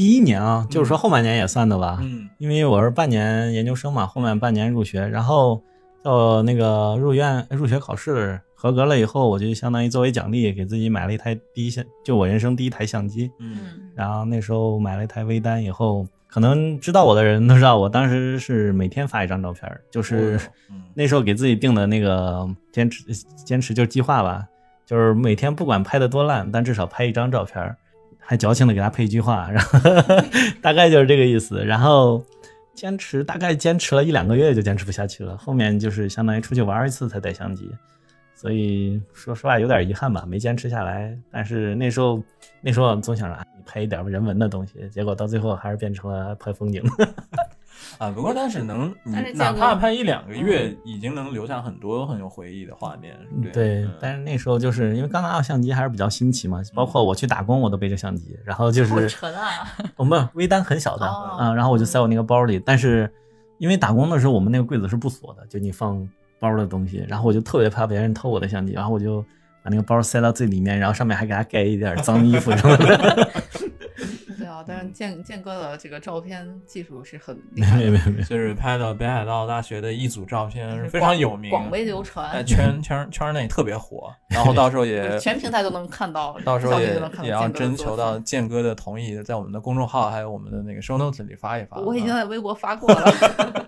[0.00, 5.62] 第一年啊，就是说后半年也算的吧，嗯，因为我是半年研究生嘛，后面半年入学，然后
[6.02, 13.58] 到那个入院入学考试合格了以后，我就相当于作为奖励给自己买了一台第一相，就我人生第一台相机，嗯，
[13.94, 20.40] 然后那时候买了一台微单以后，可能知道我的人都知道，我当时是每天发一张照片，就是
[20.94, 23.04] 那时候给自己定的那个坚持
[23.44, 24.46] 坚持就是计划吧，
[24.86, 27.76] 就是每天不管拍的多烂，但至少拍一张照片。
[28.30, 29.80] 还矫情的给他配一句话，然后
[30.62, 31.64] 大概就是这个意思。
[31.64, 32.24] 然后
[32.74, 37.68] 坚持大概坚持了一两个月就坚持不下去了，后面就是相当于出去玩一次才带相机，
[38.36, 41.12] 所以说实话有点遗憾吧，没坚持下来。
[41.28, 42.22] 但是那时候
[42.60, 43.36] 那时候总想着
[43.66, 46.80] 拍一点人文的东西，结果到最后还是变成了拍风景。
[47.98, 48.94] 啊，不过但是能，
[49.34, 53.14] 哪怕拍一两个月，已经能留下很多很有回忆的画面。
[53.52, 59.48] 对，但是那时候就是因为刚拿到相机还是比较新奇嘛，包括我去打工我都背着相机，然后就是沉啊，
[59.96, 62.58] 我们微单很小的啊，然后我就塞我那个包里。
[62.58, 63.10] 但是
[63.58, 66.08] 因为打工的时候我们那个柜子是不锁的，就你放
[66.38, 69.20] 包的东西，然后我就特别怕别人偷我的相机，然后我就
[69.62, 73.30] 把那个包塞到最里面，然后上面还给他盖一点脏衣服什么的。
[74.66, 77.80] 但是建建哥的这个照片技术是很 厉害，
[78.24, 84.12] 就是拍到北海道大学的一组照片，非常有名，广为流传，圈圈圈内特别火。
[84.28, 91.78] 然后到时候也 全平台都能看到，到时候也也要征求到建哥的同意，在我们的公众号还有我们的那个 show notes 里发一发。
[91.78, 93.12] 我已经在微博发过了。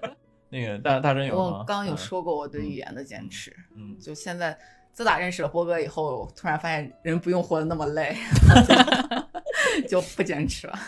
[0.51, 1.59] 那个大大真有吗？
[1.61, 4.55] 我刚有说过我对语言的坚持，嗯，就现在
[4.93, 8.17] 自打认识了波哥以后，突然发现人不用活得那么累。
[9.89, 10.79] 就不坚持了。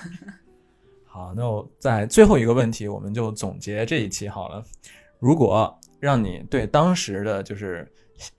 [1.06, 4.62] 好，那我在最后一个问题，我们就总结这一期好了。
[5.18, 7.90] 如果让你对当时的就是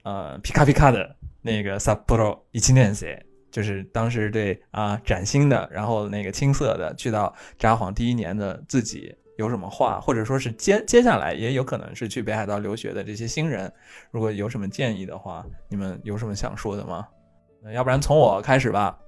[0.02, 3.20] 呃皮卡皮卡的那个 Sapporo 一七年 C，
[3.50, 13.72] 就是当时对啊崭新的，然后那个青涩的，去到札幌第一年的自己有什么话，或者说是接接下来也有可能是去北海道留学的这些新人，
[14.10, 17.06] 如果有什么建议的话，你们有什么想说的吗？
[17.62, 18.98] 那要不然从我开始吧。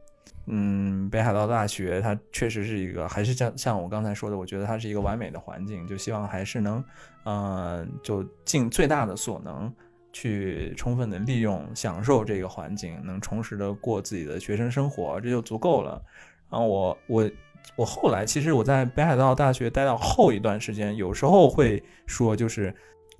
[0.50, 6.82] 嗯，北海道大学它确实是一个，还是像像我刚才说的，我觉得它是一个完美的环境，就希望还是能，
[7.24, 9.70] 嗯，就尽最大的所能
[10.10, 16.02] 去充分的利用、享受这个环境，能充实的过自己的学生生活，这就足够了。
[16.50, 17.30] 然后我我
[17.76, 22.74] 我后来其实我在北海道大学待到后一段时间，有时候会说，就是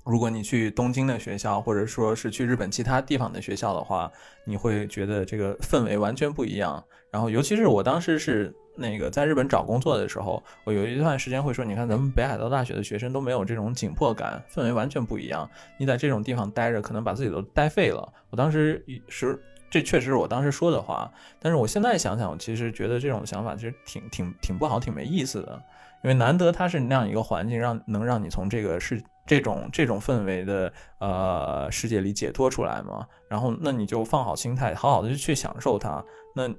[0.05, 4.11] 如果你去东京的学校，或者说是去日本其他地方的学校的话，
[4.45, 6.83] 你会觉得这个氛围完全不一样。
[7.11, 15.49] 然后，尤其是我当时是那个在日本找工作的时候，我有一段时间会说，你看咱们北海道大学的学生都没有这种紧迫感，氛围完全不一样。
[15.79, 18.07] 你在这种地方待着，可能把自己都待废了。
[18.29, 21.11] 我当时是，这确实是我当时说的话。
[21.39, 25.61] 但是我现在想想，我其实觉得这种想法其实挺挺挺不好，挺没意思的。
[26.03, 33.05] 因为难得它是那样一个环境，让能让你从这个是这种这种氛围的呃世界里解脱出来嘛。
[33.27, 36.03] 然后那你就放好心态，好好的去享受它。
[36.33, 36.49] 那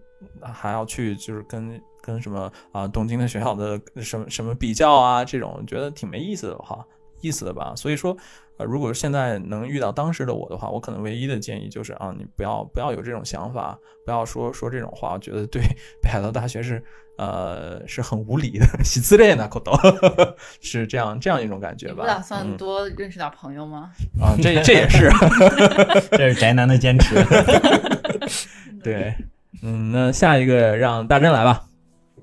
[0.43, 6.85] 还要去就是跟跟什么啊东京的学校的什么什么比较啊，这种觉得挺没意思的话，
[7.20, 7.72] 意思的吧。
[7.76, 8.16] 所以说，
[8.56, 15.62] 呃，如果现在能遇到当时的我的话，我可能唯一的建议就是啊，你不要不要有这种想法，不要说说这种话，我觉得对
[16.02, 16.82] 北海道大学是
[17.18, 19.72] 呃是很无理的， 喜之类呢口头
[20.60, 21.94] 是这样这样一种感觉吧。
[21.94, 23.90] 你不打算嗯多认识点朋友吗？
[24.20, 25.10] 啊，这这也是
[26.12, 27.14] 这是宅男的坚持。
[28.82, 29.14] 对，
[29.62, 31.64] 嗯，那下一个让大真来吧。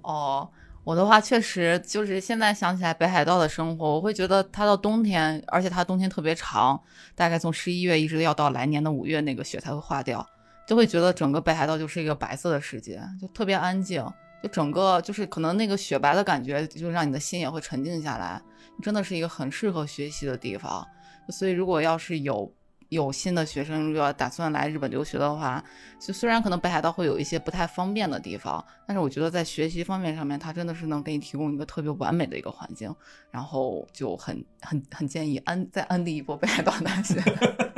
[0.01, 0.49] 哦，
[0.87, 6.81] 我的话确实就是现在想起来北海道的生活，我会觉得它到冬天，而且它冬天特别长，
[7.13, 10.25] 大概从十一月一直要到来年的五月，那个雪才会化掉，
[10.65, 14.01] 就会觉得整个北海道就是一个白色的世界，就特别安静，
[14.41, 18.41] 就整个就是可能那个雪白的感觉，就让你的心也会沉静下来，
[18.81, 20.87] 真的是一个很适合学习的地方。
[21.27, 22.49] 所以如果要是有
[22.89, 25.63] 有新的学生如果要打算来日本留学的话，
[25.99, 32.93] 就虽然可能北海道会有一些不太方便的地方，但是我觉得在学习方面上面，它真的是能给你提供一个特别完美的一个环境，
[33.29, 37.21] 然后就很很很建议安再安利一波北海道大学。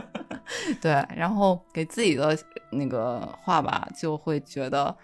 [0.81, 2.37] 对，然后给自己的
[2.69, 4.95] 那个话吧，就会觉得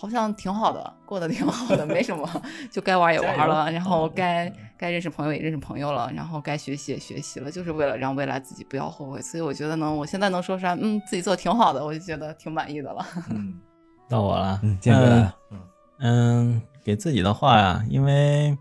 [0.00, 2.24] 好像挺好的，过得挺好的，没什么，
[2.70, 9.20] 就该玩也玩了，然后该该认识朋友也认识朋友了，然后该学习也学习了，就是为了让未来自己不要后悔。
[9.20, 13.04] 所以我觉得呢，我现在能说出来，嗯，自己做的挺好的，我就觉得挺满意的了。
[13.30, 13.58] 嗯
[14.08, 15.34] 到我了，嗯，建哥来了。
[15.50, 15.60] 嗯
[16.00, 18.56] 嗯，给自己的话呀，因为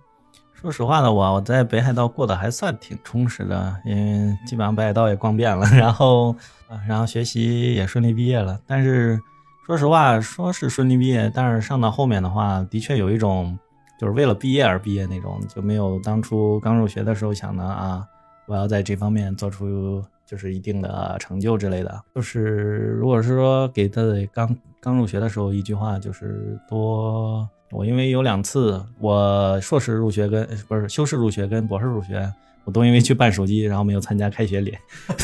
[0.54, 6.32] 说实话的我，我在北海道过得还算挺充实的，因为基本上北海道也逛遍了， 然后
[6.68, 8.60] 啊，然后学习也顺利毕业了。
[8.66, 9.20] 但是
[9.68, 13.60] 说实话，说是顺利毕业，但是上到后面的话，的确有一种
[14.00, 18.02] 就是为了毕业而毕业那种，就没有当初刚入学的时候想的啊，
[18.46, 22.02] 我要在这方面做出就是一定的成就之类的。
[22.16, 27.46] 就是如果是说给他的刚刚入学的时候一句话，就是多。
[27.72, 32.32] 我因为有两次，我硕士入学跟不是修士入学跟博士入学，
[32.68, 34.78] 我都因为去办手机，然后没有参加开学礼，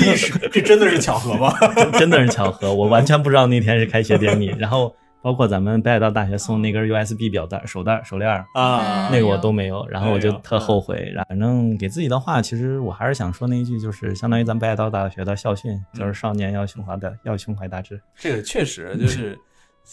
[0.00, 1.52] 历史，这真的是巧合吗？
[1.74, 4.54] 真 真的是巧合，我完全不知道那天是开学典礼。
[4.58, 11.10] 然后包括咱们北海道大学送那根 USB 表带、手带、手链，啊，那个我都没有，然后我就特后悔。
[11.12, 18.00] 然后反正给自己的话，其实我还是想说那一句，就是相当于咱北海道大学的校训，就是少年要胸怀大，要胸怀大志。
[18.16, 19.36] 这个确实就是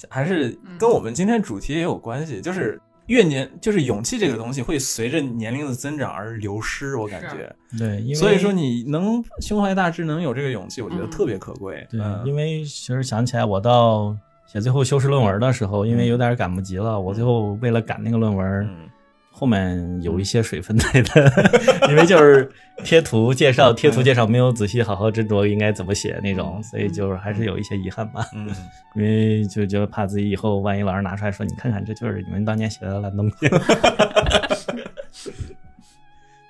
[0.08, 7.54] 还是跟我们今天主题也有关系，就是越年就是勇气这个东西会随着年龄的增长而流失，我感觉。
[7.78, 11.86] 对，因为所以说你能胸怀大志，能有这个勇气，我觉得嗯特别可贵。
[11.90, 12.22] 对，嗯。
[12.26, 14.16] 因为其实想起来，我到
[14.46, 18.90] 写最后修饰论文的时候，因为有点赶不及了，我最后为了赶那个论文，嗯
[19.35, 21.34] 后面有一些水分在的，
[21.89, 22.49] 因为就是
[22.84, 28.23] 贴图介绍，贴图介绍没有仔细好好斟酌应该怎么写那种，所以就是还是有一些遗憾吧。
[28.35, 28.47] 嗯，
[28.95, 33.35] 因为就就怕自己以后万一老师拿出来说，你看看，这就是你们当年写的烂东西。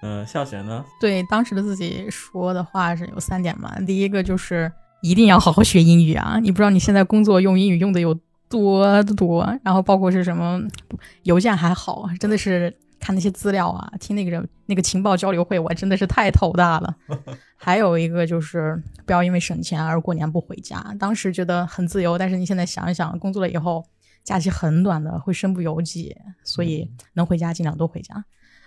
[0.01, 0.83] 嗯， 笑学呢？
[0.99, 3.73] 对当时的自己说的话是有三点嘛。
[3.87, 4.69] 第一个就是
[5.01, 6.37] 一定要好好学英语啊！
[6.41, 8.17] 你不知道你现在工作用英语用的有
[8.53, 10.61] 多的多，然后包括是什么
[11.23, 16.95] 邮件还好，真的是看那些资料啊，听那个人那个情报交流会，我真的是太头大了。
[17.57, 20.95] 还有一个就是不要因为省钱而过年不回家。
[20.99, 23.83] 当时觉得很自由，但是你现在想一想，工作了以后
[24.23, 28.23] 假期很短的，会身不由己，所以能回家尽量多回家。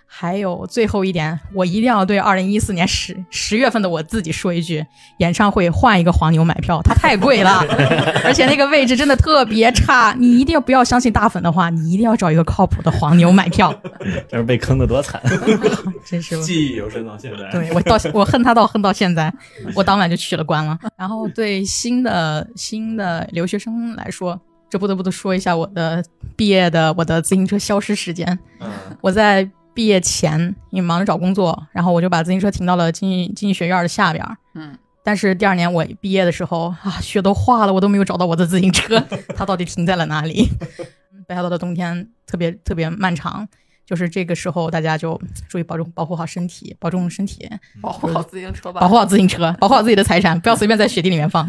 [0.09, 4.83] 还有最后一点，我一定要对二零一四年十十月份的我自己说一句：
[5.17, 7.59] 演唱会换一个黄牛买票，它太贵了，
[8.23, 10.15] 而且那个位置真的特别差。
[10.17, 13.73] 你一定要不要相信大粉的话，你一定要找一个靠谱的黄牛买票。
[14.27, 15.21] 这是被坑的多惨。
[16.05, 17.49] 真是记忆犹深到现在。
[17.51, 19.31] 对我到我恨他到恨到现在，
[19.75, 20.79] 我当晚就取了关了。
[20.95, 24.39] 然后对新的新的留学生来说，
[24.69, 26.03] 这不得不得说一下我的
[26.35, 28.27] 毕业的我的自行车消失时间。
[28.61, 28.67] 嗯
[29.01, 29.47] 我在
[29.77, 34.35] 毕业前因为忙着找工作，然后我就把自行车停到了经济经济学院的下边儿。
[34.55, 38.99] 嗯，但是第二年我毕业的时候啊，雪都化了，我都没有找到我的自行车，
[39.35, 40.49] 它到底停在了哪里？
[41.29, 43.47] 北海道的冬天特别特别漫长，
[43.85, 47.47] 就是这个时候大家就注意保重保护好身体，保重身体，
[47.79, 51.45] 保护好自行车吧，保护好自行车，保护好自己的财产，不要随便在雪地里面放。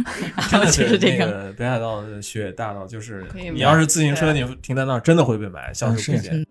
[0.51, 6.45] 真 的 就是这那个，北海道的雪大到，就是你要是自行车，你停在那儿真的会被埋，消嗯是失不见。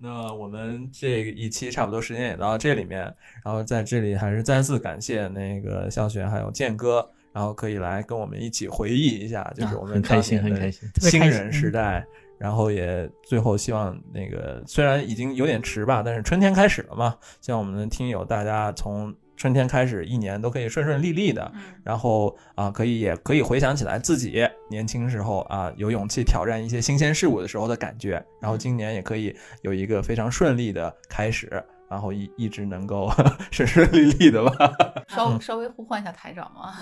[0.00, 3.00] 那我们这一期差不多时间也到这里面，
[3.44, 10.88] 然后在这里还是再次感谢那个笑雪还有建哥，然后可以来跟我们一起回忆一下，就是我们啊很开心，很开心。
[11.00, 12.04] 新人时代。
[12.38, 21.50] 然后也最后希望那个虽然已经有点迟吧，但是春天开始了嘛，希望我们的听友大家从春天开始一年都可以顺顺利利的，
[21.82, 31.64] 然后啊可以也可以回想起来自己年轻时候啊有勇气挑战一些新鲜事物的时候的感觉，然后今年也可以有一个非常顺利的开始。
[31.88, 33.10] 然后一一直能够
[33.50, 34.72] 顺顺利利的吧。
[35.08, 36.72] 稍稍微呼唤一下台长嘛。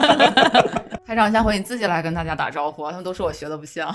[1.06, 3.90] 台长，下回你自己来跟大家打招呼啊，他们都说我学的不像。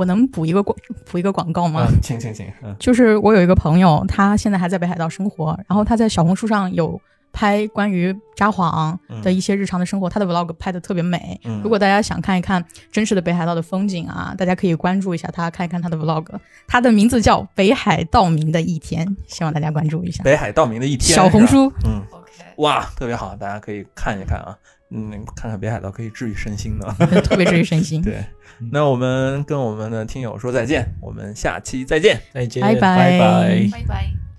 [0.00, 0.74] 我能补一个广
[1.04, 1.86] 补一个广告吗？
[1.86, 6.98] 嗯，请请请，嗯就是我有一个朋友，他现在还在北海道生活，然后他在小红书上有
[7.34, 11.38] 拍关于札幌的一些日常的生活，他的 vlog 拍的特别美。
[11.44, 16.24] 嗯如果大家想看一看真实的北海道的风景啊，大家可以关注一下他，看一看他的 vlog。
[16.66, 20.24] 他的名字叫北海道明的一天，希望大家关注一下。
[20.24, 24.56] 北海道明的一天，小红，书，嗯，OK，哇，特别好，大家可以看一看啊，
[24.90, 26.86] 嗯，看看北海道可以治愈身心的。
[27.22, 28.02] 特别治愈身心。
[28.04, 28.24] 对，
[28.72, 32.20] 那我们跟我们的听友说再见，我们下期再见。
[32.32, 34.29] 再见，拜拜拜拜拜拜。